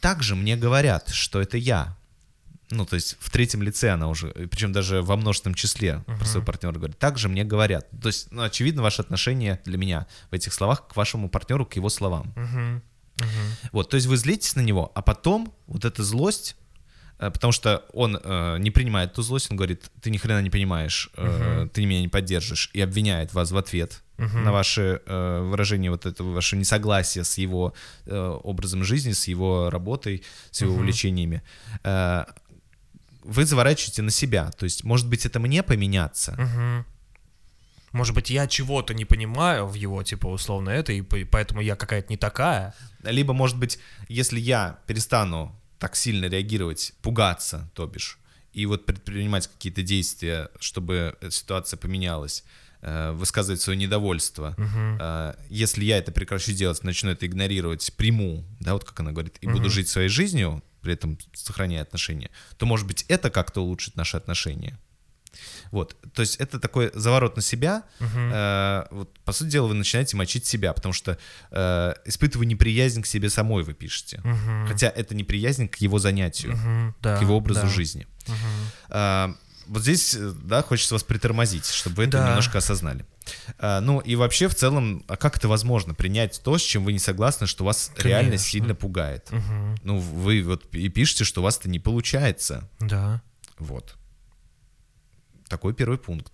[0.00, 1.96] также мне говорят, что это я.
[2.70, 6.44] Ну, то есть в третьем лице она уже, причем даже во множественном числе про своего
[6.44, 6.98] партнера говорит.
[6.98, 7.88] Также мне говорят.
[8.02, 11.76] То есть, ну, очевидно, ваше отношение для меня в этих словах к вашему партнеру, к
[11.76, 12.32] его словам.
[12.36, 12.82] Мгм.
[13.20, 13.28] Мгм.
[13.72, 16.56] Вот, то есть вы злитесь на него, а потом вот эта злость,
[17.18, 20.50] э, потому что он э, не принимает ту злость, он говорит, ты ни хрена не
[20.50, 24.44] понимаешь, э, ты меня не поддержишь, и обвиняет вас в ответ Мгм.
[24.44, 27.72] на ваше э, выражение вот этого, ваше несогласие с его
[28.06, 30.22] э, образом жизни, с его работой,
[30.52, 30.80] с его Мгм.
[30.80, 31.42] увлечениями.
[31.82, 32.24] Э,
[33.28, 36.84] вы заворачиваете на себя, то есть, может быть, это мне поменяться, Мгм.
[37.92, 41.74] Может быть, я чего-то не понимаю в его, типа, условно это, и по- поэтому я
[41.74, 42.74] какая-то не такая.
[43.02, 43.78] Либо, может быть,
[44.08, 48.18] если я перестану так сильно реагировать, пугаться, то бишь,
[48.52, 52.44] и вот предпринимать какие-то действия, чтобы ситуация поменялась,
[52.82, 54.54] э, высказывать свое недовольство.
[55.00, 59.38] Э, Если я это прекращу делать, начну это игнорировать, приму, да, вот как она говорит,
[59.40, 59.70] и буду Мгм.
[59.70, 64.78] жить своей жизнью, при этом сохраняя отношения, то, может быть, это как-то улучшит наши отношения.
[65.70, 67.82] Вот, то есть это такой заворот на себя.
[68.00, 68.30] Мгм.
[68.32, 71.18] Э, вот, по сути дела, вы начинаете мочить себя, потому что
[71.50, 74.20] э, испытывая неприязнь к себе самой, вы пишете.
[74.24, 74.66] Мгм.
[74.66, 76.94] Хотя это неприязнь к его занятию, Мгм.
[77.02, 77.68] Да, к его образу да.
[77.68, 78.06] жизни.
[78.26, 78.36] Мгм.
[78.88, 79.34] А,
[79.66, 82.28] вот здесь, э, да, хочется вас притормозить, чтобы вы это Да.
[82.28, 83.04] немножко осознали.
[83.58, 86.92] А, ну и вообще в целом, а как это возможно принять то, с чем вы
[86.92, 88.46] не согласны, что вас реально Конечно.
[88.46, 89.30] сильно пугает?
[89.30, 89.76] Мгм.
[89.82, 92.68] Ну вы вот и пишете, что у вас это не получается.
[92.80, 93.22] Да.
[93.58, 93.96] Вот.
[95.48, 96.32] Такой первый пункт.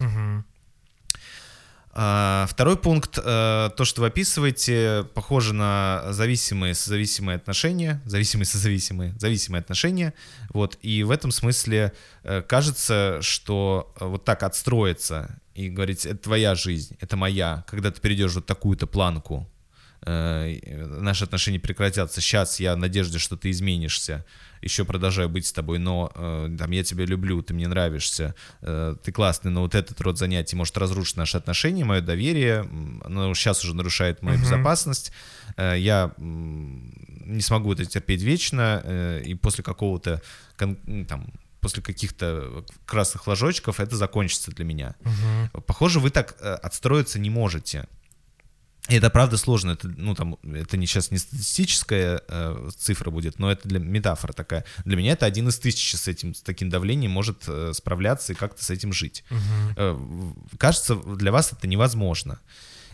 [1.96, 9.14] А, Второй пункт, э, то, что вы описываете, похоже на зависимые созависимые отношения, зависимые созависимые,
[9.16, 10.12] зависимые отношения,
[10.48, 11.92] вот, и в этом смысле
[12.24, 17.90] э, кажется, что э, вот так отстроиться и говорить, это твоя жизнь, это моя, когда
[17.90, 19.48] ты перейдешь вот такую-то планку,
[20.02, 20.58] э,
[21.00, 24.24] наши отношения прекратятся, сейчас я в надежде, что ты изменишься,
[24.62, 28.96] еще продолжаю быть с тобой, но э, там, я тебя люблю, ты мне нравишься, э,
[29.02, 32.68] ты классный, но вот этот род занятий может разрушить наши отношения, мое доверие,
[33.04, 34.44] оно сейчас уже нарушает мою Мгм.
[34.44, 35.12] безопасность,
[35.56, 40.20] я не смогу это терпеть вечно, и после какого-то
[40.56, 40.78] там
[41.64, 44.94] после каких-то красных ложочков это закончится для меня.
[45.00, 45.62] Мгм.
[45.66, 47.86] Похоже, вы так э, отстроиться не можете.
[48.90, 49.70] И это правда сложно.
[49.70, 54.34] Это, ну, там, это не сейчас не статистическая э, цифра будет, но это для метафора
[54.34, 54.66] такая.
[54.84, 58.36] Для меня это один из тысячи с этим, с таким давлением может э, справляться и
[58.36, 59.24] как-то с этим жить.
[59.30, 59.74] Мгм.
[59.76, 62.38] Э, кажется, для вас это невозможно.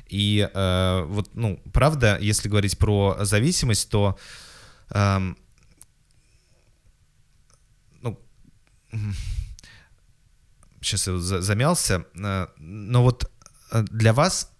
[0.06, 4.16] И э, вот, ну, правда, если говорить про зависимость, то
[4.90, 5.36] эм,
[8.02, 8.18] ну,
[10.80, 13.30] сейчас я замялся, э, но вот
[13.70, 14.50] э, для вас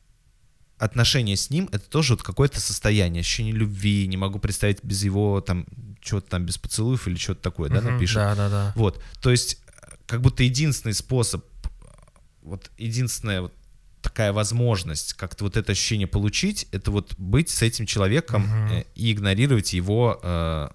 [0.79, 5.41] отношения с ним это тоже вот какое-то состояние, ощущение любви, не могу представить без его
[5.41, 5.67] там
[6.01, 7.93] чего-то там без поцелуев или что-то такое, да, Мгм.
[7.95, 8.17] напишет.
[8.17, 8.73] Да, да, да.
[8.77, 11.45] Вот, то есть э, как будто единственный способ,
[12.43, 13.55] вот единственная вот
[14.01, 19.13] такая возможность как-то вот это ощущение получить, это вот быть с этим человеком э, и
[19.13, 20.69] игнорировать его э,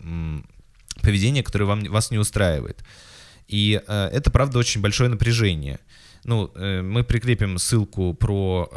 [1.02, 2.84] поведение, которое вам, вас не устраивает.
[3.48, 5.80] И э, это, правда, очень большое напряжение.
[6.24, 8.70] Ну, э, мы прикрепим ссылку про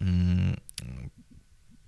[0.00, 0.56] э,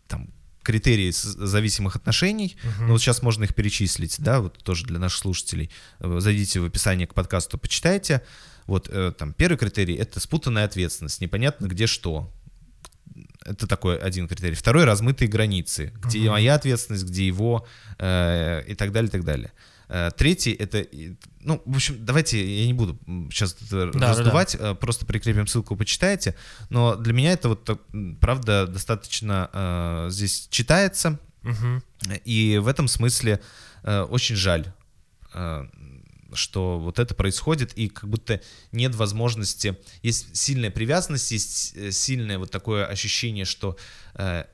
[0.06, 0.28] там,
[0.62, 2.56] критерии зависимых отношений.
[2.80, 5.70] Ну, вот сейчас можно их перечислить, да, вот тоже для наших слушателей.
[6.00, 8.22] Э, Зайдите в описание к подкасту, почитайте.
[8.66, 12.30] Вот э, там первый критерий— это спутанная ответственность, непонятно где что.
[13.46, 14.54] Это такой один критерий.
[14.54, 17.66] Второй— размытые границы, где моя ответственность, где его
[17.98, 19.52] э, и так далее, и так далее.
[19.88, 20.86] Э, Третий— это,
[21.40, 22.98] ну, в общем, давайте, я не буду
[23.30, 26.34] сейчас это да, раздувать, э, просто прикрепим ссылку, почитайте.
[26.68, 27.80] Но для меня это вот,
[28.20, 31.82] правда, достаточно э, здесь читается, Мгм.
[32.24, 33.40] и в этом смысле
[33.84, 34.66] очень жаль,
[36.32, 38.42] что вот это происходит, и как будто
[38.72, 43.76] нет возможности, есть сильная привязанность, есть сильное вот такое ощущение, что
[44.14, 44.44] э,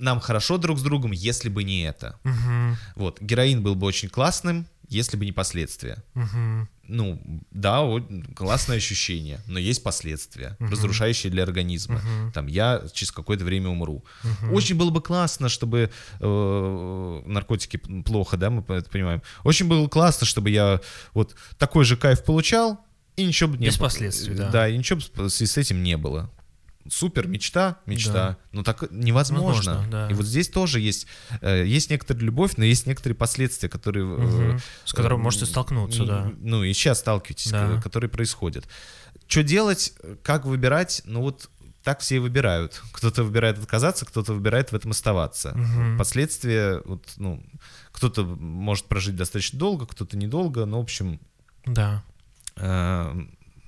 [0.00, 2.18] нам хорошо друг с другом, если бы не это.
[2.24, 2.76] Мгм.
[2.96, 6.02] Вот, героин был бы очень классным, если бы не последствия.
[6.14, 6.68] Мгм.
[6.88, 7.20] Ну,
[7.52, 8.00] да, о-
[8.34, 12.00] классное ощущение, но есть последствия, разрушающие для организма.
[12.34, 14.04] Там я через какое-то время умру.
[14.50, 19.22] Очень было бы классно, чтобы э, наркотики плохо, да, мы это понимаем.
[19.44, 20.80] Очень было классно, чтобы я
[21.14, 22.84] вот такой же кайф получал
[23.16, 24.48] и ничего бы не Без последствий, да.
[24.50, 26.30] Да, и ничего бы с этим не было.
[26.92, 28.12] Супер, мечта, мечта.
[28.12, 28.36] Да.
[28.50, 29.74] Но так невозможно.
[29.74, 30.10] Возможно, да.
[30.10, 31.06] И вот здесь тоже есть,
[31.40, 34.04] э, есть некоторая любовь, но есть некоторые последствия, которые...
[34.04, 34.60] Мгм.
[34.84, 36.32] С которым э, можете столкнуться, да.
[36.40, 37.76] Ну, и сейчас сталкиваетесь, Да.
[37.76, 38.66] ко- которые происходят.
[39.28, 39.94] Что делать,
[40.24, 41.02] как выбирать?
[41.04, 41.48] Ну, вот
[41.84, 42.82] так все и выбирают.
[42.92, 45.52] Кто-то выбирает отказаться, кто-то выбирает в этом оставаться.
[45.54, 45.96] Мгм.
[45.96, 47.40] Последствия, вот, ну,
[47.92, 51.20] кто-то может прожить достаточно долго, кто-то недолго, но, в общем,
[51.66, 52.02] Да.
[52.56, 53.14] э,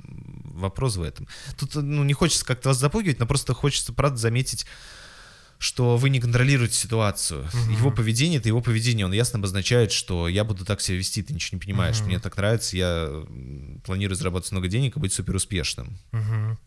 [0.05, 1.29] вопрос в этом.
[1.59, 4.67] Тут, ну, не хочется как-то вас запугивать, но просто хочется, правда, заметить,
[5.59, 7.49] что вы не контролируете ситуацию.
[7.71, 9.07] Его поведение— это его поведение.
[9.07, 12.01] Он ясно обозначает, что я буду так себя вести, ты ничего не понимаешь.
[12.01, 13.25] Мне так нравится, я
[13.85, 15.99] планирую заработать много денег и быть супер успешным.
[16.11, 16.59] Мгм.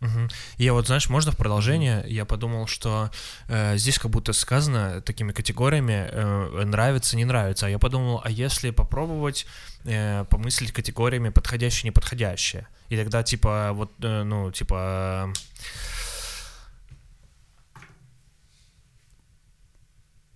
[0.00, 0.28] Мгм.
[0.58, 2.04] И вот, знаешь, можно в продолжение?
[2.06, 3.10] Я подумал, что
[3.48, 7.66] э, здесь как будто сказано такими категориями э, нравится, не нравится.
[7.66, 9.46] А я подумал, а если попробовать
[9.84, 12.68] э, помыслить категориями подходящее, неподходящее?
[12.90, 15.32] И тогда типа вот, э, ну, типа...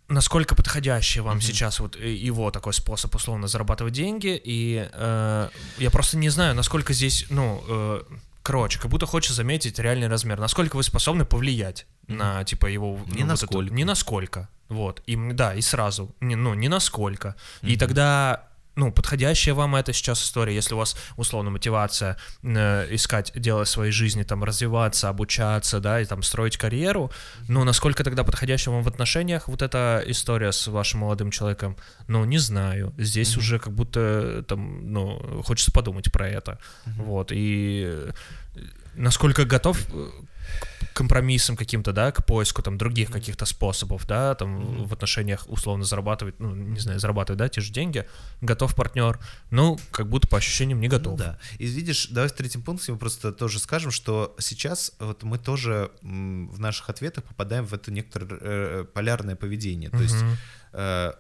[0.09, 6.17] Насколько подходящий вам сейчас вот его такой способ условно зарабатывать деньги, и э, я просто
[6.17, 8.03] не знаю, насколько здесь, ну, э,
[8.43, 12.93] короче, как будто хочется заметить реальный размер, насколько вы способны повлиять на, типа, его...
[12.93, 13.75] Ни ну, вот эту- насколько.
[13.75, 18.50] ни насколько, вот, и, да, и сразу, не, ну, не насколько, и тогда...
[18.81, 23.93] Ну, подходящая вам эта сейчас история, если у вас условно мотивация э, искать дело своей
[23.93, 27.13] жизни, там развиваться, обучаться, да, и там строить карьеру,
[27.47, 31.77] ну, насколько тогда подходящая вам в отношениях вот эта история с вашим молодым человеком,
[32.09, 32.95] ну, не знаю.
[32.97, 36.59] Здесь уже как будто там, ну, хочется подумать про это.
[36.87, 38.13] Вот, и э,
[38.95, 40.11] насколько готов э,
[40.95, 46.39] компромиссам каким-то, да, к поиску там других каких-то способов, да, там в отношениях условно зарабатывать,
[46.41, 48.07] ну, не знаю, зарабатывать, да, те же деньги,
[48.41, 49.19] готов партнер,
[49.51, 51.19] ну, как будто по ощущениям не Ну готов.
[51.19, 51.39] да.
[51.59, 55.91] И видишь, давай в третьем пункте мы просто тоже скажем, что сейчас вот мы тоже
[56.03, 59.91] в наших ответах попадаем в это некоторое э, полярное поведение.
[59.91, 60.37] То есть Мгм.
[60.73, 61.13] э,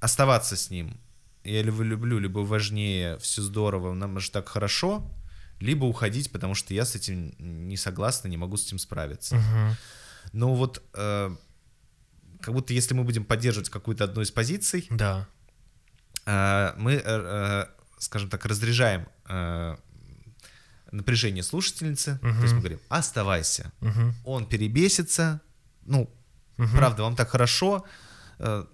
[0.00, 0.98] оставаться с ним.
[1.44, 5.02] Я либо люблю, либо важнее, все здорово, нам же так хорошо,
[5.64, 9.36] либо уходить, потому что я с этим не согласна, не могу с этим справиться.
[9.36, 9.76] Мгм.
[10.32, 11.36] Но вот э,
[12.40, 15.26] как будто если мы будем поддерживать какую-то одну из позиций, Да.
[16.26, 17.66] э, мы, э, э,
[17.98, 19.76] скажем так, разряжаем э,
[20.92, 23.72] напряжение слушательницы, то есть мы говорим, оставайся.
[23.80, 24.14] Мгм.
[24.24, 25.40] Он перебесится,
[25.86, 26.08] ну,
[26.56, 26.76] Мгм.
[26.76, 27.84] правда, вам так хорошо,
[28.38, 28.64] э,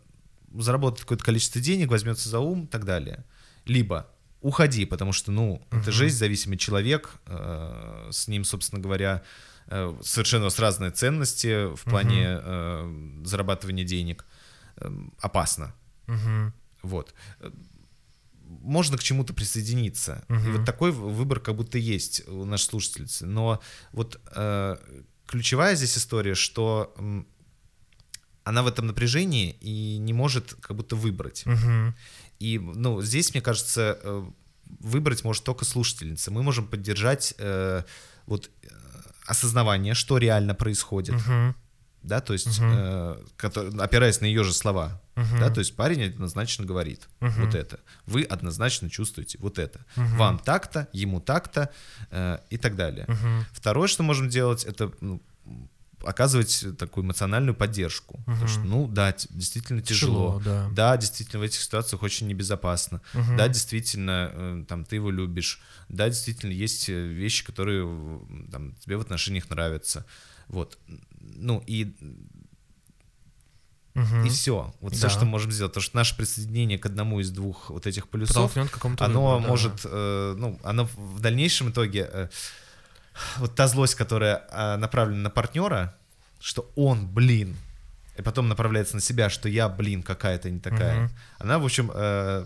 [0.59, 3.25] заработает какое-то количество денег, возьмется за ум и так далее.
[3.65, 4.07] Либо
[4.41, 9.23] уходи, потому что, ну, это жизнь, зависимый человек, э, с ним, собственно говоря,
[9.67, 14.25] э, совершенно вас разные ценности в плане э, зарабатывания денег.
[14.77, 14.91] Э,
[15.21, 15.75] опасно.
[16.07, 16.53] Мгм.
[16.83, 17.15] Вот.
[18.45, 20.25] Можно к чему-то присоединиться.
[20.29, 20.57] И Мгм.
[20.57, 23.27] вот такой выбор как будто есть у нашей слушательницы.
[23.27, 23.61] Но
[23.93, 24.77] вот э,
[25.27, 26.93] ключевая здесь история, что
[28.43, 31.45] она в этом напряжении и не может как будто выбрать.
[31.47, 31.95] Мгм.
[32.41, 34.25] И, ну, здесь, мне кажется, э,
[34.81, 36.31] выбрать может только слушательница.
[36.31, 37.83] Мы можем поддержать э,
[38.27, 38.67] вот э,
[39.27, 41.55] осознавание, что реально происходит, Мгм.
[42.03, 42.71] да, то есть, Мгм.
[42.73, 45.39] э, кото- опираясь на ее же слова, Мгм.
[45.39, 47.45] да, то есть парень однозначно говорит Мгм.
[47.45, 50.17] вот это, вы однозначно чувствуете вот это, Мгм.
[50.17, 51.71] вам так-то, ему так-то
[52.11, 53.05] э, и так далее.
[53.07, 53.45] Мгм.
[53.53, 55.21] Второе, что можем делать, это ну,
[56.03, 58.21] оказывать такую эмоциональную поддержку.
[58.27, 60.39] Потому что, ну да, действительно тяжело.
[60.41, 60.69] Тяжело, да.
[60.73, 63.01] Да, действительно, в этих ситуациях очень небезопасно.
[63.15, 63.37] Мгм.
[63.37, 65.61] Да, действительно, э, там, ты его любишь.
[65.89, 67.85] Да, действительно, есть э, вещи, которые
[68.51, 70.05] там, тебе в отношениях нравятся.
[70.49, 70.79] Вот.
[71.21, 71.95] Ну, и,
[73.95, 74.25] Мгм.
[74.25, 74.73] и все.
[74.81, 75.11] Вот все, Да.
[75.11, 75.73] что мы можем сделать.
[75.73, 79.23] Потому что наше присоединение к одному из двух вот этих полюсов, Подтолкнет к какому-то оно
[79.27, 79.49] выбору, да.
[79.49, 82.29] может, э, ну, оно в в дальнейшем итоге, э,
[83.39, 85.95] вот та злость, которая э, направлена на партнера,
[86.41, 87.57] что он, блин,
[88.17, 91.11] и потом направляется на себя, что я, блин, какая-то не такая, Мгм.
[91.39, 92.45] она, в общем, э,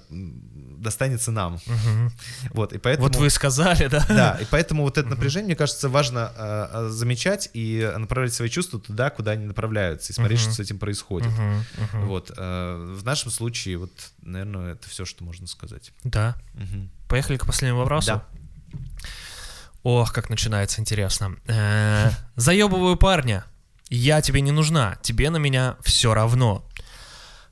[0.78, 1.58] достанется нам.
[1.66, 2.12] Мгм.
[2.50, 3.08] Вот, и поэтому...
[3.08, 4.04] Вот вы сказали, да?
[4.08, 8.48] Да, и поэтому вот это напряжение, мне кажется, важно э, э, замечать и направлять свои
[8.50, 10.52] чувства туда, куда они направляются, и смотреть, Мгм.
[10.52, 11.30] что с этим происходит.
[11.32, 12.06] Мгм, мгм.
[12.06, 13.90] Вот, э, в нашем случае, вот,
[14.22, 15.92] наверное, это все, что можно сказать.
[16.04, 16.36] Да.
[16.54, 16.90] Мгм.
[17.08, 18.06] Поехали к последнему вопросу.
[18.08, 18.24] Да.
[19.84, 21.36] Ох, как начинается интересно.
[21.46, 23.44] Э, Заебываю парня.
[23.90, 26.64] Я тебе не нужна, тебе на меня все равно.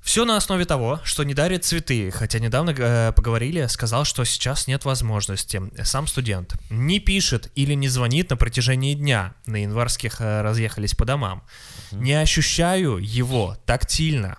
[0.01, 4.67] Все на основе того, что не дарит цветы, хотя недавно э, поговорили, сказал, что сейчас
[4.67, 5.63] нет возможности.
[5.85, 6.55] Сам студент.
[6.71, 9.35] Не пишет или не звонит на протяжении дня.
[9.47, 11.45] На январских э, разъехались по домам.
[11.93, 14.39] Не ощущаю его тактильно.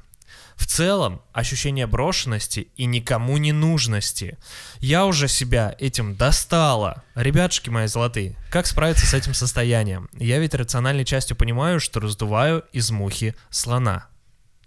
[0.56, 4.38] В целом, ощущение брошенности и никому не нужности.
[4.80, 7.04] Я уже себя этим достала.
[7.16, 10.10] Ребятушки мои золотые, как справиться с этим состоянием?
[10.14, 14.08] Я ведь рациональной частью понимаю, что раздуваю из мухи слона.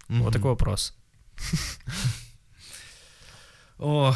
[0.09, 0.31] Вот Мгм.
[0.33, 0.93] такой вопрос.
[3.79, 4.15] О,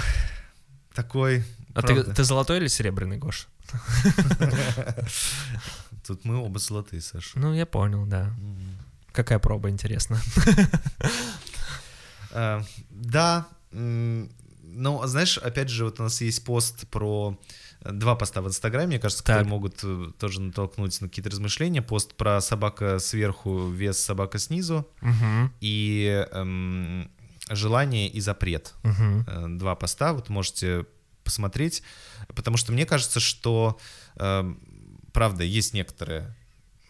[0.93, 1.43] такой.
[1.73, 3.47] А ты, ты золотой или серебряный, Гош?
[6.05, 7.37] Тут мы оба золотые, Саша.
[7.39, 8.33] Ну, я понял, да.
[9.13, 10.19] Какая проба, интересно.
[12.33, 17.37] А, Да, ну, знаешь, опять же, вот у нас есть пост про
[17.81, 19.49] э, два поста в Инстаграме, мне кажется, которые Так.
[19.51, 21.81] могут э, тоже натолкнуть на какие-то размышления.
[21.81, 27.11] Пост про собака сверху, вес собака снизу Мгм, и эм,
[27.49, 28.73] желание и запрет.
[28.83, 30.85] Э, Два поста, вот можете
[31.25, 31.83] посмотреть,
[32.33, 33.77] потому что мне кажется, что,
[34.15, 34.57] эм,
[35.11, 36.33] правда, есть некоторое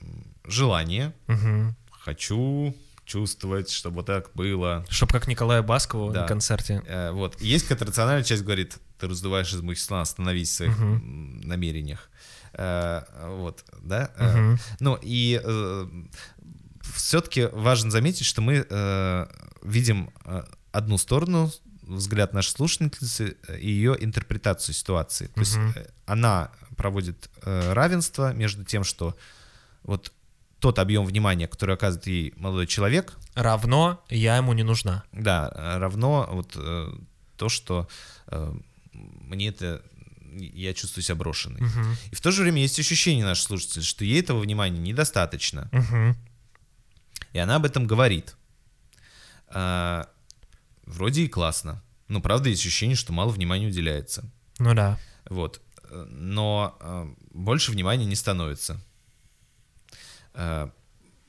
[0.01, 1.75] м, желание, Мгм.
[1.91, 6.21] хочу чувствовать, чтобы вот так было, Чтоб как Николая Баскова Да.
[6.21, 6.81] на концерте.
[6.87, 7.41] Э, Вот.
[7.41, 12.09] И Есть какая-то рациональная часть, говорит, ты раздуваешь из слона, остановись в своих м, намерениях.
[12.53, 13.01] Э,
[13.37, 14.11] Вот, да?
[14.17, 14.59] Э, Мгм.
[14.79, 15.41] Ну, и
[16.95, 19.27] все-таки важно заметить, что мы э,
[19.63, 21.51] видим э, одну сторону,
[21.83, 25.27] взгляд нашей слушательницы э, и ее интерпретацию ситуации.
[25.27, 25.73] То есть Мгм.
[25.75, 29.15] э, она проводит э, равенство между тем, что
[29.83, 30.11] вот
[30.61, 35.03] тот объем внимания, который оказывает ей молодой человек, Равно я ему не нужна.
[35.11, 36.93] да, э, равно вот э,
[37.35, 37.87] то, что
[38.27, 38.53] э,
[38.93, 39.81] мне это
[40.33, 41.61] я чувствую себя брошенной.
[41.61, 41.97] Мгм.
[42.11, 45.67] И в то же время есть ощущение нашей слушательницы, что ей этого внимания недостаточно.
[45.73, 46.15] Мгм.
[47.33, 48.35] И она об этом говорит.
[49.47, 50.07] А,
[50.85, 51.83] вроде и классно.
[52.07, 54.23] Но правда есть ощущение, что мало внимания уделяется.
[54.59, 54.97] Ну да.
[55.29, 55.59] Вот.
[55.89, 58.79] Э, Но э, больше внимания не становится.
[60.33, 60.69] Э,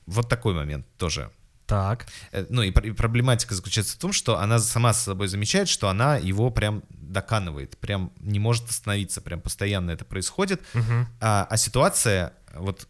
[0.05, 1.29] Вот такой момент тоже.
[1.65, 2.07] Так.
[2.33, 5.69] Э, Ну и, пр- и проблематика заключается в том, что она сама с собой замечает,
[5.69, 11.07] что она его прям доканывает, прям не может остановиться, прям постоянно это происходит, Мгм.
[11.21, 12.87] а, а ситуация вот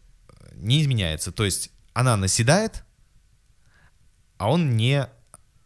[0.56, 1.31] не изменяется.
[1.31, 2.84] То есть она наседает,
[4.38, 5.07] а он не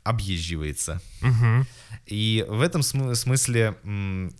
[0.03, 1.01] объезживается.
[1.21, 1.65] Мгм.
[2.05, 3.75] И в этом смы- смысле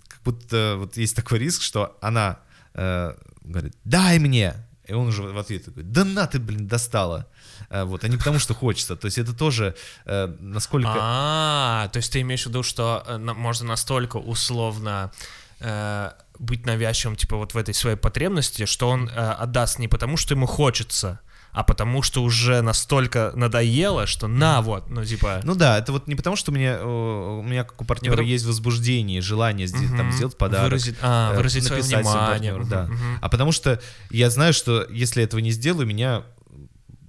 [0.07, 2.39] как будто вот есть такой риск, что она
[2.73, 4.53] э, говорит, дай мне,
[4.87, 7.27] и он уже в ответ такой, да на ты, блин, достала.
[7.69, 8.95] Э, вот, а не потому, что хочется.
[8.95, 10.93] То есть это тоже э, насколько...
[10.95, 15.11] А, то есть ты имеешь в виду, что э, можно настолько условно
[15.59, 20.17] э, быть навязчивым, типа вот в этой своей потребности, что он э, отдаст не потому,
[20.17, 21.19] что ему хочется,
[21.57, 25.41] а потому что уже настолько надоело, что на вот, ну типа.
[25.43, 28.11] Ну да, это вот не потому, что у меня, э, у меня как у партнера
[28.11, 30.65] потому- есть возбуждение, желание сделать, там, мгм, сделать подарок.
[30.65, 32.53] Выразить, а, э, выразить свое написать своему внимание.
[32.53, 32.83] партнеру, да.
[32.93, 33.17] мгм.
[33.21, 33.81] А потому что
[34.11, 36.21] я знаю, что если этого не сделаю, меня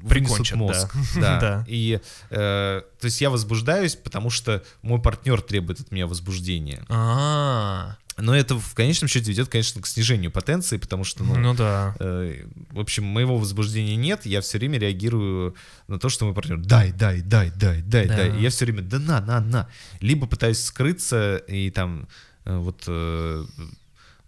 [0.08, 0.94] Прикончат, мозг.
[0.94, 1.00] да.
[1.20, 1.40] Да.
[1.40, 1.64] Да.
[1.68, 2.00] И
[2.30, 6.86] э, то есть я возбуждаюсь, потому что мой партнер требует от меня возбуждения.
[6.88, 11.54] А, Но это в конечном счете ведет, конечно, к снижению потенции, потому что, ну, ну
[11.54, 11.94] да.
[12.00, 15.54] э, в общем, моего возбуждения нет, я все время реагирую
[15.86, 18.16] на то, что мой партнер дай, дай, дай, дай, дай, Да.
[18.16, 18.36] дай.
[18.36, 19.68] И я все время да на, на, на.
[20.00, 22.08] Либо пытаюсь скрыться и там
[22.44, 23.44] э, вот э,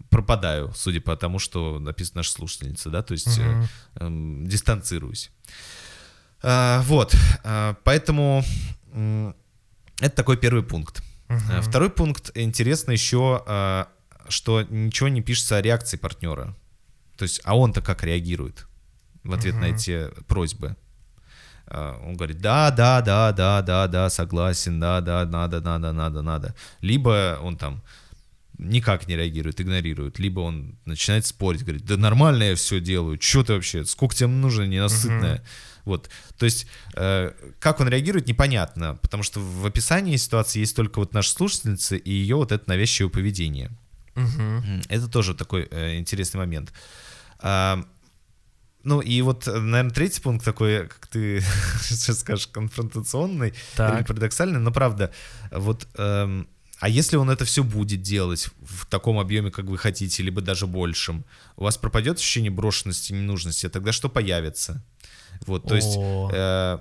[0.08, 3.68] пропадаю, судя по тому, что написано наша слушательница, да, то есть э, Мгм.
[3.96, 5.30] эм, дистанцируюсь.
[6.42, 7.14] А, вот,
[7.44, 8.44] а, поэтому
[8.92, 9.34] м,
[10.00, 11.02] это такой первый пункт.
[11.48, 13.88] А, Второй пункт интересно еще, а,
[14.28, 16.54] что ничего не пишется о реакции партнера.
[17.16, 18.66] То есть, а он-то как реагирует?
[19.22, 19.76] в ответ на Мгм.
[19.76, 20.76] эти просьбы.
[21.66, 26.22] А, Он говорит, да, да, да, да, да, да, согласен, да, да, надо, надо, надо,
[26.22, 26.54] надо.
[26.80, 27.82] Либо он там
[28.58, 33.44] никак не реагирует, игнорирует, либо он начинает спорить, говорит, да нормально я все делаю, что
[33.44, 35.42] ты вообще, сколько тебе нужно, ненасытное.
[35.90, 36.08] Вот,
[36.38, 41.14] то есть, э, как он реагирует, непонятно, потому что в описании ситуации есть только вот
[41.14, 43.70] наша слушательница и ее вот это навязчивое поведение.
[44.14, 46.72] М, Это тоже такой э, интересный момент.
[47.40, 47.84] А,
[48.84, 51.40] ну и вот, наверное, третий пункт такой, как ты
[51.82, 54.06] сейчас скажешь, конфронтационный или Так.
[54.06, 55.12] парадоксальный, но правда,
[55.50, 56.46] вот, эм,
[56.78, 60.66] а если он это все будет делать в таком объеме, как вы хотите, либо даже
[60.66, 61.24] большем,
[61.56, 64.82] у вас пропадет ощущение брошенности, ненужности, а тогда что появится?
[65.46, 66.78] Вот, то есть, э,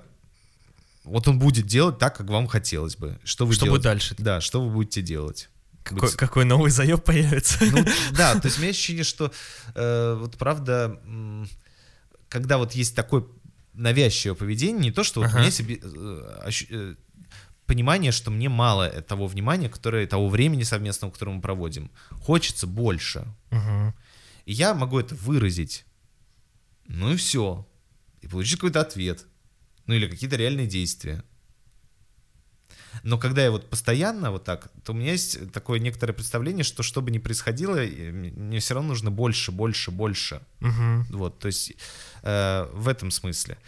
[1.04, 3.18] вот он будет делать так, как вам хотелось бы.
[3.24, 3.84] Что вы Что делаете?
[3.84, 4.14] дальше?
[4.18, 5.48] Да, что вы будете делать?
[5.82, 7.58] Какой, Быть- какой новый заеб появится?
[7.64, 9.32] ну, да, то есть у меня ощущение, что
[9.74, 11.00] э, вот правда,
[12.28, 13.24] когда вот есть такое
[13.72, 15.36] навязчивое поведение, не то, что вот Ага.
[15.38, 16.94] у меня себе э, ощу- э,
[17.66, 21.90] понимание, что мне мало того внимания, которое, того времени совместного, которое мы проводим.
[22.20, 23.24] Хочется больше.
[23.50, 23.94] Мгм.
[24.44, 25.86] И я могу это выразить.
[26.88, 27.66] Ну и все.
[28.20, 29.26] И получить какой-то ответ.
[29.86, 31.24] Ну или какие-то реальные действия.
[33.02, 36.82] Но когда я вот постоянно вот так, то у меня есть такое некоторое представление, что
[36.82, 40.42] что бы ни происходило, э, мне все равно нужно больше, больше, больше.
[40.60, 41.04] Мгм.
[41.10, 41.72] Вот, то есть
[42.22, 43.58] э, в этом смысле.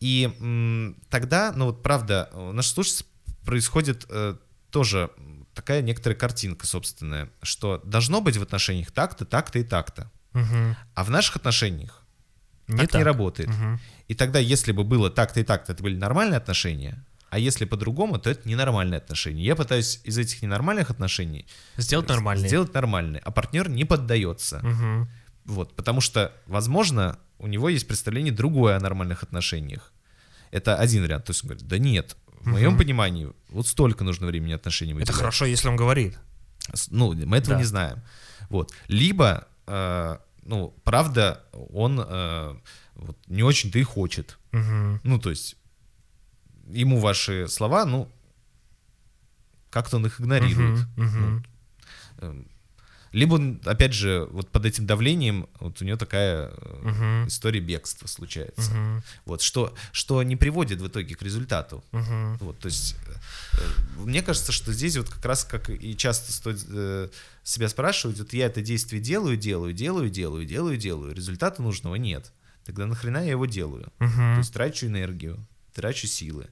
[0.00, 3.08] И м, тогда, ну вот правда, у наших слушателей
[3.44, 4.36] происходит э,
[4.70, 5.10] тоже
[5.54, 10.10] такая некоторая картинка собственная, что должно быть в отношениях так-то, так-то и так-то.
[10.34, 10.76] Мгм.
[10.94, 11.97] А в наших отношениях
[12.68, 12.98] Не так, так.
[13.00, 13.48] не работает.
[13.48, 13.80] Мгм.
[14.08, 18.18] И тогда, если бы было так-то и так-то, это были нормальные отношения, а если по-другому,
[18.18, 19.42] то это ненормальные отношения.
[19.44, 21.46] Я пытаюсь из этих ненормальных отношений
[21.76, 22.46] Сделать нормально.
[22.48, 24.60] сделать нормальные, а партнер не поддается.
[24.62, 25.08] Мгм.
[25.44, 29.92] Вот, потому что, возможно, у него есть представление другое о нормальных отношениях.
[30.50, 31.24] Это один вариант.
[31.26, 32.78] То есть он говорит, да нет, в моем Мгм.
[32.78, 36.18] понимании вот столько нужно времени отношений Это хорошо, если он говорит.
[36.90, 37.58] Ну, мы этого Да.
[37.58, 38.00] не знаем.
[38.48, 38.72] Вот.
[38.88, 40.16] Либо, э,
[40.48, 42.56] ну, правда, он э,
[42.94, 44.38] вот, не очень-то и хочет.
[44.52, 45.00] Мгм.
[45.04, 45.56] Ну, то есть,
[46.68, 48.10] ему ваши слова, ну,
[49.68, 50.86] как-то он их игнорирует.
[50.96, 51.06] Мгм.
[51.06, 51.44] Мгм.
[52.20, 52.48] Эм,
[53.12, 56.52] Либо, опять же, вот под этим давлением вот у него такая
[56.82, 57.26] Мгм.
[57.26, 58.72] история бегства случается.
[58.72, 59.02] Мгм.
[59.24, 61.82] Вот, что, что не приводит в итоге к результату.
[61.92, 62.36] Мгм.
[62.38, 62.96] Вот, то есть,
[63.54, 63.60] э,
[63.98, 67.08] мне кажется, что здесь вот как раз, как и часто стоит э,
[67.48, 72.32] себя спрашивать, вот я это действие делаю, делаю, делаю, делаю, делаю, делаю, результата нужного нет.
[72.64, 73.84] Тогда нахрена я его делаю?
[73.98, 74.38] То Мгм.
[74.38, 76.48] есть трачу энергию, трачу силы.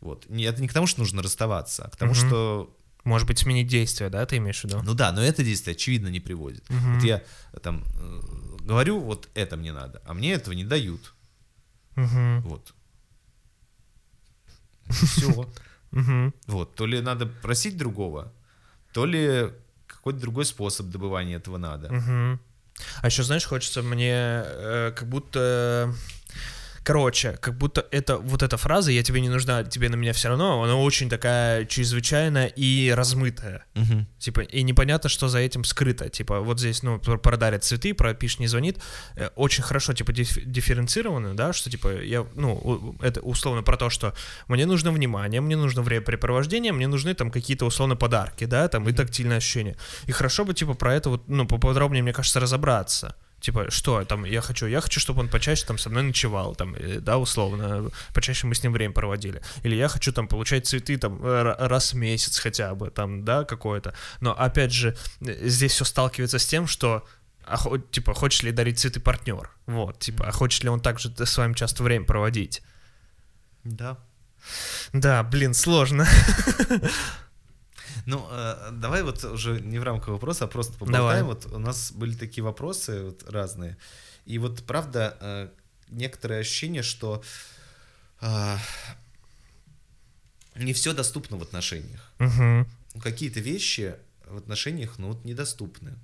[0.00, 0.24] Вот.
[0.30, 2.20] Это не к тому, что нужно расставаться, а к тому, Мгм.
[2.28, 4.80] что Может быть, сменить действие, да, ты имеешь в виду?
[4.82, 6.68] ну да, но это действие очевидно не приводит.
[6.70, 6.94] Мгм.
[6.94, 7.22] Вот я
[7.52, 8.20] э, там э,
[8.64, 11.14] говорю, вот это мне надо, а мне этого не дают.
[11.96, 12.40] Мгм.
[12.42, 12.74] Вот.
[14.88, 15.50] Все.
[16.46, 16.76] Вот.
[16.76, 18.32] То ли надо просить другого,
[18.92, 19.50] то ли
[19.90, 21.92] какой-то другой способ добывания этого надо.
[21.92, 22.40] Мгм.
[23.02, 25.94] А еще, знаешь, хочется мне э, как будто...
[26.90, 30.28] Короче, как будто это вот эта фраза «я тебе не нужна, тебе на меня все
[30.28, 33.64] равно», она очень такая чрезвычайная и размытая.
[33.74, 34.08] Мгм.
[34.18, 36.08] Типа, и непонятно, что за этим скрыто.
[36.08, 38.78] Типа, вот здесь, ну, про, про дарит цветы, про пишет, не звонит.
[39.14, 43.88] Э, очень хорошо, типа, диф- дифференцировано, да, что, типа, я, ну, это условно про то,
[43.88, 44.12] что
[44.48, 48.92] мне нужно внимание, мне нужно времяпрепровождение, мне нужны там какие-то, условно, подарки, да, там, и
[48.92, 49.76] тактильное ощущение.
[50.08, 53.14] И хорошо бы, типа, про это вот, ну, поподробнее, мне кажется, разобраться.
[53.40, 54.66] Типа, что там я хочу?
[54.66, 58.54] Я хочу, чтобы он почаще там со мной ночевал, там, э, да, условно, почаще мы
[58.54, 59.40] с ним время проводили.
[59.62, 63.24] Или я хочу там получать цветы там э, ра- раз в месяц хотя бы, там,
[63.24, 63.94] да, какое-то.
[64.20, 67.06] Но опять же, э, здесь все сталкивается с тем, что
[67.44, 67.58] а,
[67.90, 69.50] типа, хочет ли дарить цветы партнер?
[69.66, 72.62] Вот, типа, а хочет ли он также с вами часто время проводить?
[73.64, 73.96] Да.
[74.92, 76.06] Да, блин, сложно.
[78.10, 81.02] Ну, э, давай вот уже не в рамках вопроса, а просто поболтаем.
[81.02, 81.22] Давай.
[81.22, 83.76] Вот у нас были такие вопросы вот разные.
[84.26, 85.48] И вот правда, э,
[85.88, 87.22] некоторое ощущение, что
[88.20, 88.58] а,
[90.54, 92.12] не все доступно в отношениях.
[92.18, 92.66] Ну,
[93.02, 93.94] Какие-то вещи
[94.26, 95.94] в отношениях, ну, вот недоступны.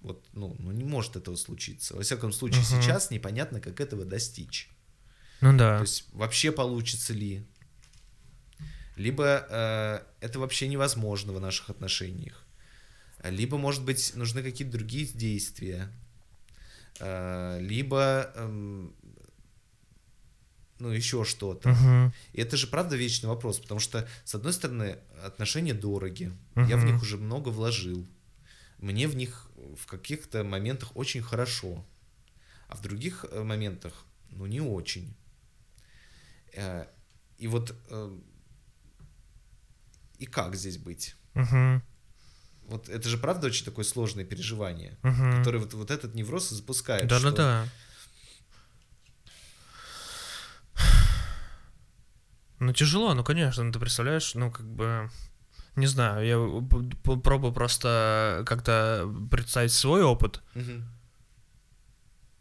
[0.00, 1.94] Вот, ну, ну, не может этого случиться.
[1.94, 2.82] Во всяком случае, Мгм.
[2.82, 4.70] сейчас непонятно, как этого достичь.
[5.40, 5.80] Ну То да.
[5.80, 7.46] есть вообще получится ли?
[9.00, 12.44] Либо э, это вообще невозможно в наших отношениях.
[13.24, 15.88] Либо, может быть, нужны какие-то другие действия.
[16.98, 18.94] Э, либо, эм,
[20.78, 21.70] ну, еще что-то.
[21.70, 22.12] Мгм.
[22.34, 26.84] И это же правда вечный вопрос, потому что, с одной стороны, отношения дороги, я в
[26.84, 28.06] них уже много вложил,
[28.78, 31.86] мне в них в каких-то моментах очень хорошо,
[32.68, 35.14] а в других э, моментах ну, не очень.
[36.52, 36.84] Э,
[37.38, 38.18] И вот э,
[40.20, 41.16] и как здесь быть?
[41.34, 41.82] Мгм.
[42.68, 45.38] Вот это же правда очень такое сложное переживание, Мгм.
[45.38, 47.10] которое вот, вот этот невроз запускает.
[47.10, 47.68] что- Да-да-да.
[52.58, 55.10] Ну, тяжело, ну, конечно, ну, ты представляешь, ну, как бы,
[55.76, 60.42] не знаю, я пробую просто как-то представить свой опыт.
[60.54, 60.84] Мгм.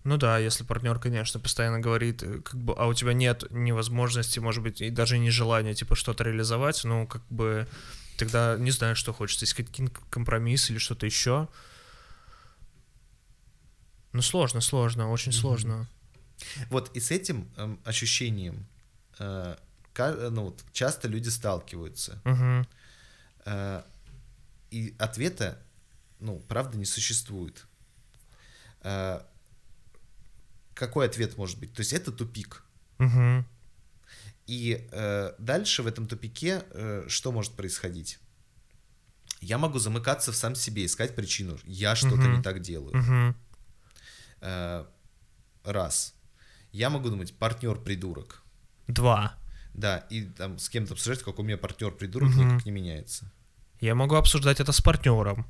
[0.04, 3.72] Ну да, если партнер, конечно, постоянно говорит, э, как бы, а у тебя нет ни
[3.72, 7.68] возможности, может быть, и даже не желания, типа, что-то реализовать, ну, как бы,
[8.18, 11.50] тогда не знаю, что хочется, искать какие-то компромиссы или что-то еще.
[14.14, 15.40] Ну, сложно, сложно, очень Мгм.
[15.40, 15.88] сложно.
[16.70, 18.66] Вот и с этим эм, ощущением
[19.20, 19.56] э,
[19.98, 22.22] ну, вот, часто люди сталкиваются.
[22.24, 22.66] Мгм.
[23.46, 23.84] Э,
[24.72, 25.60] и ответа,
[26.20, 27.66] ну, правда, не существует.
[28.82, 29.22] Э,
[30.80, 31.74] какой ответ может быть?
[31.74, 32.64] То есть это тупик.
[32.98, 33.46] Мгм.
[34.48, 38.18] И э, дальше в этом тупике э, что может происходить?
[39.42, 41.58] Я могу замыкаться в сам себе, искать причину.
[41.66, 42.38] Я что-то Мгм.
[42.38, 42.96] не так делаю.
[42.98, 43.36] Мгм.
[44.42, 44.86] Э,
[45.64, 46.16] раз.
[46.72, 48.42] Я могу думать, партнер придурок.
[48.88, 49.36] Два.
[49.74, 52.48] Да, и там с кем-то обсуждать, какой у меня партнер придурок, Мгм.
[52.48, 53.32] никак не меняется.
[53.82, 55.46] Я могу обсуждать это с партнером.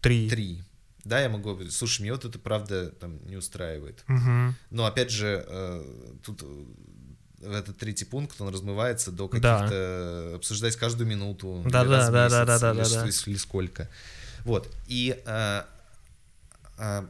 [0.00, 0.28] Три.
[0.30, 0.64] Три.
[1.06, 4.02] Да, я могу говорить, слушай, мне вот это правда там не устраивает.
[4.08, 4.56] Мгм.
[4.70, 6.64] Но опять же, э, тут э,
[7.52, 9.58] этот третий пункт, он размывается до Да.
[9.60, 11.62] каких-то обсуждать каждую минуту.
[11.64, 13.06] Да, да, да, да, да, да, да, да.
[13.06, 13.88] или сколько.
[14.44, 14.68] Вот.
[14.88, 15.62] И э,
[16.78, 17.06] э,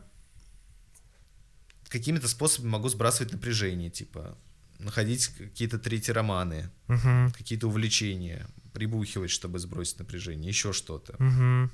[1.89, 4.37] какими-то способами могу сбрасывать напряжение, типа
[4.79, 7.33] находить какие-то третьи романы, Мгм.
[7.33, 11.15] какие-то увлечения, прибухивать, чтобы сбросить напряжение, еще что-то.
[11.19, 11.71] Мгм.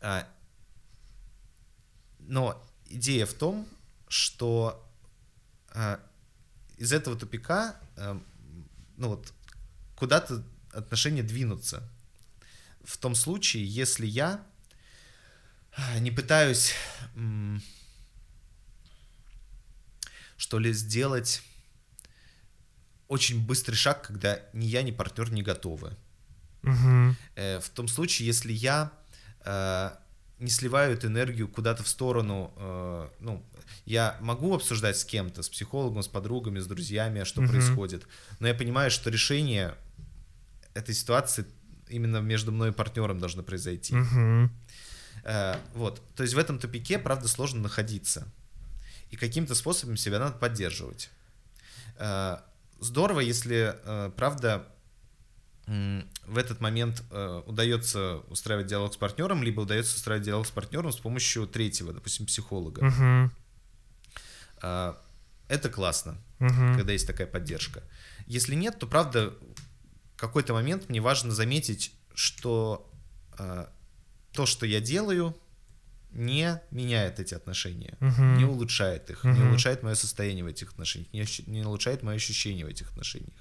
[0.00, 0.26] А,
[2.32, 3.68] Но идея в том,
[4.08, 4.90] что
[5.68, 6.00] а,
[6.78, 8.18] из этого тупика, а,
[8.96, 9.34] ну вот,
[9.96, 10.42] куда-то
[10.72, 11.86] отношения двинутся.
[12.84, 14.42] В том случае, если я
[15.76, 16.72] а, не пытаюсь,
[20.38, 21.42] что ли, сделать
[23.08, 25.98] очень быстрый шаг, когда ни я, ни партнер не готовы.
[27.34, 28.90] Э, в том случае, если я
[29.44, 29.90] э,
[30.42, 33.44] не сливаю эту энергию куда-то в сторону, э, ну,
[33.86, 37.50] я могу обсуждать с кем-то, с психологом, с подругами, с друзьями, что Мгм.
[37.50, 38.06] происходит,
[38.40, 39.74] но я понимаю, что решение
[40.74, 41.46] этой ситуации
[41.88, 43.94] именно между мной и партнером должно произойти.
[43.94, 44.50] Мгм.
[45.24, 48.26] Э, вот, то есть в этом тупике, правда, сложно находиться.
[49.10, 51.10] И каким-то способом себя надо поддерживать.
[51.98, 52.38] Э,
[52.80, 54.66] здорово, если, э, правда,
[56.26, 60.92] в этот момент э, удается устраивать диалог с партнером, либо удается устраивать диалог с партнером
[60.92, 63.30] с помощью третьего, допустим, психолога.
[64.62, 64.94] Э,
[65.48, 66.16] это классно
[66.76, 67.84] когда есть такая поддержка.
[68.26, 69.32] Если нет, то правда
[70.16, 72.90] в какой-то момент мне важно заметить, что
[73.38, 73.66] э,
[74.32, 75.36] то, что я делаю,
[76.10, 78.36] не меняет эти отношения, Мгм.
[78.38, 79.48] не улучшает их, не Мгм.
[79.50, 83.38] улучшает мое состояние в этих отношениях, не, не улучшает мое ощущение в этих отношениях.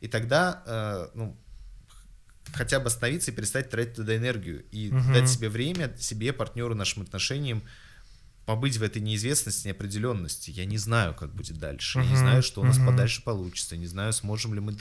[0.00, 1.36] И тогда, э, ну,
[2.54, 5.12] хотя бы остановиться и перестать тратить туда энергию и Мгм.
[5.12, 7.62] дать себе время, себе, партнеру, нашим отношениям
[8.46, 10.52] побыть в этой неизвестности, неопределенности.
[10.52, 11.98] Я не знаю, как будет дальше.
[11.98, 13.76] Я не знаю, что у нас подальше получится.
[13.76, 14.72] Не знаю, сможем ли мы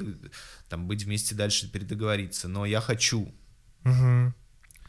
[0.69, 2.47] там быть вместе дальше, передоговориться.
[2.47, 3.33] Но я хочу.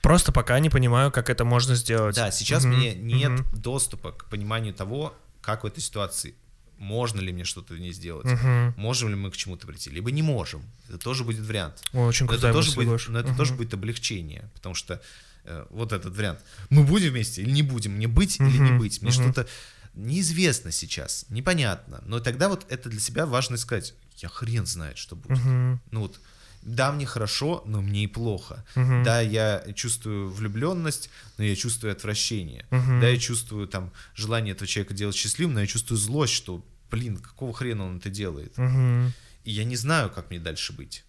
[0.03, 2.15] Просто пока не понимаю, как это можно сделать.
[2.15, 6.35] Да, сейчас мне нет доступа к пониманию того, как в этой ситуации
[6.79, 8.27] можно ли мне что-то в ней сделать.
[8.27, 8.75] мгм.
[8.77, 10.63] Можем ли мы к чему-то прийти, либо не можем.
[10.89, 11.83] Это тоже будет вариант.
[11.93, 13.09] Ой, Очень Но это, тоже будет, Гош.
[13.09, 13.37] но это Мгм.
[13.37, 15.01] тоже будет облегчение, потому что
[15.45, 16.41] э, вот этот вариант.
[16.71, 17.93] Мы будем вместе или не будем?
[17.93, 19.01] Мне быть или не быть?
[19.03, 19.23] Мне мгм.
[19.23, 19.47] что-то
[19.95, 22.03] неизвестно сейчас, непонятно.
[22.07, 23.95] Но тогда вот это для себя важно сказать.
[24.19, 25.39] Я хрен знает, что будет.
[25.39, 25.81] Мгм.
[25.91, 26.21] Ну вот,
[26.67, 28.65] да, мне хорошо, но мне и плохо.
[28.75, 29.05] Мгм.
[29.05, 32.67] Да, я чувствую влюбленность, но я чувствую отвращение.
[32.71, 33.01] Мгм.
[33.01, 37.19] Да, я чувствую там желание этого человека делать счастливым, но я чувствую злость, что, блин,
[37.19, 38.59] какого хрена он это делает?
[38.59, 39.13] Мгм.
[39.45, 41.05] И я не знаю, как мне дальше быть.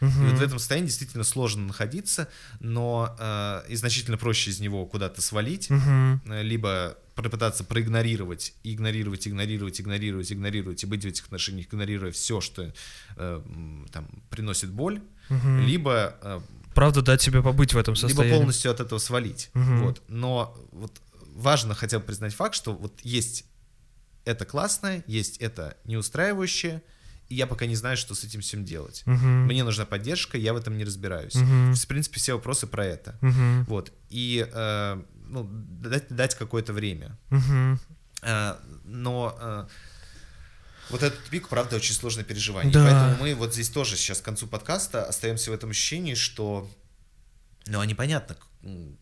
[0.00, 0.28] И Мгм.
[0.30, 2.28] вот в этом состоянии действительно сложно находиться,
[2.60, 9.80] но э, и значительно проще из него куда-то свалить, э, либо попытаться проигнорировать, игнорировать, игнорировать,
[9.80, 12.72] игнорировать, игнорировать и быть в этих отношениях, игнорируя все, что
[13.16, 13.42] э,
[13.92, 15.60] там приносит боль, Мгм.
[15.60, 16.40] либо э,
[16.74, 18.36] Правда, дать себе побыть в этом либо состоянии.
[18.36, 19.50] полностью от этого свалить.
[19.54, 19.78] Мгм.
[19.84, 20.02] Вот.
[20.08, 21.00] Но вот
[21.34, 23.44] важно хотя бы признать факт, что вот есть
[24.24, 26.82] это классное, есть это неустраивающее,
[27.28, 29.02] и я пока не знаю, что с этим всем делать.
[29.06, 29.44] Мгм.
[29.46, 31.34] Мне нужна поддержка, я в этом не разбираюсь.
[31.34, 31.74] Мгм.
[31.74, 33.18] В принципе, все вопросы про это.
[33.22, 33.64] Мгм.
[33.64, 33.92] Вот.
[34.10, 37.18] И э, ну, дать, дать какое-то время.
[37.30, 37.80] Мгм.
[38.22, 39.66] Э, но э,
[40.90, 42.72] Вот этот пик, правда, очень сложное переживание.
[42.72, 42.84] Да.
[42.84, 46.70] Поэтому мы вот здесь тоже сейчас к концу подкаста остаемся в этом ощущении, что
[47.66, 48.36] ну, а непонятно,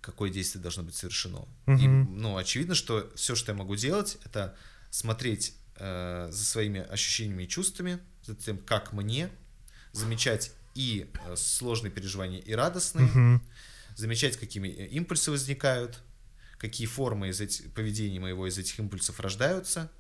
[0.00, 1.48] какое действие должно быть совершено.
[1.66, 2.20] И, Мгм.
[2.20, 4.54] ну, очевидно, что все, что я могу делать, это
[4.90, 9.30] смотреть э, за своими ощущениями и чувствами, за тем, как мне,
[9.92, 13.42] замечать и э, сложные переживания, и радостные, Мгм.
[13.96, 16.00] замечать, какими э, импульсы возникают,
[16.58, 19.90] какие формы из этих, поведения моего из этих импульсов рождаются,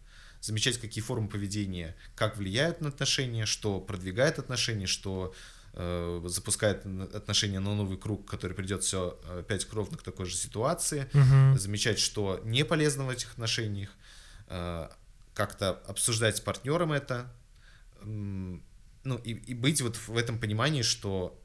[0.40, 5.34] замечать, какие формы поведения, как влияют на отношения, что продвигает отношения, что
[5.74, 11.08] э, запускает отношения на новый круг, который придет все опять ровно к такой же ситуации,
[11.12, 11.58] Мгм.
[11.58, 13.90] замечать, что не полезно в этих отношениях,
[14.48, 14.88] э,
[15.34, 17.32] как-то обсуждать с партнером это,
[18.04, 21.38] ну и, и быть вот в этом понимании, что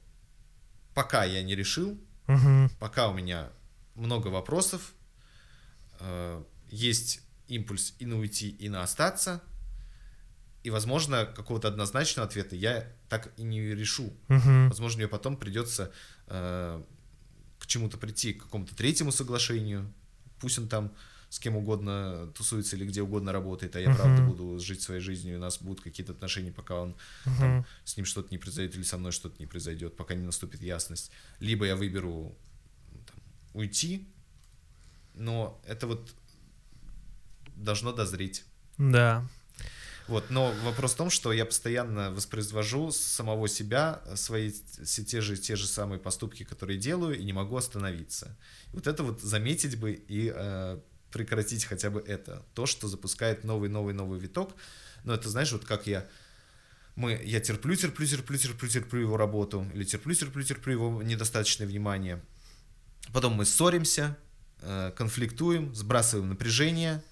[0.94, 2.70] пока я не решил, Мгм.
[2.80, 3.50] пока у меня
[3.96, 4.94] много вопросов,
[6.00, 9.42] э, есть импульс и на уйти, и на остаться,
[10.64, 14.12] и, возможно, какого-то однозначного ответа я так и не решу.
[14.28, 14.70] Мгм.
[14.70, 15.92] Возможно, мне потом придется
[16.28, 16.84] э,
[17.60, 19.92] к чему-то прийти, к какому-то третьему соглашению.
[20.40, 20.94] Пусть он там
[21.30, 24.32] с кем угодно тусуется или где угодно работает, а я правда Мгм.
[24.32, 26.96] буду жить своей жизнью, и у нас будут какие-то отношения, пока он
[27.26, 27.38] Мгм.
[27.40, 30.62] там, с ним что-то не произойдет или со мной что-то не произойдет, пока не наступит
[30.62, 31.12] ясность.
[31.40, 32.38] Либо я выберу
[33.06, 33.16] там,
[33.54, 34.08] уйти,
[35.14, 36.14] но это вот
[37.56, 38.46] должно дозреть.
[38.78, 39.28] Да.
[40.08, 44.54] Вот, но вопрос в том, что я постоянно воспроизвожу самого себя свои
[44.86, 48.38] все те же, те же самые поступки, которые делаю, и не могу остановиться.
[48.72, 50.80] И вот это вот заметить бы и э,
[51.12, 52.44] прекратить хотя бы это.
[52.54, 54.56] То, что запускает новый-новый-новый виток.
[55.04, 56.06] Но это, знаешь, вот как я...
[56.96, 61.68] Мы, я терплю, терплю, терплю, терплю, терплю его работу, или терплю, терплю, терплю его недостаточное
[61.68, 62.22] внимание.
[63.14, 64.18] Потом мы ссоримся,
[64.62, 67.04] э, конфликтуем, сбрасываем напряжение,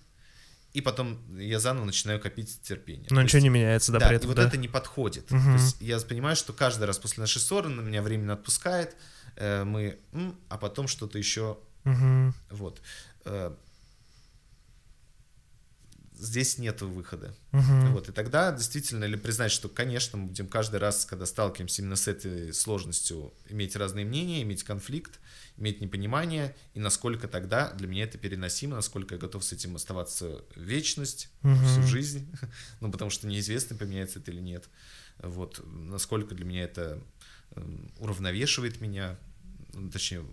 [0.73, 3.05] и потом я заново начинаю копить терпение.
[3.11, 4.47] Но То ничего есть- не меняется, да, да, при и этом, вот да?
[4.47, 5.29] это не подходит.
[5.29, 5.55] Мгм.
[5.57, 8.95] То есть я понимаю, что каждый раз после нашей ссоры на меня временно отпускает,
[9.35, 9.99] э, мы,
[10.49, 12.33] а потом что-то еще, Мгм.
[12.49, 12.81] вот.
[16.17, 17.35] Здесь нет выхода.
[17.51, 17.93] Мгм.
[17.93, 21.95] Вот, и тогда действительно или признать, что, конечно, мы будем каждый раз, когда сталкиваемся именно
[21.95, 25.19] с этой сложностью, иметь разные мнения, иметь конфликт,
[25.57, 30.43] иметь непонимание, и насколько тогда для меня это переносимо, насколько я готов с этим оставаться
[30.55, 31.63] вечность, Мгм.
[31.63, 32.27] всю жизнь,
[32.81, 34.67] ну, потому что неизвестно, поменяется это или нет.
[35.19, 37.01] Вот, насколько для меня это
[37.51, 39.17] эм, уравновешивает меня,
[39.73, 40.25] ну, точнее,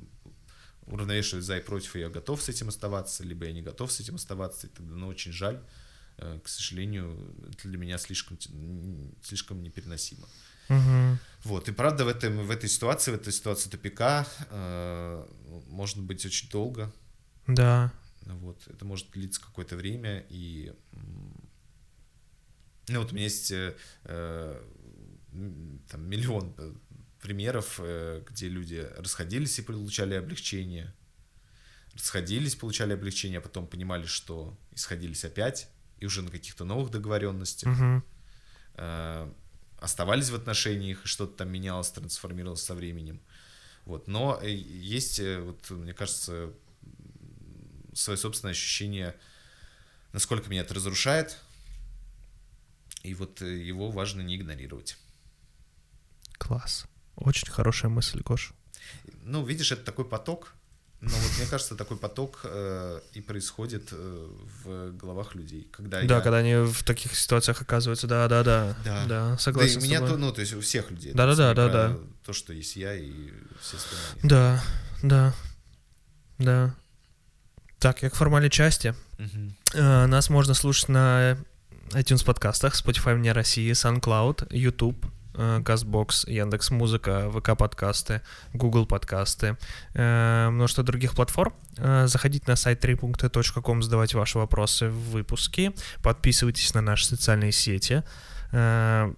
[0.87, 4.01] уравновешивает за и против, и я готов с этим оставаться, либо я не готов с
[4.01, 5.61] этим оставаться, и тогда, ну, очень жаль,
[6.19, 8.39] Э, к сожалению, это для меня слишком,
[9.23, 10.29] слишком непереносимо.
[10.69, 11.19] Мгм.
[11.45, 15.27] Вот, и правда в, этом, в этой ситуации, в этой ситуации тупика э,
[15.69, 16.93] можно быть очень долго,
[17.47, 17.93] Да.
[18.23, 20.73] вот, это может длиться какое-то время, и
[22.89, 24.63] ну вот у меня есть э, э,
[25.91, 26.73] там миллион э,
[27.23, 30.93] примеров, э, где люди расходились и получали облегчение,
[31.95, 35.69] расходились, получали облегчение, а потом понимали, что исходились опять,
[35.99, 38.03] и уже на каких-то новых договоренностях,
[38.75, 39.33] э,
[39.79, 43.21] оставались в отношениях, и что-то там менялось, трансформировалось со временем.
[43.85, 44.09] Вот.
[44.09, 46.53] Но э, есть, вот, мне кажется,
[47.95, 49.15] свое собственное ощущение,
[50.13, 51.39] насколько меня это разрушает,
[53.05, 54.97] и вот его важно не игнорировать.
[56.39, 56.87] Класс.
[57.17, 58.53] Очень хорошая мысль, Гош.
[59.25, 60.55] Ну, видишь, это такой поток,
[61.01, 64.29] но вот мне кажется, такой поток э, и происходит э,
[64.65, 66.21] в головах людей, когда Да, я...
[66.21, 68.77] когда они в таких ситуациях оказываются, да, да, да.
[68.85, 69.05] Да.
[69.07, 71.13] Да, Да, и согласен у с меня, то, ну, то есть у всех людей.
[71.13, 71.89] Да-да-да, Это не да-да.
[71.95, 73.11] про То, что есть я и
[73.61, 74.21] все остальные.
[74.23, 74.63] Да,
[75.03, 75.35] да,
[76.39, 76.75] да.
[77.79, 78.95] Так, як в формалі части.
[79.19, 79.55] Мгм.
[79.75, 81.37] Э, Нас можно слушать на
[81.91, 88.21] iTunes подкастах, Spotify вне России, SoundCloud, YouTube, э, CastBox, Яндекс Музыка, ВК подкасты,
[88.55, 89.57] Google подкасты,
[89.95, 91.53] э, множество других платформ.
[91.79, 95.73] Э, Заходите на сайт 3.com, задавайте ваши вопросы в выпуске,
[96.03, 98.03] подписывайтесь на наши социальные сети.
[98.53, 99.13] Э,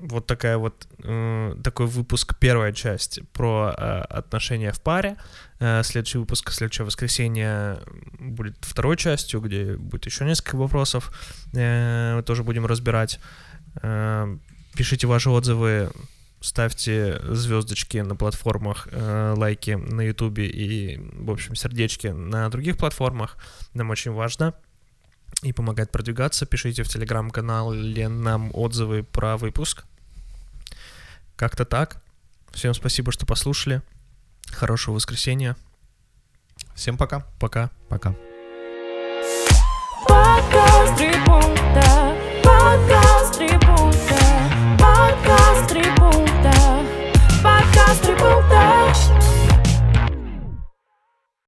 [0.00, 5.16] Вот такая вот э, такой выпуск, первая часть про э, отношения в паре.
[5.60, 7.78] Э, Следующий выпуск, следующее воскресенье
[8.20, 11.10] будет второй частью, где будет еще несколько вопросов,
[11.52, 13.18] э, тоже будем разбирать.
[14.78, 15.90] Пишите ваши отзывы,
[16.40, 23.38] ставьте звездочки на платформах, э, лайки на ютубе и, в общем, сердечки на других платформах.
[23.74, 24.54] Нам очень важно
[25.42, 26.46] и помогает продвигаться.
[26.46, 29.82] Пишите в телеграм-канале нам отзывы про выпуск.
[31.34, 32.00] Как-то так.
[32.52, 33.82] Всем спасибо, что послушали.
[34.46, 35.56] Хорошего воскресенья.
[36.76, 37.26] Всем пока.
[37.40, 37.72] Пока.
[37.88, 38.14] Пока.
[40.06, 41.02] Подкаст
[48.88, 49.27] Whoa.